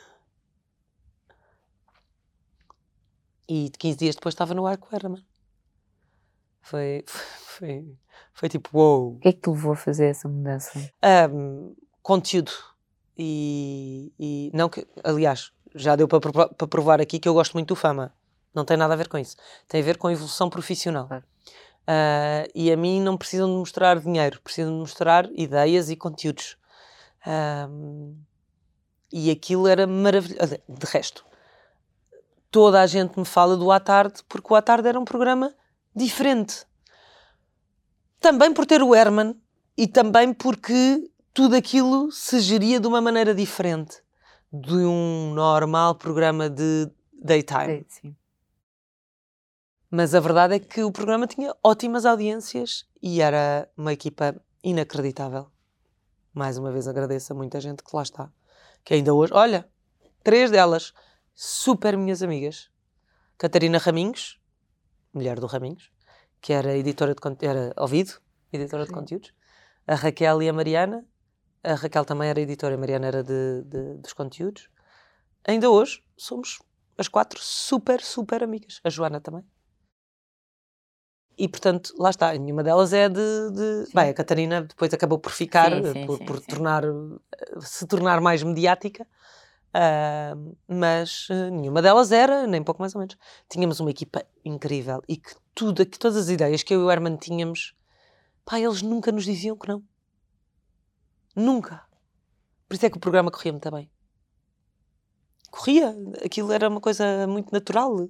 E 3.48 3.70
15 3.78 3.98
dias 3.98 4.16
depois 4.16 4.34
estava 4.34 4.54
no 4.54 4.66
ar 4.66 4.78
com 4.78 4.94
o 4.94 4.96
Herman. 4.96 5.24
Foi, 6.62 7.04
foi, 7.08 7.98
foi 8.34 8.50
tipo, 8.50 8.70
uou. 8.78 9.02
Wow. 9.02 9.16
O 9.16 9.20
que 9.20 9.28
é 9.30 9.34
que 9.34 9.42
te 9.42 9.50
levou 9.50 9.74
a 9.74 9.76
fazer 9.76 10.08
essa 10.08 10.28
mudança? 10.28 10.92
Um, 11.32 11.76
conteúdo. 12.02 12.52
E, 13.18 14.12
e, 14.20 14.52
não 14.54 14.70
que, 14.70 14.86
aliás, 15.04 15.52
já 15.74 15.96
deu 15.96 16.08
para, 16.08 16.20
para 16.20 16.68
provar 16.68 17.02
aqui 17.02 17.20
que 17.20 17.28
eu 17.28 17.34
gosto 17.34 17.54
muito 17.54 17.70
do 17.70 17.76
fama. 17.76 18.14
Não 18.54 18.66
tem 18.66 18.78
nada 18.78 18.94
a 18.94 18.98
ver 18.98 19.08
com 19.08 19.18
isso. 19.18 19.36
Tem 19.68 19.82
a 19.82 19.84
ver 19.84 19.98
com 19.98 20.08
a 20.08 20.14
evolução 20.14 20.50
profissional. 20.50 21.08
Uh, 21.88 22.50
e 22.54 22.72
a 22.72 22.76
mim 22.76 23.02
não 23.02 23.16
precisam 23.16 23.48
de 23.48 23.56
mostrar 23.56 24.00
dinheiro, 24.00 24.42
precisam 24.42 24.74
de 24.74 24.80
mostrar 24.80 25.30
ideias 25.32 25.90
e 25.90 25.96
conteúdos. 25.96 26.58
Um, 27.26 28.16
e 29.12 29.32
aquilo 29.32 29.68
era 29.68 29.88
maravilhoso. 29.88 30.58
De 30.68 30.86
resto, 30.86 31.26
toda 32.58 32.82
a 32.82 32.88
gente 32.88 33.20
me 33.20 33.24
fala 33.24 33.56
do 33.56 33.72
À 33.72 33.80
Tarde, 33.80 34.24
porque 34.28 34.52
o 34.52 34.56
À 34.56 34.64
Tarde 34.64 34.88
era 34.88 35.00
um 35.00 35.06
programa 35.06 35.54
diferente. 35.96 36.66
Também 38.20 38.52
por 38.52 38.66
ter 38.66 38.82
o 38.82 38.96
Herman 38.96 39.40
e 39.78 39.86
também 39.86 40.34
porque 40.34 41.08
tudo 41.32 41.56
aquilo 41.56 42.12
se 42.12 42.40
geria 42.40 42.80
de 42.80 42.88
uma 42.88 43.00
maneira 43.00 43.36
diferente 43.36 44.02
de 44.52 44.74
um 44.74 45.36
normal 45.36 45.94
programa 45.94 46.50
de 46.50 46.90
daytime. 47.14 47.86
Sim. 47.88 48.16
Mas 49.92 50.16
a 50.16 50.20
verdade 50.20 50.56
é 50.56 50.60
que 50.60 50.84
o 50.84 50.92
programa 50.92 51.28
tinha 51.28 51.56
ótimas 51.64 52.08
audiências 52.08 52.88
e 53.00 53.22
era 53.22 53.70
uma 53.78 53.94
equipa 53.94 54.36
inacreditável. 54.64 55.46
Mais 56.34 56.58
uma 56.58 56.72
vez 56.72 56.88
agradeço 56.88 57.34
a 57.34 57.36
muita 57.36 57.62
gente 57.62 57.84
que 57.84 57.96
lá 57.96 58.02
está. 58.02 58.32
Que 58.84 58.96
ainda 58.96 59.14
hoje, 59.14 59.32
olha, 59.32 59.70
três 60.24 60.50
delas 60.50 60.92
super 61.38 61.96
minhas 61.96 62.24
amigas. 62.24 62.72
Catarina 63.38 63.78
Raminhos, 63.78 64.42
mulher 65.14 65.40
do 65.40 65.46
Raminhos, 65.46 65.92
que 66.42 66.52
era 66.52 66.76
editora 66.76 67.14
de 67.14 67.46
era 67.46 67.72
ouvido, 67.78 68.20
editora 68.52 68.84
Sim. 68.84 68.90
de 68.90 69.00
conteúdos. 69.00 69.34
A 69.86 69.94
Raquel 69.94 70.42
e 70.42 70.50
a 70.50 70.54
Mariana. 70.54 71.06
A 71.64 71.76
Raquel 71.76 72.06
também 72.06 72.28
era 72.30 72.42
editora, 72.42 72.74
a 72.74 72.78
Mariana 72.78 73.08
era 73.08 73.24
de, 73.24 73.64
de, 73.66 73.98
dos 74.00 74.14
conteúdos. 74.14 74.68
Ainda 75.48 75.70
hoje 75.70 76.04
somos 76.18 76.60
as 76.98 77.08
quatro 77.08 77.40
super, 77.40 78.02
super 78.02 78.44
amigas. 78.44 78.82
A 78.84 78.90
Joana 78.90 79.22
também. 79.22 79.46
E 81.38 81.48
portanto, 81.48 81.94
lá 82.00 82.10
está, 82.10 82.34
nenhuma 82.34 82.64
delas 82.64 82.94
é 82.94 83.08
de. 83.08 83.52
de... 83.52 83.94
Bem, 83.94 84.10
a 84.10 84.14
Catarina 84.16 84.64
depois 84.64 84.92
acabou 84.92 85.20
por 85.20 85.32
ficar, 85.32 85.72
sim, 85.72 85.94
sim, 85.94 86.06
por, 86.08 86.18
sim, 86.18 86.26
por 86.26 86.42
tornar, 86.42 86.84
se 87.60 87.86
tornar 87.86 88.20
mais 88.22 88.42
mediática. 88.42 89.06
Uh, 89.78 90.58
mas 90.68 91.30
uh, 91.30 91.52
nenhuma 91.52 91.84
delas 91.84 92.12
era, 92.12 92.48
nem 92.48 92.64
pouco 92.64 92.82
mais 92.82 92.96
ou 92.96 93.00
menos. 93.00 93.16
Tínhamos 93.48 93.80
uma 93.80 93.92
equipa 93.92 94.26
incrível 94.44 95.04
e 95.08 95.18
que 95.18 95.36
tudo, 95.54 95.86
que 95.86 96.00
todas 96.00 96.18
as 96.18 96.30
ideias 96.30 96.64
que 96.64 96.74
eu 96.74 96.82
e 96.82 96.84
o 96.84 96.90
Herman 96.90 97.16
tínhamos, 97.16 97.76
pá, 98.44 98.60
eles 98.60 98.82
nunca 98.82 99.12
nos 99.12 99.24
diziam 99.24 99.56
que 99.56 99.68
não. 99.68 99.84
Nunca. 101.36 101.86
Por 102.68 102.74
isso 102.74 102.88
é 102.88 102.90
que 102.90 102.98
o 102.98 103.00
programa 103.00 103.30
corria 103.30 103.52
muito 103.52 103.70
bem. 103.70 103.88
Corria, 105.52 105.96
aquilo 106.26 106.52
era 106.52 106.68
uma 106.68 106.82
coisa 106.82 107.28
muito 107.28 107.52
natural. 107.52 108.10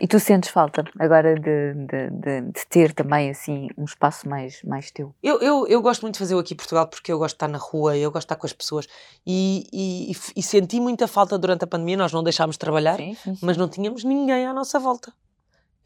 E 0.00 0.06
tu 0.08 0.18
sentes 0.18 0.50
falta 0.50 0.84
agora 0.98 1.34
de, 1.34 1.74
de, 1.74 2.10
de, 2.10 2.40
de, 2.40 2.66
ter 2.68 2.92
também 2.92 3.30
assim 3.30 3.68
um 3.76 3.84
espaço 3.84 4.28
mais, 4.28 4.62
mais 4.62 4.90
teu? 4.90 5.14
Eu, 5.22 5.40
eu, 5.40 5.66
eu 5.68 5.80
gosto 5.82 6.02
muito 6.02 6.14
de 6.14 6.18
fazer 6.18 6.34
o 6.34 6.38
aqui 6.38 6.54
em 6.54 6.56
Portugal 6.56 6.88
porque 6.88 7.12
eu 7.12 7.18
gosto 7.18 7.34
de 7.34 7.36
estar 7.36 7.48
na 7.48 7.58
rua, 7.58 7.96
eu 7.96 8.10
gosto 8.10 8.26
de 8.26 8.32
estar 8.32 8.36
com 8.36 8.46
as 8.46 8.52
pessoas 8.52 8.88
e, 9.26 9.66
e, 9.72 10.12
e 10.36 10.42
senti 10.42 10.80
muita 10.80 11.06
falta 11.06 11.38
durante 11.38 11.64
a 11.64 11.66
pandemia. 11.66 11.96
Nós 11.96 12.12
não 12.12 12.22
deixámos 12.22 12.56
de 12.56 12.58
trabalhar, 12.58 12.96
sim, 12.96 13.14
sim, 13.14 13.34
sim. 13.34 13.46
mas 13.46 13.56
não 13.56 13.68
tínhamos 13.68 14.02
ninguém 14.02 14.46
à 14.46 14.52
nossa 14.52 14.78
volta. 14.80 15.12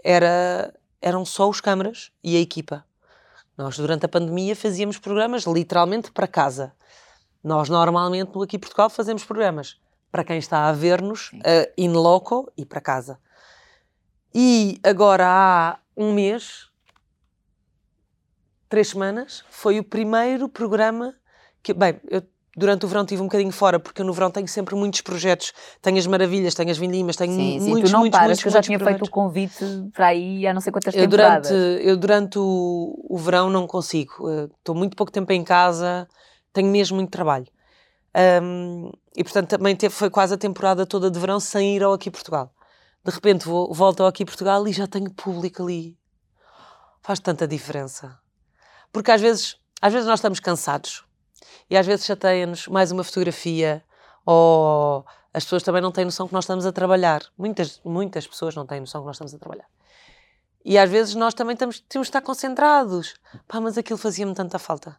Era, 0.02 0.72
eram 1.02 1.24
só 1.24 1.48
os 1.48 1.61
câmaras 1.61 2.11
e 2.22 2.36
a 2.36 2.40
equipa. 2.40 2.84
Nós, 3.57 3.76
durante 3.76 4.07
a 4.07 4.09
pandemia, 4.09 4.54
fazíamos 4.54 4.98
programas 4.98 5.44
literalmente 5.44 6.12
para 6.12 6.26
casa. 6.26 6.72
Nós, 7.42 7.68
normalmente, 7.68 8.34
no 8.34 8.42
Aqui 8.42 8.59
Portugal, 8.59 8.90
fazemos 8.90 9.24
programas 9.24 9.78
para 10.11 10.24
quem 10.24 10.38
está 10.38 10.68
a 10.68 10.72
ver-nos 10.72 11.32
uh, 11.32 11.72
in 11.76 11.92
loco 11.92 12.50
e 12.57 12.64
para 12.64 12.80
casa. 12.80 13.18
E 14.39 14.78
agora 14.84 15.26
há 15.26 15.78
um 15.97 16.12
mês, 16.12 16.66
três 18.68 18.89
semanas, 18.89 19.43
foi 19.49 19.78
o 19.78 19.82
primeiro 19.82 20.47
programa 20.47 21.14
que. 21.62 21.72
Bem, 21.72 21.99
eu 22.11 22.22
durante 22.55 22.84
o 22.84 22.89
verão 22.89 23.01
estive 23.01 23.22
um 23.22 23.24
bocadinho 23.24 23.51
fora, 23.51 23.80
porque 23.80 24.03
eu 24.03 24.05
no 24.05 24.12
verão 24.12 24.30
tenho 24.30 24.47
sempre 24.47 24.74
muitos 24.74 25.01
projetos. 25.01 25.55
Tenho 25.80 25.97
as 25.97 26.07
maravilhas, 26.07 26.55
tenho 26.55 26.70
as 26.70 26.76
vindimas, 26.76 27.16
tenho 27.16 27.32
sim, 27.32 27.61
sim, 27.61 27.70
muitos, 27.70 27.91
tu 27.91 27.93
não 27.95 28.01
muitos, 28.01 28.18
paras, 28.18 28.28
muitos, 28.28 28.43
que 28.43 28.49
eu 28.49 28.53
já 28.53 28.61
tinha 28.61 28.78
feito 28.78 29.05
o 29.07 29.11
convite 29.11 29.64
para 29.95 30.09
aí 30.09 30.47
há 30.47 30.53
não 30.53 30.61
sei 30.61 30.70
quantas 30.70 30.95
eu 30.95 31.01
temporadas. 31.01 31.51
Durante, 31.51 31.87
eu 31.87 31.97
durante 31.97 32.39
o, 32.39 33.07
o 33.09 33.16
verão 33.16 33.49
não 33.49 33.66
consigo. 33.66 34.12
Estou 34.59 34.74
muito 34.74 34.95
pouco 34.95 35.11
tempo 35.11 35.32
em 35.32 35.43
casa, 35.43 36.07
tenho 36.53 36.68
mesmo 36.68 36.97
muito 36.97 37.09
trabalho. 37.09 37.47
Um, 38.43 38.91
e 39.16 39.24
portanto 39.24 39.49
também 39.49 39.74
teve, 39.74 39.95
foi 39.95 40.11
quase 40.11 40.34
a 40.34 40.37
temporada 40.37 40.84
toda 40.84 41.11
de 41.11 41.18
verão 41.18 41.41
sem 41.41 41.74
ir 41.74 41.82
ao 41.82 41.95
aqui 41.95 42.11
Portugal 42.11 42.53
de 43.07 43.12
repente 43.12 43.46
vou, 43.46 43.72
volto 43.72 44.04
aqui 44.04 44.24
a 44.24 44.26
Portugal 44.26 44.66
e 44.66 44.72
já 44.72 44.86
tenho 44.86 45.12
público 45.12 45.62
ali. 45.62 45.96
Faz 47.02 47.20
tanta 47.20 47.46
diferença. 47.46 48.18
Porque 48.92 49.12
às 49.12 49.20
vezes, 49.20 49.57
às 49.80 49.92
vezes 49.92 50.09
nós 50.09 50.18
estamos 50.18 50.40
cansados 50.40 51.04
E 51.70 51.76
às 51.76 51.86
vezes 51.86 52.04
chateia-nos 52.04 52.66
mais 52.66 52.90
uma 52.90 53.04
fotografia 53.04 53.84
ou 54.24 55.04
as 55.32 55.44
pessoas 55.44 55.62
também 55.62 55.80
não 55.80 55.92
têm 55.92 56.04
noção 56.04 56.26
que 56.26 56.34
nós 56.34 56.44
estamos 56.44 56.66
a 56.66 56.72
trabalhar. 56.72 57.22
Muitas, 57.38 57.80
muitas 57.84 58.26
pessoas 58.26 58.57
não 58.57 58.66
têm 58.66 58.80
noção 58.80 59.02
que 59.02 59.07
nós 59.07 59.14
estamos 59.16 59.32
a 59.32 59.38
trabalhar. 59.38 59.68
E 60.64 60.76
às 60.76 60.90
vezes 60.90 61.14
nós 61.14 61.32
também 61.32 61.54
temos, 61.54 61.78
temos 61.78 62.07
de 62.07 62.09
estar 62.09 62.22
concentrados. 62.22 63.14
Pá, 63.46 63.61
mas 63.61 63.78
aquilo 63.78 63.98
fazia-me 63.98 64.34
tanta 64.34 64.59
falta. 64.59 64.98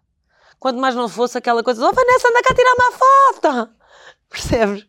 Quanto 0.60 0.80
mais 0.80 0.96
não 0.96 1.10
fosse 1.10 1.38
aquela 1.38 1.62
coisa, 1.62 1.86
oh 1.86 1.92
Vanessa, 1.92 2.30
anda 2.30 2.42
cá 2.42 2.56
tirar 2.56 2.74
uma 2.74 2.92
foto! 2.94 3.76
Percebes? 4.30 4.88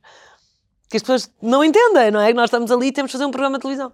Que 0.88 0.96
as 0.96 1.02
pessoas 1.02 1.30
não 1.40 1.62
entendem, 1.62 2.10
não 2.10 2.20
é? 2.20 2.28
Que 2.28 2.34
nós 2.34 2.46
estamos 2.46 2.70
ali 2.70 2.86
e 2.86 2.92
temos 2.92 3.10
de 3.10 3.12
fazer 3.12 3.26
um 3.26 3.30
programa 3.30 3.58
de 3.58 3.62
televisão. 3.62 3.92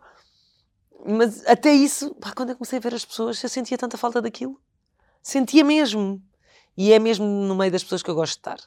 Mas 1.07 1.47
até 1.47 1.72
isso, 1.72 2.14
pá, 2.14 2.32
quando 2.32 2.51
eu 2.51 2.57
comecei 2.57 2.78
a 2.78 2.82
ver 2.82 2.95
as 2.95 3.05
pessoas, 3.05 3.42
eu 3.42 3.49
sentia 3.49 3.76
tanta 3.76 3.99
falta 3.99 4.22
daquilo. 4.22 4.61
Sentia 5.22 5.64
mesmo. 5.64 6.22
E 6.76 6.92
é 6.92 6.99
mesmo 6.99 7.26
no 7.26 7.55
meio 7.55 7.70
das 7.70 7.82
pessoas 7.82 8.03
que 8.03 8.11
eu 8.11 8.14
gosto 8.14 8.32
de 8.32 8.38
estar. 8.38 8.59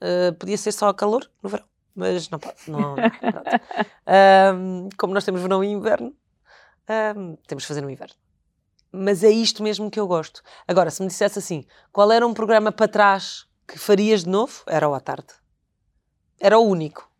Uh, 0.00 0.34
podia 0.34 0.58
ser 0.58 0.72
só 0.72 0.92
calor 0.92 1.30
no 1.42 1.48
verão, 1.48 1.66
mas 1.94 2.28
não 2.28 2.38
pode. 2.38 2.56
Não, 2.68 2.96
como 4.98 5.14
nós 5.14 5.24
temos 5.24 5.40
verão 5.40 5.64
e 5.64 5.68
inverno, 5.68 6.14
temos 7.46 7.62
de 7.62 7.68
fazer 7.68 7.80
no 7.80 7.90
inverno. 7.90 8.14
Mas 8.92 9.24
é 9.24 9.30
isto 9.30 9.62
mesmo 9.62 9.90
que 9.90 9.98
eu 9.98 10.06
gosto. 10.06 10.42
Agora, 10.66 10.90
se 10.90 11.02
me 11.02 11.08
dissesse 11.08 11.38
assim, 11.38 11.64
qual 11.92 12.12
era 12.12 12.26
um 12.26 12.34
programa 12.34 12.70
para 12.70 12.88
trás 12.88 13.46
que 13.66 13.78
farias 13.78 14.24
de 14.24 14.30
novo? 14.30 14.62
Era 14.66 14.88
o 14.88 14.94
à 14.94 15.00
tarde. 15.00 15.28
Era 16.38 16.58
o 16.58 16.62
único. 16.62 17.10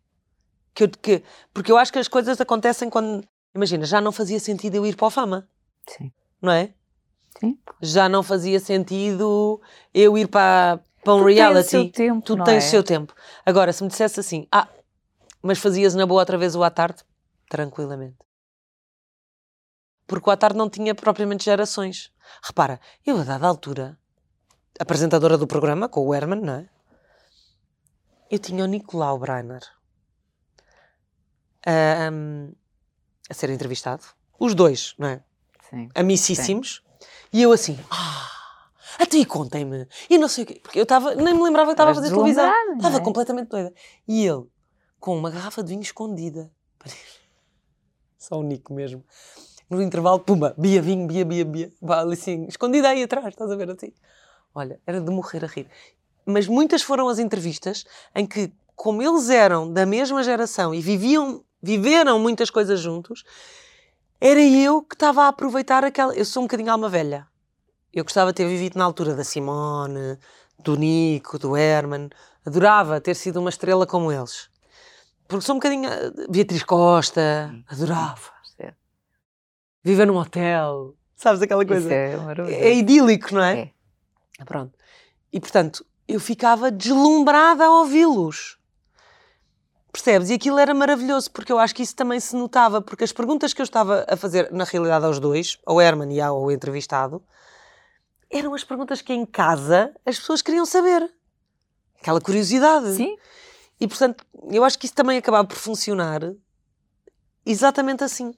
Que 0.76 0.84
eu, 0.84 0.88
que, 0.90 1.22
porque 1.54 1.72
eu 1.72 1.78
acho 1.78 1.90
que 1.90 1.98
as 1.98 2.06
coisas 2.06 2.38
acontecem 2.38 2.90
quando. 2.90 3.26
Imagina, 3.54 3.86
já 3.86 3.98
não 3.98 4.12
fazia 4.12 4.38
sentido 4.38 4.74
eu 4.74 4.84
ir 4.84 4.94
para 4.94 5.06
o 5.06 5.10
Fama. 5.10 5.48
Sim. 5.88 6.12
Não 6.40 6.52
é? 6.52 6.74
Sim. 7.40 7.58
Já 7.80 8.10
não 8.10 8.22
fazia 8.22 8.60
sentido 8.60 9.58
eu 9.94 10.18
ir 10.18 10.28
para, 10.28 10.78
para 11.02 11.14
um 11.14 11.22
o 11.22 11.24
reality. 11.24 11.70
seu 11.70 11.90
tempo, 11.90 12.20
Tudo 12.20 12.38
não 12.40 12.44
tem 12.44 12.56
é? 12.56 12.58
o 12.58 12.62
seu 12.62 12.84
tempo. 12.84 13.14
Agora, 13.46 13.72
se 13.72 13.82
me 13.82 13.88
dissesse 13.88 14.20
assim, 14.20 14.46
ah, 14.52 14.68
mas 15.40 15.58
fazias 15.58 15.94
na 15.94 16.04
boa 16.04 16.20
outra 16.20 16.36
vez 16.36 16.54
o 16.54 16.62
à 16.62 16.68
tarde? 16.68 17.02
Tranquilamente. 17.48 18.18
Porque 20.06 20.28
o 20.28 20.32
à 20.32 20.36
tarde 20.36 20.58
não 20.58 20.68
tinha 20.68 20.94
propriamente 20.94 21.46
gerações. 21.46 22.12
Repara, 22.42 22.78
eu 23.06 23.18
a 23.18 23.24
dada 23.24 23.46
altura, 23.46 23.98
apresentadora 24.78 25.38
do 25.38 25.46
programa, 25.46 25.88
com 25.88 26.06
o 26.06 26.14
Herman, 26.14 26.42
não 26.42 26.54
é? 26.56 26.68
Eu 28.30 28.38
tinha 28.38 28.62
o 28.62 28.66
Nicolau 28.66 29.18
Breiner 29.18 29.62
a 31.66 33.34
ser 33.34 33.50
entrevistado. 33.50 34.04
Os 34.38 34.54
dois, 34.54 34.94
não 34.98 35.08
é? 35.08 35.22
Sim. 35.68 35.88
amicíssimos, 35.94 36.84
e 37.32 37.42
eu 37.42 37.50
assim, 37.50 37.76
ah, 37.90 38.30
até 39.00 39.24
contem-me, 39.24 39.88
e 40.08 40.16
não 40.16 40.28
sei 40.28 40.44
o 40.44 40.46
quê, 40.46 40.60
porque 40.62 40.78
eu 40.78 40.84
estava, 40.84 41.14
nem 41.14 41.34
me 41.34 41.42
lembrava 41.42 41.68
que 41.68 41.72
estava 41.72 41.90
a 41.90 41.94
fazer 41.94 42.10
televisão, 42.10 42.52
estava 42.76 42.98
é? 42.98 43.00
completamente 43.00 43.48
doida. 43.48 43.74
E 44.06 44.24
ele, 44.24 44.44
com 45.00 45.18
uma 45.18 45.30
garrafa 45.30 45.62
de 45.62 45.70
vinho 45.70 45.82
escondida, 45.82 46.50
só 48.16 48.38
o 48.38 48.44
Nico 48.44 48.72
mesmo, 48.72 49.04
no 49.68 49.82
intervalo, 49.82 50.20
pumba, 50.20 50.54
bia 50.56 50.80
vinho, 50.80 51.06
bia, 51.06 51.24
bia, 51.24 51.44
bia, 51.44 51.72
Vá 51.82 52.00
ali 52.00 52.14
assim, 52.14 52.46
escondida 52.46 52.88
aí 52.88 53.02
atrás, 53.02 53.26
estás 53.26 53.50
a 53.50 53.56
ver 53.56 53.70
assim. 53.70 53.92
Olha, 54.54 54.80
era 54.86 55.00
de 55.00 55.10
morrer 55.10 55.44
a 55.44 55.48
rir. 55.48 55.68
Mas 56.24 56.46
muitas 56.46 56.82
foram 56.82 57.08
as 57.08 57.18
entrevistas 57.18 57.84
em 58.14 58.26
que, 58.26 58.52
como 58.74 59.02
eles 59.02 59.28
eram 59.28 59.70
da 59.72 59.84
mesma 59.84 60.22
geração 60.22 60.72
e 60.72 60.80
viviam, 60.80 61.44
viveram 61.62 62.18
muitas 62.18 62.50
coisas 62.50 62.80
juntos, 62.80 63.24
era 64.20 64.40
eu 64.40 64.82
que 64.82 64.94
estava 64.94 65.24
a 65.24 65.28
aproveitar 65.28 65.84
aquela. 65.84 66.14
Eu 66.14 66.24
sou 66.24 66.42
um 66.42 66.46
bocadinho 66.46 66.72
alma 66.72 66.88
velha. 66.88 67.26
Eu 67.92 68.04
gostava 68.04 68.32
de 68.32 68.36
ter 68.36 68.48
vivido 68.48 68.78
na 68.78 68.84
altura 68.84 69.14
da 69.14 69.24
Simone, 69.24 70.18
do 70.58 70.76
Nico, 70.76 71.38
do 71.38 71.56
Herman. 71.56 72.10
Adorava 72.44 73.00
ter 73.00 73.14
sido 73.14 73.40
uma 73.40 73.50
estrela 73.50 73.86
como 73.86 74.12
eles. 74.12 74.48
Porque 75.26 75.44
sou 75.44 75.54
um 75.54 75.58
bocadinho. 75.58 75.88
eh, 75.88 76.12
Beatriz 76.30 76.62
Costa, 76.62 77.54
adorava. 77.68 78.32
Percebe? 78.42 78.76
Viver 79.82 80.06
num 80.06 80.16
hotel. 80.16 80.94
Sabes 81.16 81.40
aquela 81.42 81.64
coisa? 81.64 81.92
É. 81.92 82.14
É 82.48 82.74
idílico, 82.74 83.34
não 83.34 83.42
é? 83.42 83.72
É. 84.38 84.44
Pronto. 84.44 84.78
E 85.32 85.40
portanto, 85.40 85.84
eu 86.06 86.20
ficava 86.20 86.70
deslumbrada 86.70 87.64
a 87.64 87.70
ouvi-los. 87.80 88.55
Percebes? 89.96 90.28
E 90.28 90.34
aquilo 90.34 90.58
era 90.58 90.74
maravilhoso, 90.74 91.30
porque 91.30 91.50
eu 91.50 91.58
acho 91.58 91.74
que 91.74 91.82
isso 91.82 91.96
também 91.96 92.20
se 92.20 92.36
notava, 92.36 92.82
porque 92.82 93.02
as 93.02 93.12
perguntas 93.12 93.54
que 93.54 93.62
eu 93.62 93.64
estava 93.64 94.04
a 94.06 94.14
fazer, 94.14 94.52
na 94.52 94.64
realidade, 94.64 95.06
aos 95.06 95.18
dois, 95.18 95.58
ao 95.64 95.80
Herman 95.80 96.12
e 96.12 96.20
ao 96.20 96.52
entrevistado, 96.52 97.22
eram 98.30 98.52
as 98.52 98.62
perguntas 98.62 99.00
que 99.00 99.14
em 99.14 99.24
casa 99.24 99.94
as 100.04 100.18
pessoas 100.18 100.42
queriam 100.42 100.66
saber. 100.66 101.10
Aquela 101.98 102.20
curiosidade. 102.20 102.92
Sim, 102.92 103.16
E 103.80 103.88
portanto, 103.88 104.22
eu 104.50 104.64
acho 104.64 104.78
que 104.78 104.84
isso 104.84 104.94
também 104.94 105.16
acabava 105.16 105.48
por 105.48 105.56
funcionar 105.56 106.20
exatamente 107.46 108.04
assim. 108.04 108.34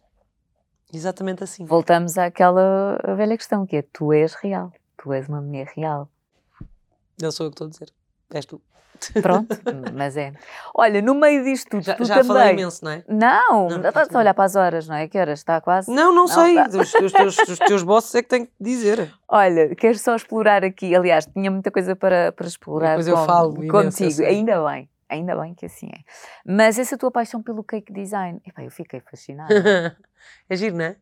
Exatamente 0.94 1.42
assim. 1.42 1.66
voltamos 1.66 2.16
àquela 2.16 2.96
velha 3.16 3.36
questão 3.36 3.66
que 3.66 3.76
é 3.76 3.82
tu 3.82 4.12
és 4.12 4.32
real, 4.34 4.72
tu 4.96 5.12
és 5.12 5.28
uma 5.28 5.40
mulher 5.40 5.66
real. 5.74 6.08
Não 7.20 7.32
sou 7.32 7.46
eu 7.46 7.50
que 7.50 7.54
estou 7.54 7.66
a 7.66 7.70
dizer. 7.70 7.92
És 8.30 8.46
tu. 8.46 8.62
Pronto, 9.22 9.56
mas 9.94 10.16
é. 10.16 10.32
Olha, 10.74 11.00
no 11.02 11.14
meio 11.14 11.44
disto 11.44 11.68
tudo, 11.70 11.82
Já, 11.82 11.94
tu 11.94 12.04
já 12.04 12.14
também. 12.16 12.28
falei 12.28 12.52
imenso, 12.52 12.84
não 12.84 12.90
é? 12.92 13.04
Não, 13.08 13.68
Não, 13.68 13.88
estás 13.88 14.14
a 14.14 14.18
olhar 14.18 14.34
para 14.34 14.44
as 14.44 14.56
horas, 14.56 14.88
não 14.88 14.96
é? 14.96 15.06
Que 15.08 15.18
horas? 15.18 15.38
Está 15.38 15.60
quase. 15.60 15.90
Não, 15.90 16.14
não, 16.14 16.26
sei. 16.26 16.54
tá. 16.54 16.68
Teus, 16.68 16.92
os 17.38 17.58
teus 17.58 17.82
bosses 17.82 18.14
é 18.14 18.22
que 18.22 18.28
têm 18.28 18.44
que 18.46 18.52
dizer. 18.60 19.12
Olha, 19.28 19.74
quero 19.74 19.98
só 19.98 20.14
explorar 20.16 20.64
aqui. 20.64 20.94
Aliás, 20.94 21.26
tinha 21.26 21.50
muita 21.50 21.70
coisa 21.70 21.94
para, 21.96 22.32
para 22.32 22.46
explorar 22.46 22.90
Depois 22.90 23.08
eu 23.08 23.16
com- 23.16 23.24
falo 23.26 23.50
imenso, 23.56 23.66
eu 23.66 23.72
contigo. 23.84 24.10
sei. 24.12 24.26
Ainda 24.26 24.64
bem, 24.64 24.88
ainda 25.08 25.36
bem 25.36 25.54
que 25.54 25.66
assim 25.66 25.88
é. 25.92 25.98
Mas 26.46 26.78
essa 26.78 26.96
tua 26.98 27.10
paixão 27.10 27.42
pelo 27.42 27.62
cake 27.64 27.92
design, 27.92 28.40
epá, 28.46 28.62
eu 28.62 28.70
fiquei 28.70 29.00
fascinada. 29.00 29.48
é 30.48 30.56
giro, 30.56 30.76
não 30.76 30.84
é? 30.84 30.96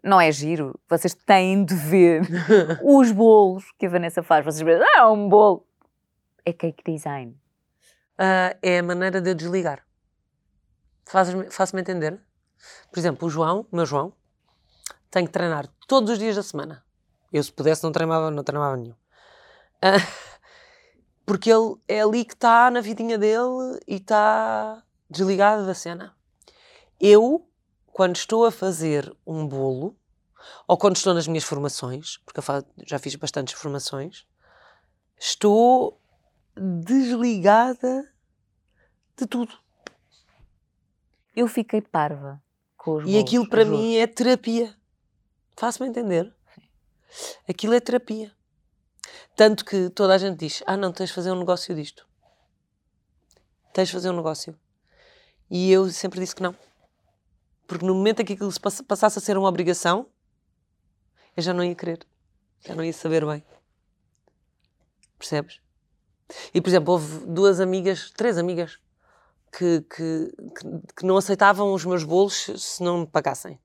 não 0.00 0.20
é 0.20 0.30
giro, 0.30 0.78
vocês 0.88 1.12
têm 1.12 1.64
de 1.64 1.74
ver 1.74 2.22
os 2.84 3.10
bolos 3.10 3.64
que 3.78 3.84
a 3.86 3.88
Vanessa 3.88 4.22
faz. 4.22 4.44
Vocês 4.44 4.62
veem, 4.62 4.80
ah, 4.80 5.00
é 5.00 5.06
um 5.06 5.28
bolo. 5.28 5.66
É 6.44 6.52
cake 6.52 6.82
design. 6.90 7.38
Ah, 8.16 8.56
é 8.62 8.78
a 8.78 8.82
maneira 8.82 9.20
de 9.20 9.30
eu 9.30 9.34
desligar. 9.34 9.84
Fazes-me- 11.06 11.50
Faço-me 11.50 11.80
entender? 11.82 12.20
Por 12.90 12.98
exemplo, 12.98 13.26
o 13.26 13.30
João, 13.30 13.66
o 13.70 13.76
meu 13.76 13.86
João, 13.86 14.12
tem 15.10 15.24
que 15.26 15.32
treinar 15.32 15.66
todos 15.86 16.10
os 16.10 16.18
dias 16.18 16.36
da 16.36 16.42
semana. 16.42 16.84
Eu, 17.32 17.42
se 17.42 17.52
pudesse, 17.52 17.82
não 17.84 17.92
treinava, 17.92 18.30
não 18.30 18.42
treinava 18.42 18.76
nenhum. 18.76 18.94
Ah, 19.80 19.92
porque 21.24 21.50
ele 21.50 21.76
é 21.86 22.00
ali 22.00 22.24
que 22.24 22.34
está 22.34 22.70
na 22.70 22.80
vidinha 22.80 23.18
dele 23.18 23.78
e 23.86 23.96
está 23.96 24.82
desligado 25.08 25.66
da 25.66 25.74
cena. 25.74 26.14
Eu, 27.00 27.48
quando 27.86 28.16
estou 28.16 28.44
a 28.44 28.50
fazer 28.50 29.14
um 29.26 29.46
bolo, 29.46 29.96
ou 30.66 30.76
quando 30.76 30.96
estou 30.96 31.14
nas 31.14 31.28
minhas 31.28 31.44
formações, 31.44 32.18
porque 32.24 32.40
eu 32.40 32.64
já 32.86 32.98
fiz 32.98 33.14
bastantes 33.14 33.54
formações, 33.54 34.26
estou 35.18 35.97
desligada 36.58 38.12
de 39.16 39.26
tudo. 39.26 39.56
Eu 41.34 41.46
fiquei 41.48 41.80
parva 41.80 42.42
com 42.76 42.96
os 42.96 43.02
E 43.04 43.06
bolos, 43.12 43.22
aquilo 43.22 43.48
para 43.48 43.64
mim 43.64 43.96
é 43.96 44.06
terapia. 44.06 44.76
Faço-me 45.56 45.88
entender? 45.88 46.32
Aquilo 47.48 47.74
é 47.74 47.80
terapia. 47.80 48.32
Tanto 49.36 49.64
que 49.64 49.88
toda 49.90 50.14
a 50.14 50.18
gente 50.18 50.38
diz: 50.38 50.62
Ah, 50.66 50.76
não, 50.76 50.92
tens 50.92 51.08
de 51.08 51.14
fazer 51.14 51.30
um 51.30 51.38
negócio 51.38 51.74
disto. 51.74 52.06
Tens 53.72 53.88
de 53.88 53.94
fazer 53.94 54.10
um 54.10 54.16
negócio. 54.16 54.58
E 55.50 55.70
eu 55.70 55.88
sempre 55.90 56.20
disse 56.20 56.34
que 56.34 56.42
não. 56.42 56.54
Porque 57.66 57.84
no 57.84 57.94
momento 57.94 58.20
em 58.20 58.24
que 58.24 58.32
aquilo 58.32 58.50
se 58.50 58.60
passa- 58.60 58.82
passasse 58.82 59.18
a 59.18 59.22
ser 59.22 59.36
uma 59.38 59.48
obrigação, 59.48 60.06
eu 61.36 61.42
já 61.42 61.52
não 61.54 61.62
ia 61.64 61.74
querer. 61.74 62.00
Já 62.66 62.74
não 62.74 62.82
ia 62.84 62.92
saber 62.92 63.24
bem. 63.24 63.44
Percebes? 65.18 65.60
E, 66.52 66.60
por 66.60 66.68
exemplo, 66.68 66.92
houve 66.92 67.26
duas 67.26 67.60
amigas, 67.60 68.10
três 68.16 68.38
amigas, 68.38 68.78
que, 69.52 69.82
que, 69.82 70.32
que, 70.96 71.06
não 71.06 71.16
aceitavam 71.16 71.72
os 71.72 71.84
meus 71.84 72.04
bolos 72.04 72.50
se 72.56 72.82
não 72.82 73.00
me 73.00 73.06
pagassem. 73.06 73.58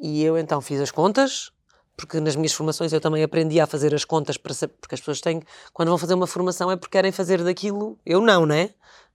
E 0.00 0.22
eu 0.22 0.38
então 0.38 0.60
fiz 0.60 0.80
as 0.80 0.90
contas, 0.90 1.50
porque 1.96 2.20
nas 2.20 2.36
minhas 2.36 2.52
formações 2.52 2.92
eu 2.92 3.00
também 3.00 3.22
aprendi 3.22 3.60
a 3.60 3.66
fazer 3.66 3.92
as 3.94 4.04
contas, 4.04 4.36
para 4.36 4.54
porque 4.80 4.94
as 4.94 5.00
pessoas 5.00 5.20
têm, 5.20 5.42
quando 5.72 5.88
vão 5.88 5.98
fazer 5.98 6.14
uma 6.14 6.26
formação 6.26 6.70
é 6.70 6.76
porque 6.76 6.96
querem 6.96 7.10
fazer 7.10 7.42
daquilo, 7.42 7.98
eu 8.06 8.20
não, 8.20 8.46
né? 8.46 8.70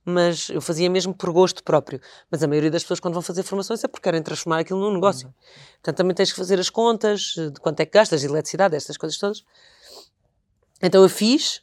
Mas 0.05 0.49
eu 0.49 0.59
fazia 0.59 0.89
mesmo 0.89 1.13
por 1.13 1.31
gosto 1.31 1.63
próprio. 1.63 2.01
Mas 2.29 2.43
a 2.43 2.47
maioria 2.47 2.69
das 2.69 2.83
pessoas, 2.83 2.99
quando 2.99 3.13
vão 3.13 3.21
fazer 3.21 3.41
formações, 3.43 3.81
é 3.85 3.87
porque 3.87 4.03
querem 4.03 4.21
transformar 4.21 4.59
aquilo 4.59 4.81
num 4.81 4.93
negócio. 4.93 5.33
Portanto, 5.75 5.95
também 5.95 6.13
tens 6.13 6.29
que 6.31 6.37
fazer 6.37 6.59
as 6.59 6.69
contas 6.69 7.35
de 7.37 7.57
quanto 7.61 7.79
é 7.79 7.85
que 7.85 7.93
gastas, 7.93 8.19
de 8.19 8.27
eletricidade, 8.27 8.75
estas 8.75 8.97
coisas 8.97 9.17
todas. 9.17 9.45
Então 10.81 11.01
eu 11.01 11.07
fiz, 11.07 11.62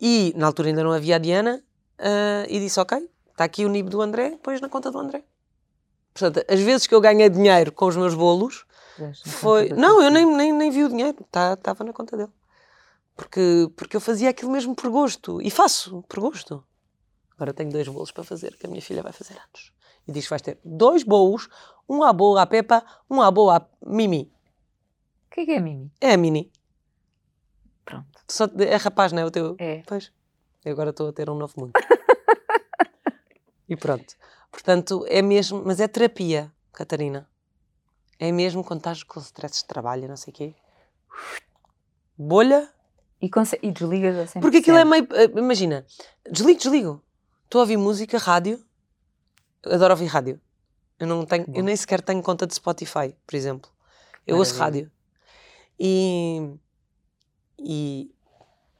e 0.00 0.32
na 0.36 0.46
altura 0.46 0.68
ainda 0.68 0.84
não 0.84 0.92
havia 0.92 1.16
a 1.16 1.18
Diana, 1.18 1.62
ah, 1.98 2.44
e 2.48 2.58
disse: 2.60 2.78
Ok, 2.80 3.08
está 3.30 3.44
aqui 3.44 3.64
o 3.64 3.68
NIB 3.68 3.90
do 3.90 4.00
André, 4.00 4.38
pões 4.42 4.60
na 4.60 4.68
conta 4.68 4.90
do 4.90 4.98
André. 4.98 5.24
Portanto, 6.12 6.44
as 6.48 6.60
vezes 6.60 6.86
que 6.86 6.94
eu 6.94 7.00
ganhei 7.00 7.28
dinheiro 7.28 7.70
com 7.70 7.86
os 7.86 7.96
meus 7.96 8.14
bolos, 8.14 8.64
foi. 9.24 9.68
Não, 9.70 10.02
eu 10.02 10.10
nem, 10.10 10.26
nem, 10.26 10.52
nem 10.52 10.70
vi 10.70 10.84
o 10.84 10.88
dinheiro, 10.88 11.16
estava 11.30 11.84
na 11.84 11.92
conta 11.92 12.16
dele. 12.16 12.32
Porque, 13.16 13.70
porque 13.76 13.96
eu 13.96 14.00
fazia 14.00 14.30
aquilo 14.30 14.50
mesmo 14.50 14.74
por 14.74 14.90
gosto. 14.90 15.40
E 15.42 15.50
faço 15.50 16.02
por 16.08 16.20
gosto. 16.20 16.64
Agora 17.34 17.52
tenho 17.52 17.70
dois 17.70 17.86
bolos 17.86 18.10
para 18.10 18.24
fazer, 18.24 18.56
que 18.56 18.66
a 18.66 18.68
minha 18.68 18.82
filha 18.82 19.02
vai 19.02 19.12
fazer 19.12 19.34
anos. 19.34 19.72
E 20.06 20.12
diz 20.12 20.24
que 20.24 20.30
vais 20.30 20.42
ter 20.42 20.58
dois 20.64 21.02
bolos, 21.02 21.48
um 21.88 22.02
à 22.02 22.12
boa 22.12 22.42
à 22.42 22.46
Pepa, 22.46 22.84
um 23.08 23.20
à 23.22 23.30
boa 23.30 23.56
à 23.56 23.66
Mimi. 23.86 24.32
O 25.26 25.34
que 25.34 25.40
é 25.42 25.44
que 25.44 25.52
é 25.52 25.60
Mimi? 25.60 25.92
É 26.00 26.14
a 26.14 26.16
Mini. 26.16 26.50
Pronto. 27.88 28.06
Só, 28.28 28.44
é 28.58 28.76
rapaz, 28.76 29.12
não 29.12 29.22
é 29.22 29.24
o 29.24 29.30
teu? 29.30 29.56
É. 29.58 29.82
Pois. 29.86 30.12
Eu 30.64 30.72
agora 30.72 30.90
estou 30.90 31.08
a 31.08 31.12
ter 31.12 31.30
um 31.30 31.34
novo 31.34 31.54
mundo. 31.56 31.72
e 33.68 33.76
pronto. 33.76 34.14
Portanto, 34.50 35.04
é 35.08 35.22
mesmo, 35.22 35.62
mas 35.64 35.80
é 35.80 35.88
terapia, 35.88 36.52
Catarina. 36.72 37.28
É 38.18 38.30
mesmo 38.32 38.62
quando 38.64 38.80
estás 38.80 39.02
com 39.02 39.20
stress 39.20 39.62
de 39.62 39.66
trabalho, 39.68 40.08
não 40.08 40.16
sei 40.16 40.32
o 40.32 40.34
quê. 40.36 40.54
Bolha, 42.16 42.68
E, 43.22 43.30
e 43.62 43.70
desligas 43.72 44.16
a 44.34 44.38
100%. 44.38 44.40
porque 44.40 44.56
aquilo 44.58 44.76
é 44.76 44.84
meio. 44.84 45.06
eh, 45.12 45.24
Imagina, 45.38 45.86
desligo, 46.30 46.58
desligo. 46.58 47.04
Estou 47.44 47.60
a 47.60 47.62
ouvir 47.62 47.76
música, 47.76 48.18
rádio. 48.18 48.62
Adoro 49.64 49.92
ouvir 49.94 50.06
rádio. 50.06 50.40
Eu, 50.98 51.06
não 51.06 51.24
tenho, 51.24 51.46
Bom. 51.46 51.52
eu 51.56 51.62
nem 51.62 51.76
sequer 51.76 52.00
tenho 52.02 52.22
conta 52.22 52.46
de 52.46 52.54
Spotify, 52.54 53.14
por 53.26 53.34
exemplo. 53.36 53.70
Eu 54.26 54.36
ouço 54.36 54.56
Maravilha. 54.58 54.84
rádio. 54.84 54.92
E. 55.78 56.54
E. 57.58 58.10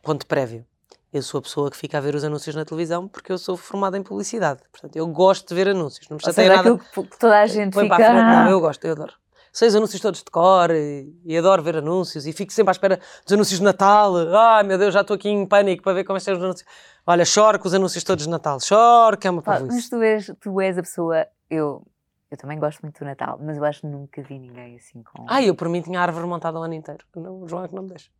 Ponto 0.03 0.26
prévio. 0.26 0.64
Eu 1.12 1.22
sou 1.22 1.39
a 1.39 1.43
pessoa 1.43 1.70
que 1.70 1.76
fica 1.76 1.97
a 1.99 2.01
ver 2.01 2.14
os 2.14 2.22
anúncios 2.22 2.55
na 2.55 2.64
televisão 2.64 3.09
porque 3.09 3.33
eu 3.33 3.39
sou 3.39 3.57
formada 3.57 3.97
em 3.97 4.03
publicidade. 4.03 4.61
Portanto, 4.70 4.95
eu 4.97 5.07
gosto 5.07 5.49
de 5.49 5.55
ver 5.55 5.68
anúncios. 5.68 6.07
Não 6.09 6.16
me 6.16 6.22
chateia 6.22 6.49
seja, 6.49 6.57
nada. 6.62 6.74
aquilo 6.74 7.05
que 7.09 7.18
toda 7.18 7.41
a 7.41 7.47
gente 7.47 7.72
Põe 7.72 7.85
fica... 7.85 7.97
para 7.97 8.05
a 8.07 8.11
frente. 8.11 8.22
"Ah, 8.24 8.45
Não, 8.45 8.51
eu 8.51 8.61
gosto, 8.61 8.85
eu 8.85 8.93
adoro. 8.93 9.12
Sei 9.51 9.68
os 9.68 9.74
anúncios 9.74 10.01
todos 10.03 10.22
de 10.22 10.31
cor 10.31 10.70
e, 10.70 11.11
e 11.24 11.37
adoro 11.37 11.62
ver 11.62 11.79
anúncios 11.79 12.26
e 12.26 12.33
fico 12.33 12.53
sempre 12.53 12.70
à 12.70 12.72
espera 12.72 13.01
dos 13.24 13.33
anúncios 13.33 13.59
de 13.59 13.64
Natal. 13.64 14.14
Ai 14.37 14.62
meu 14.62 14.76
Deus, 14.79 14.93
já 14.93 15.01
estou 15.01 15.14
aqui 15.14 15.29
em 15.31 15.47
pânico 15.47 15.83
para 15.83 15.95
ver 15.95 16.05
como 16.05 16.18
é 16.18 16.20
que 16.20 16.24
são 16.24 16.35
os 16.37 16.43
anúncios. 16.43 16.68
Olha, 17.07 17.24
choro 17.24 17.59
com 17.59 17.66
os 17.66 17.74
anúncios 17.74 18.05
todos 18.05 18.24
de 18.24 18.31
Natal. 18.31 18.61
Choro, 18.61 19.16
que 19.16 19.26
é 19.26 19.31
uma 19.31 19.43
Pá, 19.43 19.53
mas 19.53 19.61
parvoíce. 19.62 19.91
tu 19.91 20.03
és, 20.03 20.33
tu 20.41 20.61
és 20.61 20.76
a 20.79 20.83
pessoa... 20.83 21.26
Eu, 21.49 21.83
eu 22.31 22.37
também 22.37 22.59
gosto 22.59 22.81
muito 22.83 22.99
do 22.99 23.07
Natal, 23.07 23.41
mas 23.43 23.57
eu 23.57 23.64
acho 23.64 23.81
que 23.81 23.87
nunca 23.87 24.22
vi 24.22 24.39
ninguém 24.39 24.76
assim 24.76 25.03
com... 25.03 25.24
Ai, 25.26 25.49
eu 25.49 25.55
por 25.55 25.68
mim 25.70 25.81
tinha 25.81 25.99
a 25.99 26.03
árvore 26.03 26.26
montada 26.26 26.59
o 26.61 26.62
ano 26.62 26.74
inteiro. 26.74 27.03
Não, 27.16 27.41
o 27.43 27.49
João 27.49 27.64
é 27.64 27.68
que 27.68 27.74
não 27.74 27.83
me 27.85 27.89
deixa. 27.89 28.11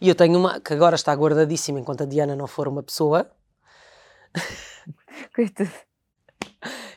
E 0.00 0.08
eu 0.08 0.14
tenho 0.14 0.38
uma 0.38 0.60
que 0.60 0.72
agora 0.72 0.94
está 0.94 1.12
guardadíssima 1.14 1.80
enquanto 1.80 2.02
a 2.02 2.06
Diana 2.06 2.36
não 2.36 2.46
for 2.46 2.68
uma 2.68 2.82
pessoa, 2.82 3.30
Coitado. 5.34 5.70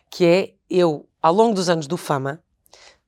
que 0.09 0.25
é 0.25 0.53
eu, 0.69 1.07
ao 1.21 1.33
longo 1.33 1.55
dos 1.55 1.69
anos 1.69 1.87
do 1.87 1.97
Fama, 1.97 2.43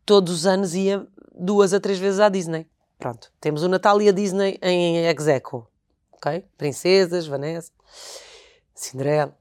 todos 0.05 0.33
os 0.33 0.45
anos 0.45 0.73
ia 0.73 1.05
duas 1.33 1.73
a 1.73 1.79
três 1.79 1.99
vezes 1.99 2.19
à 2.19 2.29
Disney. 2.29 2.67
Pronto, 2.97 3.31
temos 3.39 3.63
o 3.63 3.67
Natal 3.67 4.01
e 4.01 4.09
a 4.09 4.11
Disney 4.11 4.57
em 4.61 5.05
execo, 5.07 5.67
ok? 6.11 6.45
Princesas, 6.57 7.27
Vanessa, 7.27 7.71
Cinderela. 8.73 9.37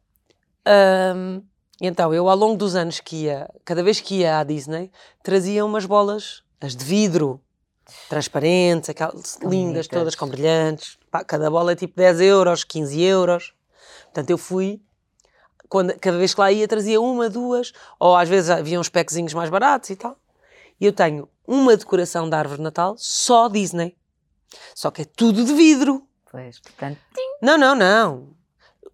Ahm, 0.64 1.42
então, 1.80 2.12
eu 2.14 2.28
ao 2.28 2.36
longo 2.36 2.56
dos 2.56 2.74
anos 2.76 3.00
que 3.00 3.24
ia, 3.24 3.48
cada 3.64 3.82
vez 3.82 4.00
que 4.00 4.16
ia 4.16 4.38
à 4.38 4.44
Disney, 4.44 4.90
trazia 5.22 5.64
umas 5.64 5.84
bolas, 5.84 6.42
as 6.60 6.76
de 6.76 6.84
vidro, 6.84 7.40
transparentes, 8.08 8.90
aquelas 8.90 9.38
lindas, 9.42 9.88
todas 9.88 10.14
com 10.14 10.26
brilhantes. 10.26 10.98
Pá, 11.10 11.24
cada 11.24 11.50
bola 11.50 11.72
é 11.72 11.76
tipo 11.76 11.94
10 11.96 12.20
euros, 12.20 12.64
15 12.64 13.02
euros. 13.02 13.54
Portanto, 14.04 14.30
eu 14.30 14.38
fui 14.38 14.80
quando, 15.72 15.98
cada 15.98 16.18
vez 16.18 16.34
que 16.34 16.40
lá 16.40 16.52
ia, 16.52 16.68
trazia 16.68 17.00
uma, 17.00 17.30
duas, 17.30 17.72
ou 17.98 18.14
às 18.14 18.28
vezes 18.28 18.50
havia 18.50 18.78
uns 18.78 18.90
packzinhos 18.90 19.32
mais 19.32 19.48
baratos 19.48 19.88
e 19.88 19.96
tal. 19.96 20.16
E 20.78 20.84
eu 20.84 20.92
tenho 20.92 21.26
uma 21.46 21.74
decoração 21.74 22.28
da 22.28 22.38
árvore 22.38 22.58
de 22.58 22.64
Natal 22.64 22.94
só 22.98 23.48
Disney. 23.48 23.96
Só 24.74 24.90
que 24.90 25.02
é 25.02 25.04
tudo 25.04 25.42
de 25.44 25.54
vidro. 25.54 26.06
Pois, 26.30 26.60
portanto... 26.60 26.98
Não, 27.40 27.56
não, 27.56 27.74
não. 27.74 28.28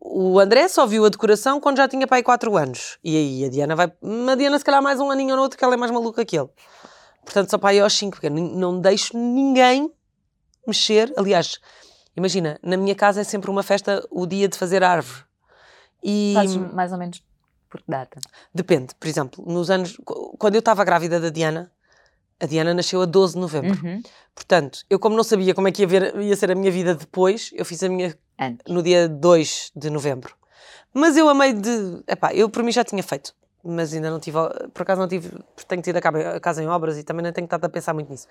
O 0.01 0.39
André 0.39 0.69
só 0.69 0.87
viu 0.87 1.05
a 1.05 1.09
decoração 1.09 1.61
quando 1.61 1.79
já 1.79 1.89
tinha 1.89 2.07
pai 2.07 2.23
4 2.23 2.57
anos. 2.57 2.99
E 3.03 3.17
aí 3.17 3.45
a 3.45 3.49
Diana 3.49 3.75
vai. 3.75 3.87
A 4.31 4.35
Diana, 4.37 4.59
se 4.59 4.65
calhar, 4.65 4.81
mais 4.81 5.01
um 5.01 5.11
aninho 5.11 5.35
ou 5.35 5.43
outro, 5.43 5.59
que 5.59 5.65
ela 5.65 5.75
é 5.75 5.77
mais 5.77 5.91
maluca 5.91 6.25
que 6.25 6.39
ele. 6.39 6.49
Portanto, 7.25 7.51
só 7.51 7.59
para 7.59 7.71
aí 7.71 7.81
aos 7.81 7.93
5, 7.93 8.13
porque 8.17 8.31
não 8.31 8.81
deixo 8.81 9.17
ninguém 9.17 9.91
mexer. 10.67 11.13
Aliás, 11.17 11.59
imagina, 12.17 12.59
na 12.63 12.77
minha 12.77 12.95
casa 12.95 13.21
é 13.21 13.25
sempre 13.25 13.51
uma 13.51 13.63
festa 13.63 14.07
o 14.11 14.27
dia 14.27 14.49
de 14.49 14.57
fazer 14.57 14.83
árvore. 14.83 15.25
E 16.03 16.33
Fazes 16.35 16.57
mais 16.73 16.93
ou 16.93 16.99
menos 16.99 17.23
por 17.69 17.81
que 17.83 17.91
data? 17.91 18.19
depende, 18.55 18.95
por 18.95 19.09
exemplo, 19.09 19.45
nos 19.47 19.69
anos. 19.71 19.97
qu- 20.05 20.37
Quando 20.39 20.55
eu 20.55 20.61
estava 20.61 20.85
grávida 20.85 21.21
da 21.21 21.29
Diana, 21.29 21.71
a 22.41 22.47
Diana 22.47 22.73
nasceu 22.73 23.03
a 23.03 23.05
12 23.05 23.35
de 23.35 23.41
novembro. 23.41 23.79
Uhum. 23.85 24.01
Portanto, 24.35 24.85
eu, 24.89 24.99
como 24.99 25.17
não 25.17 25.25
sabia 25.25 25.55
como 25.55 25.67
é 25.69 25.73
que 25.73 25.83
ia, 25.83 25.89
ver- 25.89 26.17
ia 26.21 26.37
ser 26.37 26.51
a 26.53 26.55
minha 26.55 26.71
vida 26.71 26.95
depois, 26.95 27.51
eu 27.53 27.65
fiz 27.65 27.83
a 27.83 27.89
minha 27.89 28.17
Antes. 28.39 28.73
no 28.73 28.83
dia 28.83 29.09
2 29.09 29.71
de 29.75 29.91
novembro. 29.91 30.35
Mas 30.95 31.17
eu 31.17 31.29
amei 31.29 31.53
de. 31.53 32.03
Epá, 32.07 32.33
eu 32.33 32.49
por 32.49 32.63
mim 32.63 32.73
já 32.73 32.85
tinha 32.85 33.03
feito, 33.03 33.35
mas 33.65 33.93
ainda 33.93 34.11
não 34.11 34.21
tive. 34.21 34.39
Por 34.73 34.83
acaso 34.83 35.01
não 35.01 35.09
tive, 35.09 35.31
porque 35.31 35.65
tenho 35.69 35.83
tido 35.83 35.97
a 35.97 36.41
casa 36.41 36.63
em 36.63 36.67
obras 36.69 36.97
e 36.99 37.03
também 37.05 37.25
não 37.25 37.33
tenho 37.33 37.45
estado 37.47 37.65
a 37.65 37.69
pensar 37.69 37.93
muito 37.95 38.11
nisso. 38.11 38.27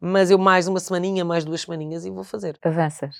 Mas 0.00 0.30
eu 0.30 0.38
mais 0.38 0.66
uma 0.68 0.80
semaninha, 0.80 1.24
mais 1.24 1.44
duas 1.44 1.62
semaninhas 1.62 2.04
e 2.04 2.10
vou 2.10 2.24
fazer. 2.24 2.58
Avanças. 2.62 3.16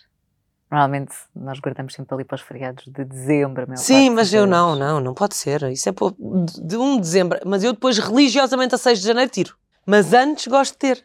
Normalmente 0.71 1.15
nós 1.35 1.59
guardamos 1.61 1.95
sempre 1.95 2.15
ali 2.15 2.25
para 2.25 2.35
os 2.37 2.43
feriados 2.43 2.85
de 2.85 3.05
dezembro. 3.05 3.67
maior 3.67 3.79
Sim, 3.81 4.11
mas 4.11 4.33
eu 4.35 4.47
não, 4.47 4.77
não, 4.77 5.01
não 5.01 5.15
pode 5.15 5.35
ser. 5.35 5.63
Isso 5.73 5.89
é 5.89 5.93
pô- 5.93 6.11
de 6.11 6.63
de 6.63 6.77
1 6.77 6.97
de 6.97 7.01
dezembro. 7.01 7.41
Mas 7.47 7.65
eu 7.65 7.73
depois 7.73 7.99
religiosamente 7.99 8.75
a 8.75 8.79
6 8.79 9.01
de 9.01 9.07
janeiro 9.07 9.31
tiro. 9.31 9.57
Mas 9.87 10.13
antes 10.13 10.47
gosto 10.47 10.73
de 10.73 10.79
ter. 10.79 11.05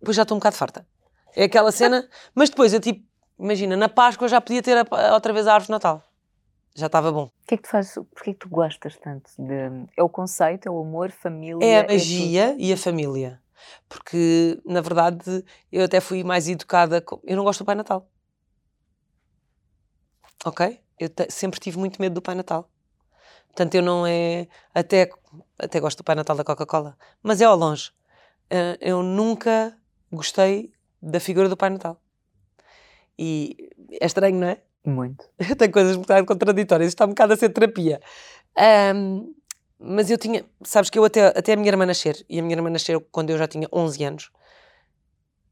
Depois 0.00 0.16
já 0.16 0.22
estou 0.22 0.34
um 0.36 0.38
bocado 0.40 0.56
farta. 0.56 0.86
É 1.36 1.44
aquela 1.44 1.70
cena. 1.70 2.08
mas 2.34 2.48
depois 2.48 2.72
eu 2.72 2.80
tipo, 2.80 3.04
imagina, 3.38 3.76
na 3.76 3.88
Páscoa 3.88 4.26
já 4.28 4.40
podia 4.40 4.62
ter 4.62 4.78
a- 4.78 5.12
outra 5.14 5.32
vez 5.32 5.46
a 5.46 5.52
árvore 5.54 5.66
de 5.66 5.72
Natal. 5.72 6.02
Já 6.74 6.86
estava 6.86 7.12
bom. 7.12 7.24
O 7.24 7.32
que 7.46 7.54
é 7.54 7.56
que 7.56 7.62
tu 7.64 7.68
fazes? 7.68 7.94
Porquê 7.94 8.30
é 8.30 8.32
que 8.32 8.38
tu 8.40 8.48
gostas 8.48 8.96
tanto? 8.96 9.30
De... 9.38 9.86
É 9.96 10.02
o 10.02 10.08
conceito, 10.08 10.66
é 10.68 10.70
o 10.70 10.80
amor, 10.80 11.10
família? 11.10 11.64
É 11.64 11.78
a 11.80 11.82
tudo? 11.84 11.92
magia 11.92 12.56
e 12.58 12.72
a 12.72 12.76
família. 12.76 13.42
Porque, 13.88 14.60
na 14.64 14.80
verdade, 14.80 15.44
eu 15.70 15.84
até 15.84 16.00
fui 16.00 16.24
mais 16.24 16.48
educada. 16.48 17.00
com- 17.00 17.20
Eu 17.24 17.36
não 17.36 17.44
gosto 17.44 17.60
do 17.60 17.66
Pai 17.66 17.74
Natal. 17.74 18.08
Ok? 20.44 20.80
Eu 20.98 21.08
te- 21.08 21.30
sempre 21.30 21.60
tive 21.60 21.78
muito 21.78 22.00
medo 22.00 22.14
do 22.14 22.22
Pai 22.22 22.34
Natal. 22.34 22.68
Portanto, 23.48 23.74
eu 23.74 23.82
não 23.82 24.06
é. 24.06 24.48
Até, 24.74 25.10
até 25.58 25.78
gosto 25.78 25.98
do 25.98 26.04
Pai 26.04 26.14
Natal 26.14 26.34
da 26.36 26.44
Coca-Cola. 26.44 26.96
Mas 27.22 27.40
é 27.40 27.44
ao 27.44 27.56
longe. 27.56 27.92
Eh, 28.50 28.78
Eu 28.80 29.02
nunca 29.02 29.76
gostei 30.10 30.72
da 31.00 31.20
figura 31.20 31.48
do 31.48 31.56
Pai 31.56 31.70
Natal. 31.70 32.00
E 33.18 33.70
é 34.00 34.06
estranho, 34.06 34.36
não 34.36 34.48
é? 34.48 34.62
Muito. 34.84 35.24
Tem 35.58 35.70
coisas 35.70 35.96
um 35.96 36.00
bocado 36.00 36.26
contraditórias, 36.26 36.88
isto 36.88 36.96
está 36.96 37.04
um 37.04 37.10
bocado 37.10 37.32
a 37.32 37.36
ser 37.36 37.50
terapia. 37.50 38.00
Ahm, 38.56 39.32
mas 39.78 40.10
eu 40.10 40.18
tinha, 40.18 40.44
sabes 40.62 40.90
que 40.90 40.98
eu 40.98 41.04
até, 41.04 41.26
até 41.26 41.52
a 41.52 41.56
minha 41.56 41.68
irmã 41.68 41.86
nascer, 41.86 42.24
e 42.28 42.38
a 42.38 42.42
minha 42.42 42.56
irmã 42.56 42.70
nasceu 42.70 43.00
quando 43.00 43.30
eu 43.30 43.38
já 43.38 43.46
tinha 43.48 43.68
11 43.72 44.04
anos, 44.04 44.30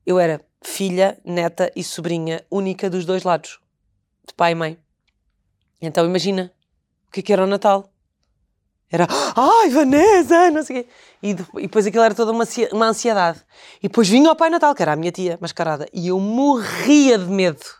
eu 0.06 0.18
era 0.18 0.40
filha, 0.62 1.18
neta 1.24 1.70
e 1.74 1.82
sobrinha 1.82 2.44
única 2.50 2.90
dos 2.90 3.04
dois 3.04 3.22
lados, 3.22 3.60
de 4.26 4.34
pai 4.34 4.52
e 4.52 4.54
mãe. 4.54 4.78
Então 5.80 6.04
imagina 6.04 6.52
o 7.08 7.12
que 7.12 7.20
é 7.20 7.22
que 7.22 7.32
era 7.32 7.44
o 7.44 7.46
Natal. 7.46 7.90
Era, 8.92 9.06
ai 9.36 9.70
Vanessa, 9.70 10.50
não 10.50 10.62
sei 10.64 10.80
o 10.80 10.84
quê. 10.84 10.90
E, 11.22 11.34
de- 11.34 11.46
depois 11.62 11.86
aquilo 11.86 12.02
era 12.02 12.14
toda 12.14 12.32
uma, 12.32 12.44
uma 12.72 12.86
ansiedade. 12.86 13.40
E 13.78 13.88
depois 13.88 14.08
vinha 14.08 14.32
o 14.32 14.36
Pai 14.36 14.50
Natal, 14.50 14.74
que 14.74 14.82
era 14.82 14.92
a 14.92 14.96
minha 14.96 15.12
tia 15.12 15.38
mascarada, 15.40 15.86
e 15.92 16.08
eu 16.08 16.18
morria 16.18 17.16
de 17.16 17.26
medo 17.26 17.79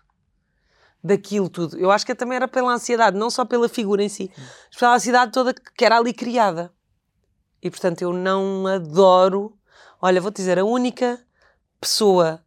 daquilo 1.03 1.49
tudo. 1.49 1.79
Eu 1.79 1.91
acho 1.91 2.05
que 2.05 2.15
também 2.15 2.37
era 2.37 2.49
pela 2.49 2.73
ansiedade, 2.73 3.17
não 3.17 3.31
só 3.31 3.45
pela 3.45 3.69
figura 3.69 4.03
em 4.03 4.09
si, 4.09 4.31
mas 4.37 4.79
pela 4.79 4.95
ansiedade 4.95 5.33
toda 5.33 5.55
que 5.55 5.85
era 5.85 5.99
ali 5.99 6.13
criada. 6.13 6.73
E 7.63 7.71
portanto 7.71 8.03
eu 8.03 8.13
não 8.13 8.67
adoro. 8.67 9.57
Olha, 10.01 10.21
vou-te 10.21 10.37
dizer, 10.37 10.59
a 10.59 10.65
única 10.65 11.19
pessoa 11.81 12.43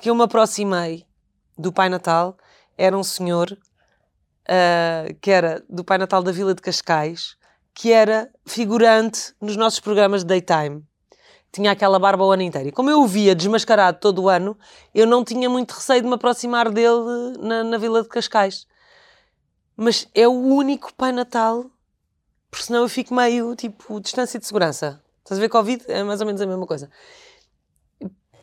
que 0.00 0.10
eu 0.10 0.14
me 0.14 0.22
aproximei 0.22 1.06
do 1.56 1.72
Pai 1.72 1.88
Natal 1.88 2.36
era 2.76 2.96
um 2.96 3.02
senhor 3.02 3.56
ah, 4.48 5.06
que 5.20 5.30
era 5.30 5.62
do 5.68 5.84
Pai 5.84 5.98
Natal 5.98 6.22
da 6.22 6.32
Vila 6.32 6.54
de 6.54 6.62
Cascais, 6.62 7.36
que 7.74 7.92
era 7.92 8.30
figurante 8.46 9.34
nos 9.40 9.56
nossos 9.56 9.80
programas 9.80 10.22
de 10.22 10.28
daytime. 10.28 10.84
Tinha 11.52 11.70
aquela 11.70 11.98
barba 11.98 12.24
o 12.24 12.32
ano 12.32 12.42
inteiro. 12.42 12.70
E 12.70 12.72
como 12.72 12.88
eu 12.88 13.02
o 13.02 13.06
via 13.06 13.34
desmascarado 13.34 13.98
todo 14.00 14.22
o 14.22 14.28
ano, 14.28 14.56
eu 14.94 15.06
não 15.06 15.22
tinha 15.22 15.50
muito 15.50 15.72
receio 15.72 16.00
de 16.00 16.08
me 16.08 16.14
aproximar 16.14 16.70
dele 16.70 17.36
na, 17.38 17.62
na 17.62 17.78
Vila 17.78 18.02
de 18.02 18.08
Cascais. 18.08 18.66
Mas 19.76 20.08
é 20.14 20.26
o 20.26 20.32
único 20.32 20.94
Pai 20.94 21.12
Natal, 21.12 21.66
porque 22.50 22.64
senão 22.64 22.82
eu 22.82 22.88
fico 22.88 23.14
meio 23.14 23.54
tipo 23.54 24.00
distância 24.00 24.40
de 24.40 24.46
segurança. 24.46 25.02
Estás 25.18 25.38
a 25.38 25.42
ver 25.42 25.48
Covid? 25.50 25.84
É 25.88 26.02
mais 26.02 26.20
ou 26.20 26.26
menos 26.26 26.40
a 26.40 26.46
mesma 26.46 26.66
coisa. 26.66 26.90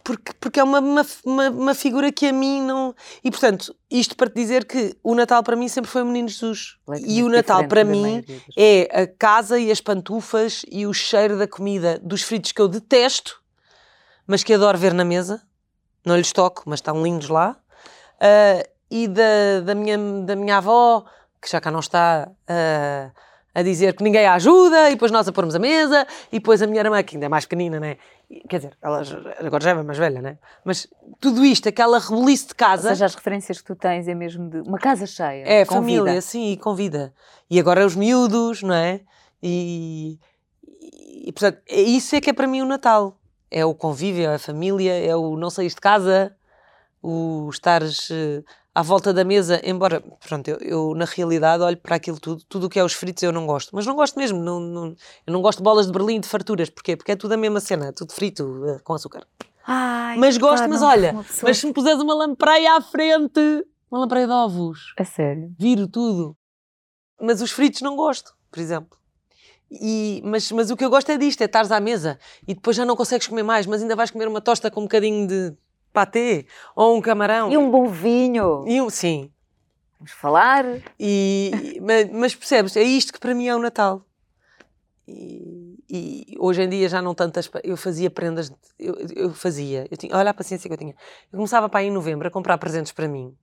Porque, 0.10 0.34
porque 0.40 0.60
é 0.60 0.64
uma, 0.64 0.80
uma, 0.80 1.50
uma, 1.52 1.76
figura 1.76 2.12
que 2.12 2.26
a 2.26 2.34
mim 2.34 2.64
não. 2.64 2.96
E 3.24 3.30
portanto, 3.30 3.76
isto 3.92 4.16
para 4.16 4.28
te 4.28 4.34
dizer 4.34 4.66
que 4.66 4.98
o 5.04 5.14
Natal 5.14 5.44
para 5.44 5.56
mim 5.56 5.68
sempre 5.68 5.92
foi 5.92 6.02
o 6.02 6.06
Menino 6.08 6.28
Jesus. 6.28 6.80
E 7.06 7.22
o 7.22 7.30
Natal 7.30 7.68
para 7.68 7.86
mim 7.86 8.26
é 8.58 9.04
a 9.04 9.06
casa 9.06 9.60
e 9.60 9.70
as 9.70 9.80
pantufas 9.80 10.64
e 10.68 10.88
o 10.88 10.94
cheiro 10.96 11.38
da 11.38 11.48
comida 11.48 12.00
dos 12.02 12.24
fritos 12.24 12.52
que 12.52 12.60
eu 12.60 12.68
detesto, 12.68 13.40
mas 14.26 14.44
que 14.44 14.52
adoro 14.52 14.80
ver 14.80 14.96
na 14.96 15.06
mesa. 15.06 15.44
Não 16.04 16.18
lhes 16.18 16.34
toco, 16.34 16.64
mas 16.66 16.80
estão 16.80 17.04
lindos 17.04 17.30
lá. 17.30 17.56
Uh, 18.16 18.68
e 18.90 19.08
da, 19.08 19.60
da, 19.64 19.76
minha, 19.76 19.96
da 20.26 20.36
minha 20.36 20.58
avó, 20.58 21.06
que 21.40 21.52
já 21.52 21.62
cá 21.62 21.70
não 21.70 21.82
está, 21.82 22.28
uh, 22.32 23.20
a 23.54 23.62
dizer 23.62 23.94
que 23.96 24.04
ninguém 24.04 24.26
a 24.26 24.36
ajuda, 24.36 24.90
e 24.90 24.94
depois 24.94 25.12
nós 25.12 25.28
a 25.28 25.32
pormos 25.32 25.56
a 25.56 25.60
mesa, 25.60 26.06
e 26.32 26.40
depois 26.40 26.62
a 26.62 26.68
minha 26.68 26.82
irmã, 26.82 27.02
que 27.04 27.16
ainda 27.16 27.26
é 27.26 27.30
mais 27.30 27.46
pequenina, 27.46 27.80
né? 27.80 27.98
Quer 28.48 28.58
dizer, 28.58 28.78
ela 28.82 29.02
agora 29.40 29.64
já 29.64 29.72
é 29.72 29.84
mais 29.84 29.98
velha, 29.98 30.22
né? 30.22 30.38
Mas 30.64 30.88
tudo 31.20 31.44
isto, 31.44 31.68
aquela 31.68 32.00
rebulice 32.00 32.48
de 32.48 32.56
casa. 32.56 32.90
Ou 32.90 32.96
seja, 32.96 33.06
as 33.06 33.16
referências 33.16 33.60
que 33.60 33.66
tu 33.66 33.76
tens 33.76 34.08
é 34.08 34.14
mesmo 34.14 34.50
de 34.50 34.62
uma 34.62 34.78
casa 34.78 35.08
cheia. 35.08 35.44
É, 35.48 35.66
família, 35.66 36.12
vida. 36.12 36.22
sim, 36.22 36.52
e 36.52 36.58
com 36.58 36.76
vida. 36.76 37.14
E 37.50 37.60
agora 37.60 37.86
os 37.86 37.96
miúdos, 37.96 38.62
não 38.62 38.76
é? 38.76 39.02
E, 39.42 40.20
e, 41.26 41.32
portanto, 41.32 41.60
é 41.68 41.82
isso 41.82 42.16
é 42.16 42.22
que 42.22 42.30
é 42.30 42.34
para 42.34 42.48
mim 42.48 42.62
o 42.62 42.66
Natal. 42.66 43.18
É 43.50 43.66
o 43.66 43.74
convívio, 43.74 44.30
é 44.30 44.36
a 44.36 44.40
família, 44.40 44.94
é 44.94 45.16
o 45.16 45.36
não 45.36 45.50
sair 45.50 45.70
de 45.70 45.76
casa, 45.78 46.36
o 47.02 47.50
estares 47.50 48.12
uh, 48.12 48.44
à 48.80 48.82
volta 48.82 49.14
da 49.14 49.26
mesa, 49.26 49.60
embora, 49.64 50.02
pronto, 50.26 50.48
eu, 50.48 50.58
eu, 50.62 50.94
na 50.96 51.04
realidade 51.04 51.62
olho 51.62 51.76
para 51.76 51.98
aquilo 51.98 52.18
tudo, 52.18 52.42
tudo 52.48 52.68
o 52.68 52.70
que 52.70 52.80
é 52.80 52.84
os 52.84 52.94
fritos 52.94 53.22
eu 53.24 53.32
não 53.34 53.46
gosto, 53.46 53.76
mas 53.76 53.86
não 53.86 53.94
gosto 53.94 54.18
mesmo, 54.18 54.40
não, 54.40 54.60
não, 54.60 54.96
eu 55.28 55.34
não 55.34 55.42
gosto 55.42 55.58
de 55.58 55.64
bolas 55.64 55.86
de 55.86 55.92
Berlim, 55.92 56.22
de 56.22 56.28
farturas, 56.30 56.70
porquê? 56.70 56.96
Porque 56.96 57.12
é 57.12 57.16
tudo 57.18 57.34
a 57.34 57.38
mesma 57.38 57.60
cena, 57.60 57.92
tudo 57.92 58.14
frito, 58.14 58.44
uh, 58.46 58.82
com 58.82 58.94
açúcar. 58.94 59.28
Ai, 59.68 60.18
mas 60.18 60.38
gosto, 60.38 60.68
mas 60.70 60.82
olha, 60.82 61.14
mas 61.44 61.58
se 61.58 61.66
me 61.68 61.74
puseres 61.74 62.02
uma 62.02 62.14
lampreia 62.14 62.78
à 62.78 62.82
frente, 62.82 63.66
uma 63.92 64.00
lampreia 64.00 64.26
de 64.26 64.32
ovos. 64.34 64.94
A 64.98 65.04
sério? 65.04 65.54
Viro 65.60 65.86
tudo. 65.86 66.38
Mas 67.22 67.42
os 67.42 67.52
fritos 67.52 67.82
não 67.82 67.98
gosto, 67.98 68.34
por 68.50 68.60
exemplo. 68.60 68.98
E, 69.70 70.22
mas, 70.24 70.52
mas 70.54 70.72
o 70.72 70.78
que 70.78 70.86
eu 70.86 70.90
gosto 70.90 71.12
é 71.12 71.18
disto, 71.18 71.42
é 71.42 71.46
estares 71.46 71.70
à 71.70 71.80
mesa 71.80 72.18
e 72.48 72.56
depois 72.56 72.76
já 72.76 72.86
não 72.86 72.96
consegues 72.96 73.28
comer 73.28 73.44
mais, 73.44 73.66
mas 73.66 73.82
ainda 73.82 73.96
vais 73.96 74.10
comer 74.10 74.28
uma 74.28 74.42
tosta 74.42 74.72
com 74.72 74.80
um 74.80 74.84
bocadinho 74.84 75.28
de 75.28 75.54
patê 76.00 76.46
ou 76.76 76.98
um 76.98 77.02
camarão. 77.02 77.52
E 77.52 77.58
um 77.58 77.70
bom 77.70 77.88
vinho. 77.88 78.64
E 78.66 78.82
um, 78.82 78.90
sim. 78.90 79.30
Vamos 80.00 80.14
falar. 80.14 80.66
E, 80.98 81.78
mas, 81.82 82.10
mas, 82.10 82.36
percebes, 82.36 82.78
é 82.78 82.84
isto 82.84 83.12
que 83.12 83.20
para 83.20 83.36
mim 83.36 83.48
é 83.48 83.56
o 83.56 83.60
Natal. 83.60 84.06
E, 85.06 85.84
e 85.90 86.36
hoje 86.40 86.62
em 86.62 86.70
dia 86.70 86.88
já 86.88 87.02
não 87.02 87.14
tantas. 87.14 87.50
Eu 87.64 87.76
fazia 87.76 88.10
prendas. 88.10 88.50
Eu, 88.78 88.96
eu 89.14 89.34
fazia. 89.34 89.88
Eu 89.92 89.98
tinha, 89.98 90.16
olha 90.16 90.30
a 90.32 90.34
paciência 90.34 90.70
que 90.70 90.74
eu 90.74 90.78
tinha. 90.78 90.96
Eu 91.32 91.38
começava 91.38 91.68
para 91.68 91.82
aí 91.82 91.88
em 91.88 91.92
novembro 91.92 92.28
a 92.28 92.32
comprar 92.32 92.58
presentes 92.58 92.94
para 92.94 93.08
mim. 93.10 93.36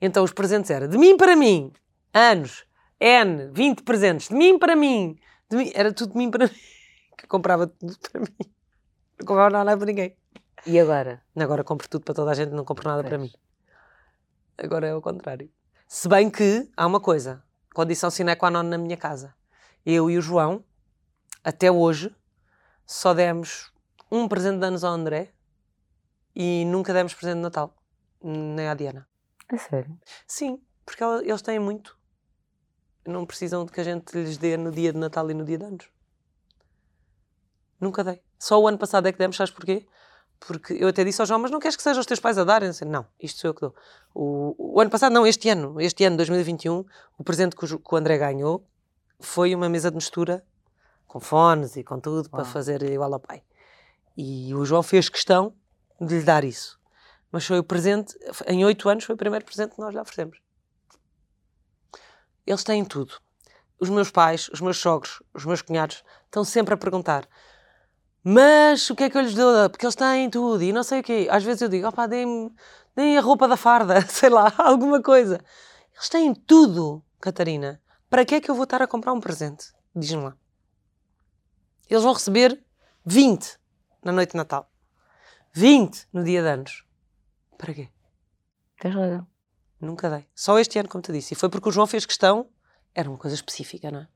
Então 0.00 0.22
os 0.22 0.32
presentes 0.32 0.70
eram 0.70 0.88
de 0.88 0.98
mim 0.98 1.16
para 1.16 1.34
mim. 1.34 1.72
Anos. 2.12 2.66
N. 3.00 3.50
20 3.52 3.82
presentes. 3.82 4.28
De 4.28 4.34
mim 4.34 4.58
para 4.58 4.76
mim. 4.76 5.16
De 5.48 5.56
mim, 5.56 5.72
era 5.74 5.90
tudo 5.92 6.12
de 6.12 6.18
mim 6.18 6.30
para 6.30 6.46
mim. 6.46 6.54
Que 7.16 7.28
comprava 7.28 7.68
tudo 7.68 7.96
para 8.10 8.20
mim. 8.20 8.36
Não 9.18 9.26
comprava 9.26 9.50
nada 9.50 9.76
para 9.76 9.86
ninguém. 9.86 10.16
E 10.66 10.80
agora? 10.80 11.22
Agora 11.36 11.62
compro 11.62 11.88
tudo 11.88 12.04
para 12.04 12.14
toda 12.14 12.30
a 12.30 12.34
gente, 12.34 12.50
não 12.50 12.64
compro 12.64 12.88
nada 12.88 13.02
pois. 13.02 13.10
para 13.10 13.18
mim. 13.18 13.32
Agora 14.56 14.86
é 14.86 14.94
o 14.94 15.02
contrário. 15.02 15.50
Se 15.86 16.08
bem 16.08 16.30
que 16.30 16.70
há 16.76 16.86
uma 16.86 17.00
coisa, 17.00 17.44
condição 17.74 18.10
sine 18.10 18.34
qua 18.36 18.50
non 18.50 18.62
na 18.62 18.78
minha 18.78 18.96
casa. 18.96 19.34
Eu 19.84 20.10
e 20.10 20.16
o 20.16 20.22
João, 20.22 20.64
até 21.42 21.70
hoje, 21.70 22.14
só 22.86 23.12
demos 23.12 23.72
um 24.10 24.26
presente 24.26 24.58
de 24.58 24.66
anos 24.66 24.84
ao 24.84 24.94
André 24.94 25.34
e 26.34 26.64
nunca 26.64 26.94
demos 26.94 27.12
presente 27.14 27.36
de 27.36 27.42
Natal, 27.42 27.76
nem 28.22 28.68
à 28.68 28.74
Diana. 28.74 29.06
É 29.52 29.56
sério? 29.58 29.98
Sim, 30.26 30.62
porque 30.84 31.04
eles 31.04 31.42
têm 31.42 31.58
muito. 31.58 31.98
Não 33.06 33.26
precisam 33.26 33.66
de 33.66 33.72
que 33.72 33.80
a 33.80 33.84
gente 33.84 34.16
lhes 34.16 34.38
dê 34.38 34.56
no 34.56 34.70
dia 34.70 34.92
de 34.92 34.98
Natal 34.98 35.30
e 35.30 35.34
no 35.34 35.44
dia 35.44 35.58
de 35.58 35.64
anos. 35.64 35.90
Nunca 37.78 38.02
dei. 38.02 38.22
Só 38.38 38.60
o 38.60 38.66
ano 38.66 38.78
passado 38.78 39.06
é 39.06 39.12
que 39.12 39.18
demos, 39.18 39.36
sabes 39.36 39.52
porquê? 39.52 39.86
Porque 40.46 40.74
eu 40.74 40.88
até 40.88 41.02
disse 41.04 41.20
ao 41.20 41.26
João, 41.26 41.40
mas 41.40 41.50
não 41.50 41.58
queres 41.58 41.76
que 41.76 41.82
sejam 41.82 42.00
os 42.00 42.06
teus 42.06 42.20
pais 42.20 42.36
a 42.36 42.44
darem? 42.44 42.70
Disse, 42.70 42.84
não, 42.84 43.06
isto 43.18 43.40
sou 43.40 43.50
eu 43.50 43.54
que 43.54 43.60
dou. 43.62 43.74
O, 44.14 44.54
o, 44.76 44.80
ano 44.80 44.90
passado, 44.90 45.12
não, 45.12 45.26
este 45.26 45.48
ano, 45.48 45.80
este 45.80 46.04
ano, 46.04 46.16
2021, 46.16 46.84
o 47.18 47.24
presente 47.24 47.56
que 47.56 47.64
o, 47.64 47.78
que 47.78 47.94
o 47.94 47.96
André 47.96 48.18
ganhou 48.18 48.66
foi 49.18 49.54
uma 49.54 49.68
mesa 49.68 49.90
de 49.90 49.96
mistura 49.96 50.44
com 51.06 51.18
fones 51.18 51.76
e 51.76 51.84
com 51.84 51.98
tudo 51.98 52.28
para 52.28 52.44
fazer 52.44 52.82
igual 52.82 53.12
ao 53.14 53.20
pai. 53.20 53.42
E 54.16 54.54
o 54.54 54.64
João 54.64 54.82
fez 54.82 55.08
questão 55.08 55.54
de 56.00 56.18
lhe 56.18 56.24
dar 56.24 56.44
isso. 56.44 56.78
Mas 57.32 57.46
foi 57.46 57.58
o 57.58 57.64
presente, 57.64 58.14
em 58.46 58.64
oito 58.64 58.88
anos, 58.88 59.04
foi 59.04 59.14
o 59.14 59.18
primeiro 59.18 59.44
presente 59.44 59.74
que 59.74 59.80
nós 59.80 59.92
lhe 59.94 60.00
oferecemos. 60.00 60.38
Eles 62.46 62.62
têm 62.62 62.84
tudo. 62.84 63.14
Os 63.80 63.88
meus 63.88 64.10
pais, 64.10 64.48
os 64.50 64.60
meus 64.60 64.76
sogros, 64.76 65.22
os 65.32 65.44
meus 65.44 65.62
cunhados 65.62 66.04
estão 66.26 66.44
sempre 66.44 66.74
a 66.74 66.76
perguntar: 66.76 67.26
mas 68.24 68.88
o 68.88 68.96
que 68.96 69.04
é 69.04 69.10
que 69.10 69.18
eu 69.18 69.20
lhes 69.20 69.34
dou? 69.34 69.68
Porque 69.68 69.84
eles 69.84 69.94
têm 69.94 70.30
tudo 70.30 70.62
e 70.62 70.72
não 70.72 70.82
sei 70.82 71.00
o 71.00 71.02
quê. 71.02 71.28
Às 71.30 71.44
vezes 71.44 71.60
eu 71.60 71.68
digo, 71.68 71.86
opá, 71.86 72.06
deem-me 72.06 72.50
deem 72.96 73.18
a 73.18 73.20
roupa 73.20 73.46
da 73.46 73.56
farda, 73.56 74.00
sei 74.08 74.30
lá, 74.30 74.52
alguma 74.56 75.02
coisa. 75.02 75.44
Eles 75.92 76.08
têm 76.08 76.34
tudo, 76.34 77.04
Catarina. 77.20 77.80
Para 78.08 78.24
que 78.24 78.36
é 78.36 78.40
que 78.40 78.50
eu 78.50 78.54
vou 78.54 78.64
estar 78.64 78.80
a 78.80 78.86
comprar 78.86 79.12
um 79.12 79.20
presente? 79.20 79.72
Diz-me 79.94 80.24
lá. 80.24 80.36
Eles 81.88 82.02
vão 82.02 82.12
receber 82.12 82.62
20 83.04 83.58
na 84.02 84.12
noite 84.12 84.30
de 84.30 84.36
Natal. 84.36 84.70
20 85.52 86.08
no 86.12 86.24
dia 86.24 86.42
de 86.42 86.48
anos. 86.48 86.84
Para 87.58 87.74
quê? 87.74 87.88
Tens 88.80 88.94
razão. 88.94 89.26
Nunca 89.80 90.08
dei. 90.08 90.26
Só 90.34 90.58
este 90.58 90.78
ano, 90.78 90.88
como 90.88 91.02
te 91.02 91.12
disse. 91.12 91.34
E 91.34 91.36
foi 91.36 91.48
porque 91.48 91.68
o 91.68 91.72
João 91.72 91.86
fez 91.86 92.06
questão. 92.06 92.48
Era 92.94 93.08
uma 93.08 93.18
coisa 93.18 93.34
específica, 93.34 93.90
não 93.90 94.00
é? 94.00 94.08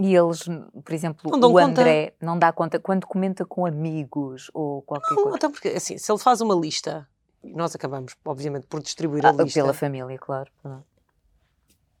E 0.00 0.16
eles, 0.16 0.44
por 0.82 0.94
exemplo, 0.94 1.30
o 1.30 1.58
André 1.58 2.06
conta. 2.06 2.24
não 2.24 2.38
dá 2.38 2.50
conta 2.50 2.80
quando 2.80 3.06
comenta 3.06 3.44
com 3.44 3.66
amigos 3.66 4.50
ou 4.54 4.80
qualquer 4.80 5.14
não, 5.14 5.22
coisa. 5.24 5.36
Então, 5.36 5.52
porque 5.52 5.68
assim, 5.68 5.98
se 5.98 6.10
ele 6.10 6.18
faz 6.18 6.40
uma 6.40 6.54
lista, 6.54 7.06
nós 7.44 7.74
acabamos, 7.74 8.16
obviamente, 8.24 8.66
por 8.66 8.80
distribuir 8.80 9.26
ah, 9.26 9.28
a 9.28 9.32
lista. 9.32 9.60
Pela 9.60 9.74
família, 9.74 10.18
claro. 10.18 10.50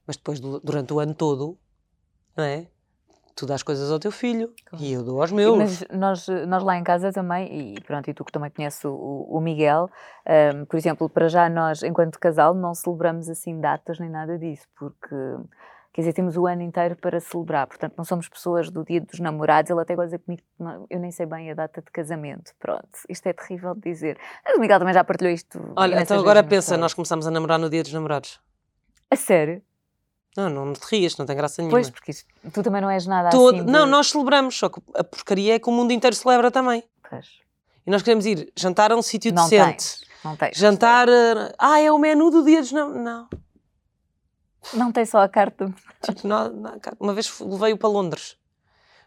Mas 0.06 0.16
depois, 0.16 0.40
durante 0.40 0.94
o 0.94 0.98
ano 0.98 1.14
todo, 1.14 1.58
não 2.34 2.44
é? 2.44 2.66
Tu 3.36 3.44
dás 3.44 3.62
coisas 3.62 3.90
ao 3.90 3.98
teu 3.98 4.10
filho 4.10 4.52
claro. 4.64 4.84
e 4.84 4.92
eu 4.92 5.04
dou 5.04 5.20
aos 5.20 5.30
meus. 5.30 5.58
Mas 5.58 5.84
nós, 5.92 6.26
nós 6.48 6.62
lá 6.62 6.78
em 6.78 6.82
casa 6.82 7.12
também, 7.12 7.74
e 7.74 7.80
pronto, 7.82 8.08
e 8.08 8.14
tu 8.14 8.24
que 8.24 8.32
também 8.32 8.50
conheces 8.50 8.82
o, 8.84 8.94
o 8.94 9.40
Miguel, 9.40 9.90
um, 10.56 10.64
por 10.64 10.76
exemplo, 10.76 11.08
para 11.08 11.28
já 11.28 11.50
nós, 11.50 11.82
enquanto 11.82 12.18
casal, 12.18 12.54
não 12.54 12.74
celebramos 12.74 13.28
assim 13.28 13.60
datas 13.60 13.98
nem 13.98 14.08
nada 14.08 14.38
disso, 14.38 14.66
porque 14.78 15.14
Quer 15.92 16.02
dizer, 16.02 16.12
temos 16.12 16.36
o 16.36 16.46
ano 16.46 16.62
inteiro 16.62 16.94
para 16.94 17.18
celebrar, 17.18 17.66
portanto, 17.66 17.94
não 17.96 18.04
somos 18.04 18.28
pessoas 18.28 18.70
do 18.70 18.84
dia 18.84 19.00
dos 19.00 19.18
namorados. 19.18 19.70
Ele 19.70 19.80
até 19.80 19.96
gosta 19.96 20.18
comigo, 20.20 20.42
eu 20.88 21.00
nem 21.00 21.10
sei 21.10 21.26
bem 21.26 21.50
a 21.50 21.54
data 21.54 21.82
de 21.82 21.90
casamento. 21.90 22.52
Pronto, 22.60 22.88
isto 23.08 23.26
é 23.26 23.32
terrível 23.32 23.74
de 23.74 23.80
dizer. 23.80 24.16
Mas 24.44 24.56
o 24.56 24.60
Miguel 24.60 24.78
também 24.78 24.94
já 24.94 25.02
partilhou 25.02 25.32
isto. 25.32 25.58
Olha, 25.74 26.00
então 26.00 26.18
agora 26.18 26.44
pensa, 26.44 26.76
nós 26.76 26.94
começamos 26.94 27.26
a 27.26 27.30
namorar 27.30 27.58
no 27.58 27.68
dia 27.68 27.82
dos 27.82 27.92
namorados. 27.92 28.40
A 29.10 29.16
sério? 29.16 29.60
Não, 30.36 30.48
não 30.48 30.72
te 30.72 30.84
rias, 30.84 31.16
não 31.16 31.26
tem 31.26 31.36
graça 31.36 31.60
nenhuma. 31.60 31.76
Pois, 31.76 31.90
porque 31.90 32.12
tu 32.52 32.62
também 32.62 32.80
não 32.80 32.88
és 32.88 33.04
nada 33.06 33.30
Todo, 33.30 33.56
assim. 33.56 33.64
De... 33.64 33.72
Não, 33.72 33.84
nós 33.84 34.10
celebramos, 34.10 34.56
só 34.56 34.68
que 34.68 34.80
a 34.94 35.02
porcaria 35.02 35.56
é 35.56 35.58
que 35.58 35.68
o 35.68 35.72
mundo 35.72 35.92
inteiro 35.92 36.14
celebra 36.14 36.52
também. 36.52 36.84
Pois. 37.08 37.26
E 37.84 37.90
nós 37.90 38.02
queremos 38.02 38.24
ir 38.26 38.52
jantar 38.56 38.92
a 38.92 38.96
um 38.96 39.02
sítio 39.02 39.32
decente. 39.32 39.58
Tens, 39.58 40.04
não 40.24 40.36
tens. 40.36 40.56
Jantar. 40.56 41.08
Uh, 41.08 41.52
ah, 41.58 41.80
é 41.80 41.90
o 41.90 41.98
menu 41.98 42.30
do 42.30 42.44
dia 42.44 42.60
dos 42.60 42.70
namorados. 42.70 43.02
Não. 43.02 43.28
Não 44.74 44.92
tem 44.92 45.04
só 45.04 45.22
a 45.22 45.28
carta. 45.28 45.72
Tipo, 46.02 46.26
não, 46.26 46.50
não, 46.50 46.72
uma 46.98 47.14
vez 47.14 47.38
levei-o 47.40 47.78
para 47.78 47.88
Londres. 47.88 48.36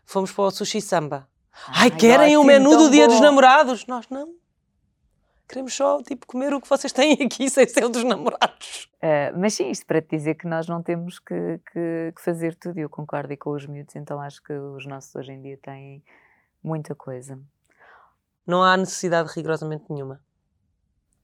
Fomos 0.05 0.31
para 0.31 0.45
o 0.45 0.51
Sushi 0.51 0.81
Samba. 0.81 1.27
Ai, 1.67 1.89
Ai 1.89 1.91
querem 1.91 2.37
o 2.37 2.43
menu 2.43 2.75
do 2.75 2.89
Dia 2.89 3.05
bom. 3.05 3.11
dos 3.11 3.21
Namorados? 3.21 3.85
Nós 3.85 4.07
não. 4.09 4.33
Queremos 5.47 5.73
só, 5.73 6.01
tipo, 6.01 6.25
comer 6.25 6.53
o 6.53 6.61
que 6.61 6.67
vocês 6.67 6.91
têm 6.91 7.13
aqui 7.13 7.49
sem 7.49 7.67
ser 7.67 7.83
o 7.83 7.89
dos 7.89 8.03
namorados. 8.03 8.89
Uh, 8.95 9.37
mas 9.37 9.53
sim, 9.53 9.69
isto 9.69 9.85
para 9.85 10.01
te 10.01 10.15
dizer 10.15 10.35
que 10.35 10.47
nós 10.47 10.67
não 10.67 10.81
temos 10.81 11.19
que, 11.19 11.59
que, 11.71 12.13
que 12.15 12.21
fazer 12.21 12.55
tudo. 12.55 12.79
Eu 12.79 12.89
concordo 12.89 13.31
e 13.33 13.37
com 13.37 13.51
os 13.51 13.65
miúdos, 13.67 13.95
então 13.95 14.19
acho 14.19 14.41
que 14.41 14.53
os 14.53 14.87
nossos 14.87 15.13
hoje 15.15 15.33
em 15.33 15.41
dia 15.41 15.59
têm 15.61 16.03
muita 16.63 16.95
coisa. 16.95 17.39
Não 18.47 18.63
há 18.63 18.75
necessidade 18.75 19.31
rigorosamente 19.35 19.85
nenhuma. 19.89 20.19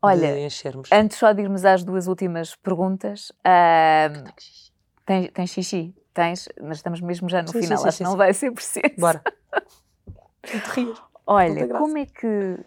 Olha, 0.01 0.29
antes 0.91 1.17
só 1.17 1.33
de 1.33 1.41
irmos 1.41 1.65
às 1.65 1.83
duas 1.83 2.07
últimas 2.07 2.55
perguntas, 2.55 3.31
uh, 3.39 4.33
tens, 5.05 5.29
tens 5.31 5.49
xixi? 5.49 5.95
Tens, 6.13 6.47
mas 6.61 6.77
estamos 6.77 7.01
mesmo 7.01 7.27
já 7.27 7.41
no 7.41 7.49
sim, 7.49 7.61
final, 7.61 7.77
sim, 7.79 7.87
acho 7.87 7.97
que 7.97 8.03
não 8.03 8.15
vai 8.15 8.33
ser 8.33 8.51
preciso. 8.51 8.95
Bora. 8.97 9.21
te 10.43 10.57
rias. 10.57 11.01
Olha, 11.25 11.67
como 11.67 11.97
é 11.97 12.05
que 12.05 12.59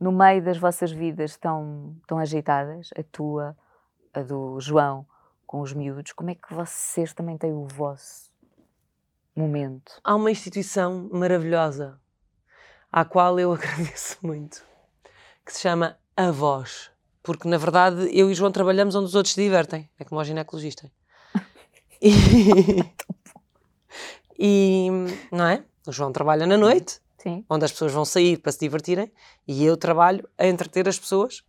no 0.00 0.10
meio 0.10 0.42
das 0.42 0.58
vossas 0.58 0.90
vidas 0.90 1.36
tão, 1.36 1.96
tão 2.06 2.18
agitadas, 2.18 2.90
a 2.98 3.02
tua, 3.02 3.56
a 4.14 4.22
do 4.22 4.58
João, 4.58 5.06
com 5.46 5.60
os 5.60 5.72
miúdos, 5.72 6.12
como 6.12 6.30
é 6.30 6.34
que 6.34 6.52
vocês 6.52 7.12
também 7.12 7.36
têm 7.36 7.52
o 7.52 7.66
vosso 7.66 8.32
momento? 9.36 10.00
Há 10.02 10.14
uma 10.14 10.30
instituição 10.30 11.08
maravilhosa 11.12 12.00
à 12.90 13.04
qual 13.04 13.38
eu 13.38 13.52
agradeço 13.54 14.18
muito, 14.22 14.64
que 15.44 15.52
se 15.52 15.60
chama 15.60 15.98
a 16.16 16.30
voz. 16.30 16.90
Porque, 17.22 17.48
na 17.48 17.56
verdade, 17.56 18.08
eu 18.12 18.30
e 18.30 18.34
João 18.34 18.50
trabalhamos 18.50 18.94
onde 18.94 19.06
os 19.06 19.14
outros 19.14 19.34
se 19.34 19.40
divertem. 19.40 19.88
É 19.98 20.04
como 20.04 20.20
o 20.20 20.24
ginecologista. 20.24 20.90
E, 22.00 22.10
e, 24.38 24.88
não 25.30 25.46
é? 25.46 25.64
O 25.86 25.92
João 25.92 26.12
trabalha 26.12 26.46
na 26.46 26.56
noite, 26.56 27.00
Sim. 27.18 27.44
onde 27.48 27.64
as 27.64 27.72
pessoas 27.72 27.92
vão 27.92 28.04
sair 28.04 28.38
para 28.38 28.50
se 28.50 28.58
divertirem, 28.58 29.10
e 29.46 29.64
eu 29.64 29.76
trabalho 29.76 30.28
a 30.36 30.46
entreter 30.46 30.88
as 30.88 30.98
pessoas 30.98 31.44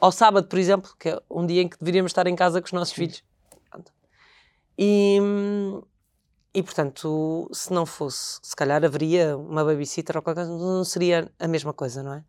ao 0.00 0.10
sábado, 0.10 0.48
por 0.48 0.58
exemplo, 0.58 0.90
que 0.98 1.10
é 1.10 1.20
um 1.30 1.46
dia 1.46 1.62
em 1.62 1.68
que 1.68 1.78
deveríamos 1.78 2.10
estar 2.10 2.26
em 2.26 2.34
casa 2.34 2.60
com 2.60 2.66
os 2.66 2.72
nossos 2.72 2.92
filhos. 2.92 3.22
Pronto. 3.70 3.92
E, 4.76 5.20
e, 6.52 6.60
portanto, 6.60 7.48
se 7.52 7.72
não 7.72 7.86
fosse, 7.86 8.40
se 8.42 8.56
calhar 8.56 8.84
haveria 8.84 9.36
uma 9.36 9.64
babysitter 9.64 10.16
ou 10.16 10.22
qualquer 10.22 10.44
coisa, 10.44 10.58
não 10.58 10.84
seria 10.84 11.30
a 11.38 11.46
mesma 11.46 11.72
coisa, 11.72 12.02
não 12.02 12.14
é? 12.14 12.24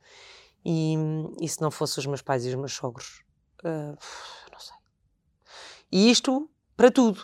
E, 0.66 0.96
e 1.42 1.50
se 1.50 1.62
não 1.62 1.70
fosse 1.70 2.00
os 2.00 2.06
meus 2.06 2.22
pais 2.22 2.46
e 2.46 2.50
os 2.50 2.56
meus 2.56 2.74
sogros, 2.74 3.24
uh, 3.64 3.98
não 4.52 4.60
sei. 4.60 4.78
E 5.92 6.10
isto 6.10 6.50
para 6.76 6.90
tudo. 6.90 7.22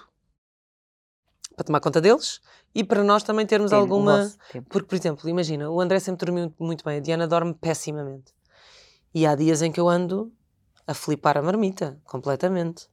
Para 1.55 1.65
tomar 1.65 1.79
conta 1.79 2.01
deles 2.01 2.41
e 2.73 2.83
para 2.83 3.03
nós 3.03 3.23
também 3.23 3.45
termos 3.45 3.73
alguma. 3.73 4.31
Porque, 4.69 4.87
por 4.87 4.95
exemplo, 4.95 5.29
imagina, 5.29 5.69
o 5.69 5.81
André 5.81 5.99
sempre 5.99 6.25
dormiu 6.25 6.53
muito 6.59 6.83
bem, 6.83 6.97
a 6.97 7.01
Diana 7.01 7.27
dorme 7.27 7.53
pessimamente. 7.53 8.33
E 9.13 9.25
há 9.25 9.35
dias 9.35 9.61
em 9.61 9.71
que 9.71 9.79
eu 9.79 9.89
ando 9.89 10.31
a 10.85 10.93
flipar 10.93 11.37
a 11.37 11.41
marmita, 11.41 11.99
completamente. 12.03 12.89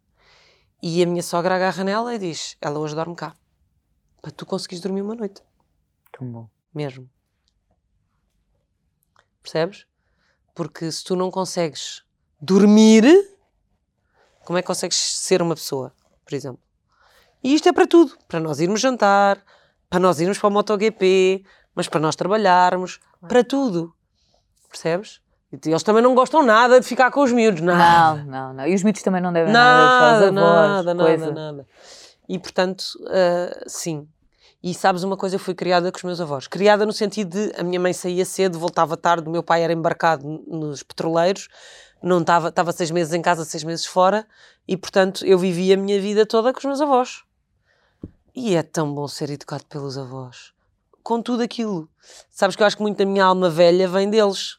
E 0.83 1.03
a 1.03 1.07
minha 1.07 1.23
sogra 1.23 1.57
agarra 1.57 1.85
nela 1.85 2.15
e 2.15 2.19
diz: 2.19 2.57
Ela 2.61 2.79
hoje 2.79 2.95
dorme 2.95 3.15
cá. 3.15 3.35
Para 4.21 4.31
tu 4.31 4.45
conseguires 4.45 4.83
dormir 4.83 5.03
uma 5.03 5.15
noite, 5.15 5.43
Tão 6.13 6.27
bom. 6.31 6.49
mesmo. 6.75 7.09
Percebes? 9.43 9.87
Porque 10.57 10.91
se 10.91 11.05
tu 11.05 11.15
não 11.15 11.31
consegues 11.31 12.03
dormir, 12.41 13.05
como 14.45 14.59
é 14.59 14.63
que 14.63 14.67
consegues 14.67 14.97
ser 14.97 15.43
uma 15.43 15.55
pessoa, 15.55 15.93
por 16.25 16.35
exemplo? 16.35 16.59
E 17.45 17.55
isto 17.55 17.69
é 17.69 17.73
para 17.75 17.87
tudo. 17.87 18.17
Para 18.27 18.41
nós 18.41 18.59
irmos 18.59 18.81
jantar, 18.81 19.41
para 19.91 20.01
nós 20.01 20.19
irmos 20.19 20.39
para 20.39 20.49
o 20.49 20.51
MotoGP, 20.51 21.45
mas 21.75 21.89
para 21.89 22.01
nós 22.01 22.17
trabalharmos, 22.17 22.99
para 23.29 23.45
tudo. 23.45 23.95
Percebes? 24.71 25.21
E 25.53 25.69
eles 25.69 25.83
também 25.83 26.03
não 26.03 26.15
gostam 26.15 26.43
nada 26.43 26.81
de 26.81 26.87
ficar 26.87 27.11
com 27.11 27.23
os 27.23 27.31
miúdos, 27.33 27.61
nada. 27.61 28.25
Não, 28.25 28.25
não, 28.25 28.53
não. 28.55 28.67
E 28.67 28.75
os 28.75 28.83
miúdos 28.83 29.03
também 29.03 29.21
não 29.21 29.33
devem 29.35 29.53
nada, 29.53 30.33
Nada, 30.33 30.75
avós, 30.75 30.85
nada, 30.87 31.05
coisa. 31.05 31.27
nada, 31.27 31.53
nada. 31.53 31.69
E 32.29 32.39
portanto, 32.39 32.83
ah, 33.09 33.63
sim. 33.67 34.09
E 34.63 34.75
sabes 34.75 35.03
uma 35.03 35.17
coisa, 35.17 35.37
eu 35.37 35.41
fui 35.41 35.55
criada 35.55 35.93
com 35.93 35.99
os 35.99 36.05
meus 36.05 36.21
avós. 36.21 36.47
Criada 36.49 36.85
no 36.85 36.93
sentido 36.93 37.31
de 37.31 37.61
a 37.61 37.63
minha 37.63 37.79
mãe 37.79 37.93
saía 37.93 38.25
cedo, 38.25 38.59
voltava 38.59 38.97
tarde, 38.97 39.29
o 39.29 39.31
meu 39.31 39.43
pai 39.43 39.63
era 39.63 39.73
embarcado 39.73 40.27
nos 40.47 40.83
petroleiros, 40.83 41.49
não 42.03 42.21
estava, 42.21 42.49
estava 42.49 42.73
seis 42.73 42.91
meses 42.91 43.13
em 43.13 43.23
casa, 43.23 43.45
seis 43.45 43.63
meses 43.65 43.87
fora, 43.87 44.27
e 44.67 44.77
portanto 44.77 45.25
eu 45.25 45.39
vivi 45.39 45.73
a 45.73 45.77
minha 45.77 46.01
vida 46.01 46.27
toda 46.27 46.53
com 46.53 46.59
os 46.59 46.65
meus 46.65 46.81
avós. 46.81 47.23
E 48.35 48.55
é 48.55 48.63
tão 48.63 48.93
bom 48.93 49.07
ser 49.07 49.31
educado 49.31 49.65
pelos 49.67 49.97
avós. 49.97 50.53
Com 51.03 51.23
tudo 51.23 51.43
aquilo. 51.43 51.89
Sabes 52.31 52.57
que 52.57 52.63
eu 52.63 52.67
acho 52.67 52.77
que 52.77 52.83
muito 52.83 52.99
da 52.99 53.07
minha 53.07 53.25
alma 53.25 53.49
velha 53.49 53.89
vem 53.89 54.11
deles 54.11 54.59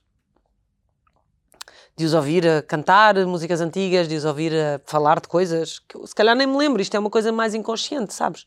de 1.98 2.06
os 2.06 2.14
ouvir 2.14 2.48
a 2.48 2.62
cantar 2.62 3.16
músicas 3.26 3.60
antigas, 3.60 4.08
de 4.08 4.16
os 4.16 4.24
ouvir 4.24 4.54
a 4.54 4.80
falar 4.86 5.20
de 5.20 5.28
coisas 5.28 5.80
que 5.80 5.98
eu, 5.98 6.06
se 6.06 6.14
calhar 6.14 6.36
nem 6.36 6.46
me 6.46 6.56
lembro, 6.56 6.80
isto 6.80 6.96
é 6.96 7.00
uma 7.00 7.10
coisa 7.10 7.32
mais 7.32 7.56
inconsciente, 7.56 8.14
sabes? 8.14 8.46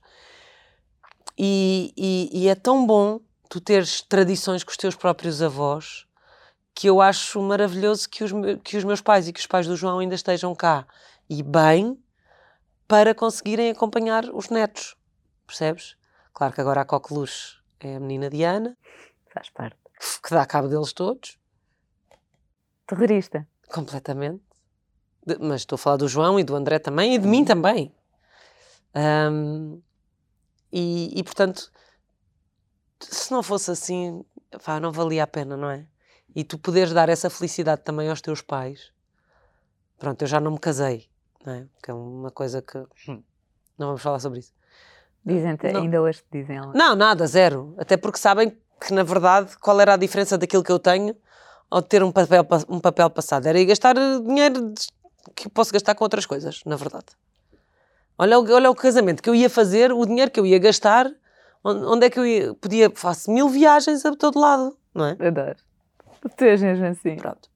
E, 1.43 1.93
e- 1.97 2.31
e 2.43 2.49
é 2.49 2.55
tão 2.55 2.87
bom 2.87 3.19
tu 3.49 3.61
teres 3.61 4.03
tradições 4.03 4.63
com 4.63 4.71
os 4.71 4.77
teus 4.77 4.95
próprios 4.95 5.41
avós 5.41 6.05
que 6.75 6.87
eu 6.87 7.01
acho 7.01 7.41
maravilhoso 7.41 8.09
que 8.11 8.23
os, 8.23 8.31
que 8.63 8.77
os 8.77 8.85
meus 8.85 9.01
pais 9.01 9.27
e 9.27 9.33
que 9.33 9.41
os 9.41 9.47
pais 9.47 9.67
do 9.67 9.75
João 9.77 10.01
ainda 10.01 10.15
estejam 10.15 10.55
cá 10.55 10.87
e 11.29 11.43
bem 11.43 11.99
para 12.87 13.15
conseguirem 13.15 13.71
acompanhar 13.71 14.25
os 14.35 14.51
netos, 14.51 14.97
percebes? 15.47 15.97
Claro 16.35 16.53
que 16.53 16.61
agora 16.61 16.83
a 16.83 16.85
coqueluche 16.85 17.57
é 17.81 17.97
a 17.97 18.01
menina 18.01 18.29
Diana, 18.29 18.77
Faz 19.33 19.49
parte. 19.49 19.77
que 20.23 20.31
dá 20.31 20.45
cabo 20.45 20.69
deles 20.69 20.93
todos, 20.93 21.39
Terrorista. 22.87 23.47
Completamente. 23.73 24.43
De- 25.25 25.39
mas 25.39 25.61
estou 25.63 25.77
a 25.77 25.79
falar 25.79 25.97
do 25.97 26.09
João 26.09 26.39
e 26.41 26.45
do 26.45 26.57
André 26.57 26.79
também 26.79 27.15
e 27.15 27.19
de 27.19 27.27
mim 27.29 27.45
também. 27.45 27.95
Ahm, 28.95 29.81
e, 30.73 31.13
e, 31.19 31.23
portanto, 31.23 31.71
se 33.01 33.31
não 33.33 33.43
fosse 33.43 33.71
assim, 33.71 34.25
pá, 34.65 34.79
não 34.81 34.93
valia 34.93 35.25
a 35.25 35.27
pena, 35.27 35.57
não 35.57 35.71
é? 35.71 35.87
E 36.35 36.45
tu 36.45 36.59
poderes 36.59 36.93
dar 36.93 37.09
essa 37.09 37.29
felicidade 37.31 37.83
também 37.83 38.09
aos 38.09 38.21
teus 38.21 38.41
pais. 38.43 38.93
Pronto, 39.99 40.23
eu 40.23 40.29
já 40.29 40.41
não 40.41 40.53
me 40.53 40.59
casei, 40.59 41.09
não 41.45 41.53
é? 41.53 41.67
Que 41.83 41.91
é 41.91 41.95
uma 41.95 42.31
coisa 42.31 42.63
que. 42.63 42.79
hum, 43.09 43.23
Não 43.79 43.89
vamos 43.89 44.03
falar 44.03 44.19
sobre 44.21 44.39
isso. 44.41 44.53
Dizem-te, 45.25 45.71
Não. 45.73 45.83
ainda 45.83 46.01
hoje 46.01 46.21
te 46.21 46.39
dizem 46.41 46.57
ela. 46.57 46.73
Não, 46.75 46.95
nada, 46.97 47.27
zero. 47.27 47.75
Até 47.79 47.97
porque 47.97 48.19
sabem 48.19 48.57
que, 48.81 48.93
na 48.95 49.03
verdade, 49.03 49.57
qual 49.59 49.79
era 49.81 49.95
a 49.95 49.97
diferença 49.99 50.39
daquilo 50.39 50.63
que 50.65 50.73
eu 50.73 50.79
tenho 50.79 51.15
ou 51.71 51.83
de 51.83 51.89
ter 51.89 52.03
um 52.03 52.11
papel, 52.13 52.45
pa- 52.45 52.65
um 52.69 52.81
papel 52.81 53.11
passado? 53.11 53.47
Era 53.47 53.61
ir 53.61 53.67
gastar 53.67 53.95
dinheiro 53.95 54.73
que 55.37 55.49
posso 55.51 55.73
gastar 55.73 55.95
com 55.95 56.05
outras 56.05 56.25
coisas, 56.25 56.63
na 56.65 56.77
verdade. 56.77 57.07
Olha, 58.23 58.39
o- 58.39 58.53
olha 58.53 58.71
o 58.71 58.75
casamento 58.75 59.23
que 59.23 59.31
eu 59.31 59.35
ia 59.35 59.49
fazer, 59.49 59.93
o 59.93 60.05
dinheiro 60.05 60.31
que 60.31 60.39
eu 60.39 60.45
ia 60.45 60.59
gastar, 60.59 61.11
onde, 61.65 62.05
é 62.05 62.11
que 62.11 62.19
eu 62.19 62.27
ia, 62.27 62.53
podia, 62.55 62.91
faço 62.95 63.31
mil 63.31 63.49
viagens 63.49 64.05
a 64.05 64.15
todo 64.15 64.39
lado, 64.39 64.77
não 64.95 65.07
é? 65.07 65.13
Adoro. 65.27 65.57
Tu 66.37 66.45
és 66.45 66.61
mesmo 66.61 66.85
assim. 66.85 67.17
Pronto. 67.17 67.49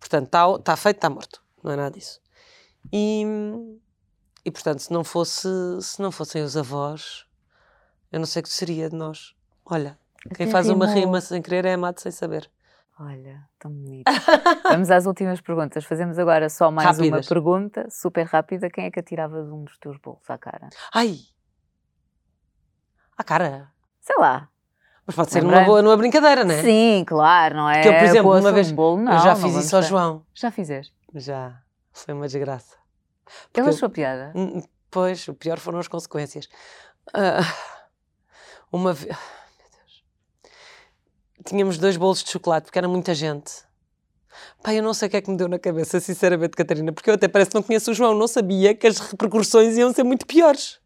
Portanto, 0.00 0.24
está 0.26 0.58
tá 0.58 0.76
feito, 0.76 0.96
está 0.96 1.08
morto. 1.08 1.40
Não 1.62 1.70
é 1.70 1.76
nada 1.76 1.92
disso. 1.96 2.20
E, 2.92 3.24
e 4.44 4.50
portanto, 4.50 4.80
se 4.80 4.92
não, 4.92 5.04
fosse, 5.04 5.46
se 5.80 6.02
não 6.02 6.10
fossem 6.10 6.42
os 6.42 6.56
avós, 6.56 7.24
eu 8.10 8.18
não 8.18 8.26
sei 8.26 8.40
o 8.40 8.42
que 8.42 8.48
seria 8.48 8.90
de 8.90 8.96
nós. 8.96 9.36
Olha, 9.64 9.96
quem 10.34 10.48
faz 10.50 10.68
uma 10.68 10.86
rima 10.86 11.20
sem 11.20 11.40
querer 11.40 11.64
é 11.66 11.74
amado 11.74 12.00
sem 12.00 12.10
saber. 12.10 12.50
Olha, 13.02 13.48
tão 13.58 13.70
bonito. 13.72 14.04
Vamos 14.64 14.90
às 14.90 15.06
últimas 15.06 15.40
perguntas. 15.40 15.84
Fazemos 15.84 16.18
agora 16.18 16.50
só 16.50 16.70
mais 16.70 16.86
uma 16.98 17.06
Rápidas. 17.06 17.26
pergunta, 17.28 17.88
super 17.90 18.26
rápida. 18.26 18.68
Quem 18.68 18.84
é 18.84 18.90
que 18.90 19.00
atirava 19.00 19.42
de 19.42 19.50
um 19.50 19.64
dos 19.64 19.78
teus 19.78 19.96
bolos 19.98 20.28
à 20.28 20.36
cara? 20.36 20.68
Ai! 20.92 21.16
A 23.16 23.24
cara! 23.24 23.72
Sei 24.00 24.14
lá. 24.18 24.48
Mas 25.06 25.16
pode 25.16 25.32
ser 25.32 25.42
numa, 25.42 25.62
boa, 25.64 25.80
numa 25.80 25.96
brincadeira, 25.96 26.44
não 26.44 26.54
é? 26.54 26.62
Sim, 26.62 27.02
claro, 27.06 27.56
não 27.56 27.70
é? 27.70 27.76
Porque 27.82 27.88
eu, 27.88 27.92
por 27.98 28.04
exemplo, 28.04 28.38
uma 28.38 28.52
vez- 28.52 28.70
um 28.70 28.74
bolo, 28.74 29.00
não, 29.02 29.12
eu 29.14 29.18
já 29.20 29.34
fiz 29.34 29.54
isso 29.56 29.76
ao. 29.76 29.82
João. 29.82 30.26
Já 30.34 30.50
fizeste? 30.50 30.94
Já. 31.14 31.58
Foi 31.92 32.12
uma 32.12 32.26
desgraça. 32.26 32.76
Ele 33.54 33.66
eu- 33.66 33.70
achou 33.72 33.88
piada? 33.88 34.30
Hum, 34.34 34.62
Pois, 34.90 35.26
o 35.28 35.34
pior 35.34 35.58
foram 35.58 35.78
as 35.78 35.86
consequências. 35.88 36.48
Ah, 37.14 37.40
uma 38.72 38.92
vez. 38.92 39.16
Tínhamos 41.44 41.78
dois 41.78 41.96
bolos 41.96 42.22
de 42.22 42.30
chocolate, 42.30 42.66
porque 42.66 42.78
era 42.78 42.88
muita 42.88 43.14
gente. 43.14 43.52
Pai, 44.62 44.78
eu 44.78 44.82
não 44.82 44.94
sei 44.94 45.08
o 45.08 45.10
que 45.10 45.16
é 45.16 45.20
que 45.20 45.30
me 45.30 45.36
deu 45.36 45.48
na 45.48 45.58
cabeça, 45.58 45.98
sinceramente, 46.00 46.56
Catarina, 46.56 46.92
porque 46.92 47.10
eu 47.10 47.14
até 47.14 47.28
parece 47.28 47.50
que 47.50 47.56
não 47.56 47.62
conheço 47.62 47.90
o 47.90 47.94
João, 47.94 48.14
não 48.14 48.28
sabia 48.28 48.74
que 48.74 48.86
as 48.86 48.98
repercussões 48.98 49.76
iam 49.76 49.92
ser 49.92 50.02
muito 50.02 50.26
piores. 50.26 50.78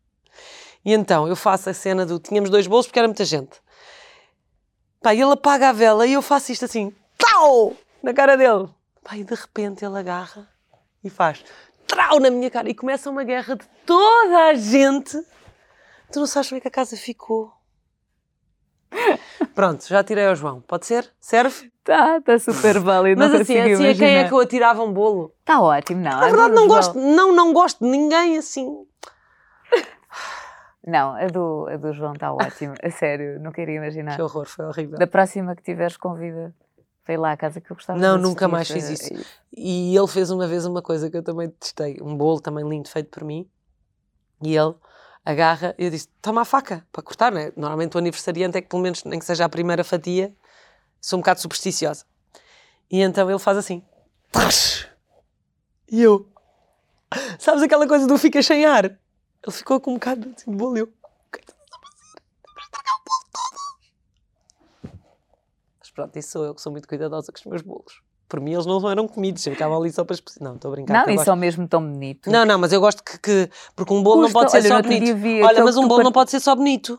E 0.84 0.92
então, 0.92 1.26
eu 1.26 1.36
faço 1.36 1.70
a 1.70 1.74
cena 1.74 2.05
do. 2.05 2.18
Tínhamos 2.18 2.50
dois 2.50 2.66
bolos 2.66 2.86
porque 2.86 2.98
era 2.98 3.09
muita 3.09 3.24
gente. 3.24 3.61
Pai, 5.02 5.20
ele 5.20 5.32
apaga 5.32 5.70
a 5.70 5.72
vela 5.72 6.07
e 6.07 6.12
eu 6.12 6.22
faço 6.22 6.52
isto 6.52 6.64
assim, 6.64 6.94
trau! 7.18 7.76
Na 8.02 8.12
cara 8.12 8.36
dele. 8.36 8.68
Pai, 9.02 9.22
de 9.22 9.34
repente 9.34 9.84
ele 9.84 9.98
agarra 9.98 10.48
e 11.02 11.11
faz 11.11 11.44
trau 11.94 12.18
na 12.18 12.30
minha 12.30 12.50
cara 12.50 12.68
e 12.68 12.74
começa 12.74 13.09
uma 13.09 13.22
guerra 13.22 13.55
de 13.57 13.64
toda 13.86 14.48
a 14.48 14.55
gente. 14.55 15.16
Tu 16.12 16.18
não 16.18 16.26
sabes 16.26 16.48
como 16.48 16.59
é 16.59 16.61
que 16.61 16.68
a 16.68 16.70
casa 16.70 16.96
ficou. 16.96 17.52
Pronto, 19.55 19.86
já 19.86 20.03
tirei 20.03 20.26
ao 20.26 20.34
João. 20.34 20.61
Pode 20.61 20.86
ser? 20.86 21.11
Serve? 21.20 21.72
Tá, 21.82 22.20
tá 22.20 22.38
super 22.38 22.78
válido. 22.78 23.18
Mas 23.18 23.34
assim, 23.34 23.59
assim 23.59 23.88
a 23.88 23.95
quem 23.95 24.16
é 24.16 24.28
que 24.28 24.32
eu 24.32 24.40
atirava 24.40 24.82
um 24.82 24.92
bolo? 24.92 25.34
Tá 25.45 25.61
ótimo, 25.61 26.01
não. 26.01 26.18
Na 26.18 26.26
verdade, 26.26 26.55
não 26.55 26.66
gosto, 26.66 26.99
não, 26.99 27.34
não 27.34 27.53
gosto 27.53 27.84
de 27.84 27.90
ninguém 27.90 28.38
assim. 28.38 28.86
Não, 30.86 31.14
a 31.14 31.26
do, 31.28 31.66
a 31.70 31.76
do 31.76 31.92
João 31.92 32.12
está 32.12 32.32
ótimo. 32.32 32.74
A 32.82 32.90
sério, 32.90 33.40
não 33.40 33.51
queria 33.53 33.76
imaginar. 33.76 34.16
Que 34.16 34.22
horror, 34.22 34.47
foi 34.47 34.66
horrível. 34.66 34.99
Da 34.99 35.07
próxima 35.07 35.57
que 35.57 35.62
tiveres 35.62 35.97
convida, 35.97 36.55
vem 37.07 37.16
lá 37.16 37.32
à 37.32 37.36
casa 37.36 37.61
que 37.61 37.70
eu 37.70 37.76
gostava 37.76 37.99
Não, 37.99 38.18
nunca 38.18 38.47
mais 38.49 38.70
fiz 38.70 38.90
isso. 38.90 39.26
E 39.57 39.97
ele 39.97 40.07
fez 40.07 40.30
uma 40.30 40.47
vez 40.47 40.66
uma 40.66 40.82
coisa 40.82 41.11
que 41.11 41.16
eu 41.16 41.22
também 41.22 41.49
testei, 41.49 41.99
um 42.03 42.14
bolo 42.16 42.40
também 42.40 42.68
lindo 42.68 42.88
feito 42.88 43.09
por 43.09 43.24
mim. 43.24 43.49
E 44.42 44.55
ele 44.55 44.74
agarra 45.25 45.75
eu 45.79 45.91
disse: 45.91 46.09
toma 46.20 46.43
a 46.43 46.45
faca 46.45 46.87
para 46.93 47.03
cortar, 47.03 47.33
né? 47.33 47.53
Normalmente 47.57 47.97
o 47.97 47.99
aniversariante 47.99 48.59
é 48.59 48.62
que 48.62 48.68
pelo 48.68 48.83
menos, 48.83 49.05
nem 49.05 49.18
que 49.18 49.25
seja 49.25 49.45
a 49.45 49.49
primeira 49.49 49.83
fatia, 49.83 50.35
sou 51.01 51.18
um 51.18 51.22
bocado 51.22 51.41
supersticiosa. 51.41 52.05
E 52.91 53.01
então 53.01 53.29
ele 53.29 53.39
faz 53.39 53.57
assim. 53.57 53.83
Tash! 54.31 54.89
E 55.91 56.03
eu. 56.03 56.29
Sabes 57.39 57.62
aquela 57.62 57.87
coisa 57.87 58.07
do 58.07 58.18
fica 58.18 58.43
sem 58.43 58.66
ar? 58.66 58.85
Ele 58.87 59.53
ficou 59.53 59.81
com 59.81 59.93
um 59.93 59.95
bocado 59.95 60.33
assim 60.37 60.51
de 60.51 60.57
bolo. 60.57 60.77
Eu. 60.77 60.85
"O 60.85 61.33
que 61.33 61.41
que 61.41 61.47
tu 61.47 61.53
estás 61.53 61.70
a 61.72 61.87
fazer? 61.87 62.22
Para 62.43 62.62
estragar 62.62 62.95
o 62.95 63.05
bolo 63.05 63.25
todo. 64.83 65.01
Mas 65.81 65.91
pronto, 65.91 66.18
isso 66.18 66.31
sou 66.31 66.45
eu 66.45 66.55
que 66.55 66.61
sou 66.61 66.72
muito 66.72 66.89
cuidadosa 66.89 67.33
com 67.33 67.39
os 67.39 67.45
meus 67.47 67.62
bolos. 67.62 68.03
Por 68.35 68.41
mim, 68.41 68.53
eles 68.53 68.66
não 68.66 68.91
eram 68.91 69.07
comidos, 69.07 69.45
ficavam 69.45 69.80
ali 69.80 69.93
só 69.93 70.05
para. 70.05 70.16
Não, 70.41 70.57
estou 70.57 70.72
a 70.72 70.74
brincar. 70.74 70.93
Não, 70.93 71.09
e 71.09 71.14
gosto. 71.14 71.24
são 71.24 71.37
mesmo 71.37 71.68
tão 71.68 71.80
bonitos. 71.80 72.32
Não, 72.32 72.45
não, 72.45 72.59
mas 72.59 72.72
eu 72.72 72.80
gosto 72.80 73.01
que. 73.05 73.16
que- 73.16 73.51
porque 73.76 73.95
um 73.95 74.03
bolo 74.03 74.22
não 74.22 74.32
pode 74.32 74.51
ser 74.51 74.57
olha, 74.57 74.68
só 74.70 74.82
bonito. 74.82 75.16
vi 75.16 75.41
Olha, 75.41 75.62
mas 75.62 75.76
um 75.76 75.87
bolo 75.87 76.03
não 76.03 76.11
par- 76.11 76.22
pode 76.22 76.32
ser 76.32 76.41
só 76.41 76.57
bonito. 76.57 76.99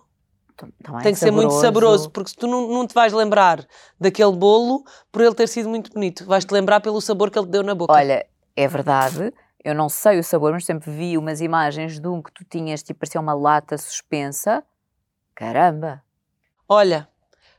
Tam- 0.56 0.70
também 0.82 1.02
Tem 1.02 1.12
que 1.12 1.20
ser 1.20 1.32
muito 1.32 1.52
saboroso, 1.52 2.10
porque 2.10 2.30
se 2.30 2.38
tu 2.38 2.48
não, 2.48 2.70
não 2.70 2.88
te 2.88 2.94
vais 2.94 3.12
lembrar 3.12 3.68
daquele 4.00 4.32
bolo 4.32 4.86
por 5.12 5.22
ele 5.24 5.36
ter 5.36 5.50
sido 5.50 5.68
muito 5.68 5.92
bonito, 5.92 6.24
vais-te 6.26 6.50
lembrar 6.54 6.80
pelo 6.80 7.02
sabor 7.02 7.30
que 7.30 7.38
ele 7.38 7.48
te 7.48 7.52
deu 7.52 7.64
na 7.64 7.76
boca. 7.76 7.92
Olha, 7.92 8.26
é 8.56 8.66
verdade. 8.70 9.34
Eu 9.62 9.76
não 9.76 9.90
sei 9.90 10.18
o 10.20 10.24
sabor, 10.24 10.54
mas 10.54 10.64
sempre 10.64 10.90
vi 10.90 11.18
umas 11.18 11.42
imagens 11.42 12.00
de 12.00 12.08
um 12.08 12.22
que 12.22 12.32
tu 12.32 12.46
tinhas, 12.46 12.82
tipo, 12.82 13.02
parecia 13.02 13.20
uma 13.20 13.34
lata 13.34 13.78
suspensa. 13.78 14.64
Caramba! 15.36 16.02
Olha, 16.70 17.10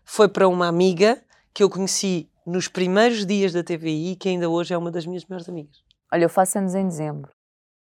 foi 0.03 0.29
para 0.29 0.49
uma 0.49 0.67
amiga 0.67 1.23
que 1.53 1.63
eu 1.63 1.69
conheci 1.69 2.31
nos 2.47 2.69
primeiros 2.69 3.27
dias 3.27 3.53
da 3.53 3.63
TVI, 3.63 4.17
que 4.17 4.29
ainda 4.29 4.49
hoje 4.49 4.73
é 4.73 4.79
uma 4.79 4.91
das 4.91 5.05
minhas 5.07 5.25
melhores 5.25 5.49
amigas. 5.49 5.83
Olha, 6.13 6.25
eu 6.25 6.29
faço 6.29 6.59
anos 6.59 6.75
em 6.75 6.87
dezembro. 6.87 7.31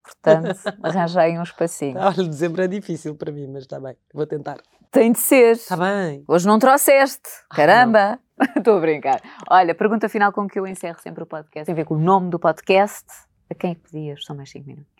Portanto, 0.03 0.55
arranjei 0.83 1.37
um 1.39 1.43
espacinho. 1.43 1.97
Olha, 1.97 2.23
dezembro 2.27 2.61
é 2.61 2.67
difícil 2.67 3.15
para 3.15 3.31
mim, 3.31 3.47
mas 3.47 3.63
está 3.63 3.79
bem, 3.79 3.95
vou 4.13 4.25
tentar. 4.27 4.57
Tem 4.91 5.11
de 5.11 5.19
ser. 5.19 5.53
Está 5.53 5.75
bem. 5.75 6.23
Hoje 6.27 6.45
não 6.45 6.59
trouxeste. 6.59 7.27
Ah, 7.49 7.55
Caramba! 7.55 8.19
Estou 8.55 8.77
a 8.77 8.79
brincar. 8.79 9.21
Olha, 9.49 9.73
pergunta 9.73 10.07
final 10.07 10.31
com 10.31 10.47
que 10.47 10.59
eu 10.59 10.67
encerro 10.67 10.99
sempre 11.01 11.23
o 11.23 11.25
podcast. 11.25 11.65
Tem 11.65 11.73
a 11.73 11.75
ver 11.75 11.85
com 11.85 11.95
o 11.95 11.99
nome 11.99 12.29
do 12.29 12.37
podcast. 12.37 13.05
A 13.49 13.55
quem 13.55 13.71
é 13.71 13.75
que 13.75 13.81
pedias? 13.81 14.23
São 14.23 14.35
mais 14.35 14.51
5 14.51 14.67
minutos. 14.67 14.91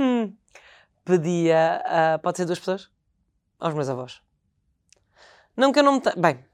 Hum. 0.00 0.34
Pedia, 1.04 1.82
a- 1.86 2.18
pode 2.18 2.38
ser 2.38 2.44
duas 2.44 2.58
pessoas? 2.58 2.90
Aos 3.60 3.72
meus 3.74 3.88
avós. 3.88 4.20
Não 5.56 5.72
que 5.72 5.78
eu 5.78 5.82
não 5.84 5.94
me... 5.94 6.00
Bem, 6.16 6.44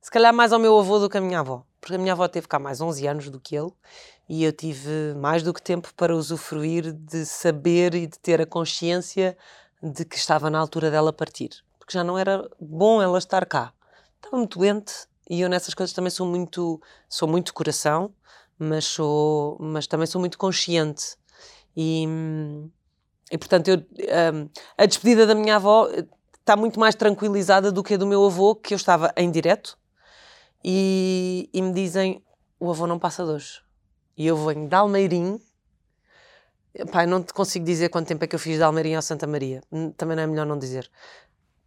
se 0.00 0.10
calhar 0.10 0.32
mais 0.32 0.52
ao 0.52 0.58
meu 0.58 0.78
avô 0.78 0.98
do 0.98 1.08
que 1.08 1.18
à 1.18 1.20
minha 1.20 1.40
avó. 1.40 1.64
Porque 1.80 1.94
a 1.94 1.98
minha 1.98 2.12
avó 2.12 2.28
teve 2.28 2.46
cá 2.46 2.58
mais 2.58 2.80
11 2.80 3.06
anos 3.06 3.30
do 3.30 3.40
que 3.40 3.56
ele 3.56 3.70
e 4.28 4.44
eu 4.44 4.52
tive 4.52 5.14
mais 5.16 5.42
do 5.42 5.52
que 5.52 5.62
tempo 5.62 5.92
para 5.94 6.14
usufruir 6.14 6.92
de 6.92 7.24
saber 7.24 7.94
e 7.94 8.06
de 8.06 8.18
ter 8.18 8.40
a 8.40 8.46
consciência 8.46 9.36
de 9.82 10.04
que 10.04 10.16
estava 10.16 10.50
na 10.50 10.58
altura 10.58 10.90
dela 10.90 11.12
partir. 11.12 11.50
Porque 11.78 11.92
já 11.92 12.04
não 12.04 12.18
era 12.18 12.48
bom 12.60 13.02
ela 13.02 13.18
estar 13.18 13.44
cá. 13.46 13.72
Estava 14.16 14.36
muito 14.36 14.58
doente 14.58 14.92
e 15.28 15.40
eu 15.40 15.48
nessas 15.48 15.74
coisas 15.74 15.94
também 15.94 16.10
sou 16.10 16.26
muito, 16.26 16.80
sou 17.08 17.26
muito 17.26 17.54
coração, 17.54 18.12
mas, 18.58 18.84
sou, 18.84 19.56
mas 19.58 19.86
também 19.86 20.06
sou 20.06 20.20
muito 20.20 20.36
consciente. 20.36 21.16
E, 21.76 22.06
e 23.30 23.38
portanto, 23.38 23.68
eu, 23.68 23.78
hum, 23.78 24.48
a 24.76 24.86
despedida 24.86 25.26
da 25.26 25.34
minha 25.34 25.56
avó 25.56 25.88
eh, 25.90 26.04
está 26.40 26.56
muito 26.56 26.78
mais 26.78 26.94
tranquilizada 26.94 27.72
do 27.72 27.82
que 27.82 27.94
a 27.94 27.96
do 27.96 28.06
meu 28.06 28.24
avô, 28.26 28.54
que 28.54 28.74
eu 28.74 28.76
estava 28.76 29.12
em 29.16 29.30
direto, 29.30 29.78
e, 30.64 31.48
e 31.52 31.62
me 31.62 31.72
dizem: 31.72 32.22
o 32.58 32.70
avô 32.70 32.86
não 32.86 32.98
passa 32.98 33.24
de 33.24 33.30
hoje. 33.30 33.62
E 34.16 34.26
eu 34.26 34.36
venho 34.36 34.68
de 34.68 34.74
Almeirim. 34.74 35.40
Pai, 36.92 37.06
não 37.06 37.22
te 37.22 37.32
consigo 37.32 37.64
dizer 37.64 37.88
quanto 37.88 38.08
tempo 38.08 38.24
é 38.24 38.26
que 38.26 38.34
eu 38.34 38.38
fiz 38.38 38.56
de 38.56 38.62
Almeirim 38.62 38.94
ao 38.94 39.02
Santa 39.02 39.26
Maria. 39.26 39.62
Também 39.96 40.16
não 40.16 40.22
é 40.22 40.26
melhor 40.26 40.46
não 40.46 40.58
dizer. 40.58 40.90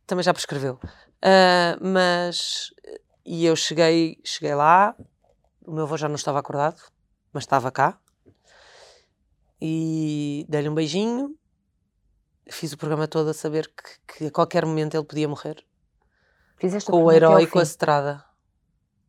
Também 0.05 0.23
já 0.23 0.33
prescreveu. 0.33 0.79
Ah, 1.21 1.77
mas. 1.81 2.69
E 3.25 3.45
eu 3.45 3.55
cheguei, 3.55 4.19
cheguei 4.23 4.53
lá, 4.53 4.95
o 5.65 5.71
meu 5.71 5.83
avô 5.83 5.95
já 5.95 6.09
não 6.09 6.15
estava 6.15 6.39
acordado, 6.39 6.81
mas 7.31 7.43
estava 7.43 7.71
cá. 7.71 7.97
E 9.61 10.45
dei-lhe 10.49 10.67
um 10.67 10.75
beijinho. 10.75 11.35
Fiz 12.49 12.73
o 12.73 12.77
programa 12.77 13.07
todo 13.07 13.29
a 13.29 13.33
saber 13.33 13.67
que, 13.69 14.17
que 14.17 14.25
a 14.27 14.31
qualquer 14.31 14.65
momento 14.65 14.95
ele 14.95 15.05
podia 15.05 15.27
morrer. 15.27 15.65
Fizeste 16.57 16.91
Com 16.91 16.97
o 16.97 17.09
ao 17.09 17.11
herói 17.13 17.43
e 17.43 17.47
com 17.47 17.59
a. 17.59 17.63
Estrada. 17.63 18.25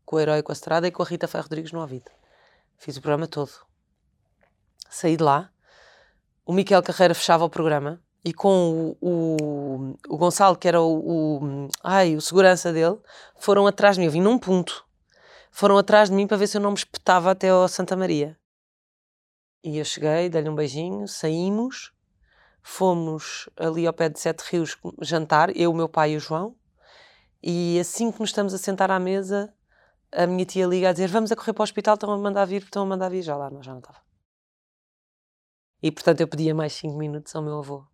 Com 0.05 0.17
o 0.17 0.21
herói 0.21 0.43
com 0.43 0.53
a 0.53 0.55
Estrada 0.55 0.87
e 0.87 0.91
com 0.91 1.03
a 1.03 1.07
Rita 1.07 1.29
Ferro 1.29 1.45
Rodrigues 1.45 1.73
no 1.73 1.81
ouvido. 1.81 2.11
Fiz 2.77 2.97
o 2.97 3.01
programa 3.01 3.27
todo. 3.27 3.51
Saí 4.91 5.17
de 5.17 5.23
lá. 5.23 5.51
O 6.45 6.53
Miquel 6.53 6.83
Carreira 6.83 7.15
fechava 7.15 7.45
o 7.45 7.51
programa 7.51 8.01
e 8.25 8.33
com 8.33 8.97
o, 9.01 9.09
o, 9.09 9.97
o 10.09 10.17
Gonçalo, 10.17 10.57
que 10.57 10.67
era 10.67 10.81
o, 10.81 10.99
o, 10.99 11.69
ai, 11.83 12.17
o 12.17 12.21
segurança 12.21 12.73
dele, 12.73 12.99
foram 13.37 13.67
atrás 13.67 13.97
de 13.97 14.01
mim. 14.01 14.07
Eu 14.07 14.13
vim 14.13 14.21
num 14.21 14.39
ponto. 14.39 14.85
Foram 15.51 15.79
atrás 15.79 16.11
de 16.11 16.17
mim 16.17 16.27
para 16.27 16.37
ver 16.37 16.49
se 16.49 16.57
eu 16.57 16.61
não 16.61 16.73
me 16.73 16.77
espetava 16.77 17.31
até 17.31 17.51
ao 17.51 17.69
Santa 17.69 17.95
Maria. 17.95 18.37
E 19.63 19.79
eu 19.79 19.85
cheguei, 19.85 20.29
dei-lhe 20.29 20.49
um 20.49 20.55
beijinho, 20.55 21.07
saímos, 21.07 21.93
fomos 22.61 23.49
ali 23.57 23.87
ao 23.87 23.93
pé 23.93 24.09
de 24.09 24.19
Sete 24.19 24.43
Rios 24.51 24.77
jantar, 25.01 25.57
eu, 25.57 25.71
o 25.71 25.75
meu 25.75 25.89
pai 25.89 26.13
e 26.13 26.17
o 26.17 26.21
João. 26.21 26.57
E 27.43 27.79
assim 27.79 28.11
que 28.11 28.21
nos 28.21 28.31
estamos 28.31 28.53
a 28.53 28.59
sentar 28.59 28.91
à 28.91 28.99
mesa, 28.99 29.54
a 30.15 30.27
minha 30.27 30.45
tia 30.45 30.67
liga 30.67 30.89
a 30.89 30.93
dizer: 30.93 31.09
Vamos 31.09 31.31
a 31.33 31.37
correr 31.37 31.53
para 31.53 31.63
o 31.63 31.65
hospital, 31.65 31.95
estão 31.95 32.11
a 32.11 32.19
mandar 32.19 32.45
vir, 32.45 32.63
estão 32.63 32.83
a 32.83 32.87
mandar 32.87 33.09
vir. 33.11 33.23
Já 33.23 33.37
lá, 33.37 33.51
não, 33.51 33.63
já 33.63 33.73
não 33.73 33.81
estava. 33.81 33.99
E 35.83 35.91
portanto 35.91 36.21
eu 36.21 36.29
pedia 36.29 36.55
mais 36.55 36.73
5 36.73 36.97
minutos 36.97 37.35
ao 37.37 37.43
meu 37.43 37.59
avô, 37.59 37.87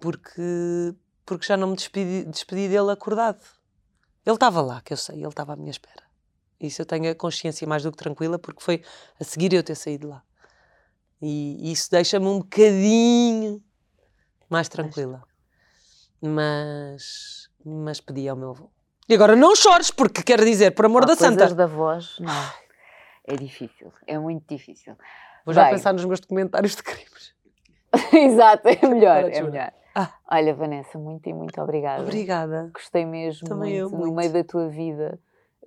porque, 0.00 0.94
porque 1.24 1.46
já 1.46 1.56
não 1.56 1.68
me 1.68 1.76
despedi, 1.76 2.24
despedi 2.24 2.68
dele 2.68 2.90
acordado. 2.90 3.40
Ele 4.26 4.34
estava 4.34 4.60
lá, 4.60 4.80
que 4.80 4.92
eu 4.92 4.96
sei, 4.96 5.16
ele 5.16 5.28
estava 5.28 5.52
à 5.52 5.56
minha 5.56 5.70
espera. 5.70 6.02
Isso 6.60 6.82
eu 6.82 6.86
tenho 6.86 7.10
a 7.10 7.14
consciência 7.14 7.66
mais 7.68 7.84
do 7.84 7.92
que 7.92 7.98
tranquila, 7.98 8.38
porque 8.38 8.62
foi 8.62 8.82
a 9.20 9.24
seguir 9.24 9.52
eu 9.52 9.62
ter 9.62 9.76
saído 9.76 10.08
lá. 10.08 10.24
E 11.22 11.70
isso 11.72 11.90
deixa-me 11.90 12.26
um 12.26 12.38
bocadinho 12.40 13.62
mais 14.48 14.68
tranquila. 14.68 15.22
Mas, 16.20 17.48
mas 17.64 18.00
pedi 18.00 18.28
ao 18.28 18.36
meu 18.36 18.50
avô. 18.50 18.70
E 19.08 19.14
agora 19.14 19.34
não 19.34 19.56
chores, 19.56 19.90
porque 19.90 20.22
quer 20.22 20.44
dizer, 20.44 20.72
por 20.72 20.84
amor 20.84 21.04
Há 21.04 21.06
da 21.06 21.16
santa. 21.16 21.54
da 21.54 21.66
voz, 21.66 22.16
não. 22.20 22.50
É 23.24 23.36
difícil, 23.36 23.92
é 24.06 24.18
muito 24.18 24.44
difícil. 24.48 24.94
Vou 25.44 25.54
já 25.54 25.64
Bem. 25.64 25.72
pensar 25.72 25.92
nos 25.92 26.04
meus 26.04 26.20
documentários 26.20 26.76
de 26.76 26.82
crimes. 26.82 27.34
Exato, 28.12 28.68
é 28.68 28.86
melhor, 28.86 29.24
é 29.30 29.42
melhor. 29.42 29.72
Ah. 29.94 30.12
Olha, 30.30 30.54
Vanessa, 30.54 30.98
muito 30.98 31.28
e 31.28 31.32
muito 31.32 31.60
obrigada. 31.60 32.02
Obrigada. 32.02 32.70
Gostei 32.72 33.04
mesmo 33.04 33.48
Também 33.48 33.74
eu 33.74 33.88
muito, 33.88 33.98
no 33.98 34.12
muito. 34.12 34.16
meio 34.16 34.32
da 34.32 34.44
tua 34.44 34.68
vida. 34.68 35.18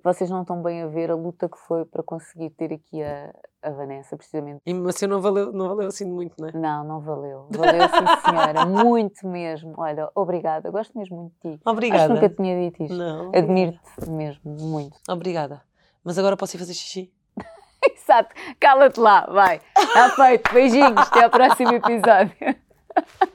Vocês 0.04 0.28
não 0.28 0.42
estão 0.42 0.62
bem 0.62 0.82
a 0.82 0.86
ver 0.88 1.10
a 1.10 1.14
luta 1.14 1.48
que 1.48 1.56
foi 1.58 1.84
para 1.84 2.02
conseguir 2.02 2.50
ter 2.50 2.72
aqui 2.72 3.02
a, 3.02 3.32
a 3.62 3.70
Vanessa, 3.70 4.16
precisamente. 4.16 4.60
E 4.66 4.74
mesmo 4.74 4.88
assim 4.88 5.06
não 5.06 5.20
valeu, 5.20 5.52
não 5.52 5.68
valeu 5.68 5.88
assim 5.88 6.04
muito, 6.04 6.34
não 6.38 6.48
é? 6.48 6.52
Não, 6.52 6.84
não 6.84 7.00
valeu. 7.00 7.46
Valeu, 7.50 7.88
sim, 7.88 8.28
senhora. 8.30 8.66
muito 8.84 9.26
mesmo. 9.26 9.74
Olha, 9.76 10.10
obrigada. 10.14 10.70
Gosto 10.70 10.96
mesmo 10.98 11.16
muito 11.16 11.34
de 11.34 11.56
ti. 11.56 11.60
Acho 11.64 11.72
Obrigada. 11.72 12.08
que 12.08 12.14
nunca 12.14 12.28
tinha 12.28 12.60
dito 12.60 12.82
isto. 12.82 12.96
Não. 12.96 13.30
Admiro-te 13.34 14.10
mesmo, 14.10 14.42
muito. 14.44 14.98
Obrigada. 15.08 15.62
Mas 16.02 16.18
agora 16.18 16.36
posso 16.36 16.56
ir 16.56 16.58
fazer 16.58 16.74
xixi? 16.74 17.12
Exato. 17.94 18.34
Cala-te 18.58 18.98
lá, 18.98 19.26
vai. 19.26 19.60
Está 19.78 20.10
feito. 20.10 20.52
Beijinhos. 20.52 21.06
Até 21.06 21.24
ao 21.24 21.30
próximo 21.30 21.72
episódio. 21.72 22.36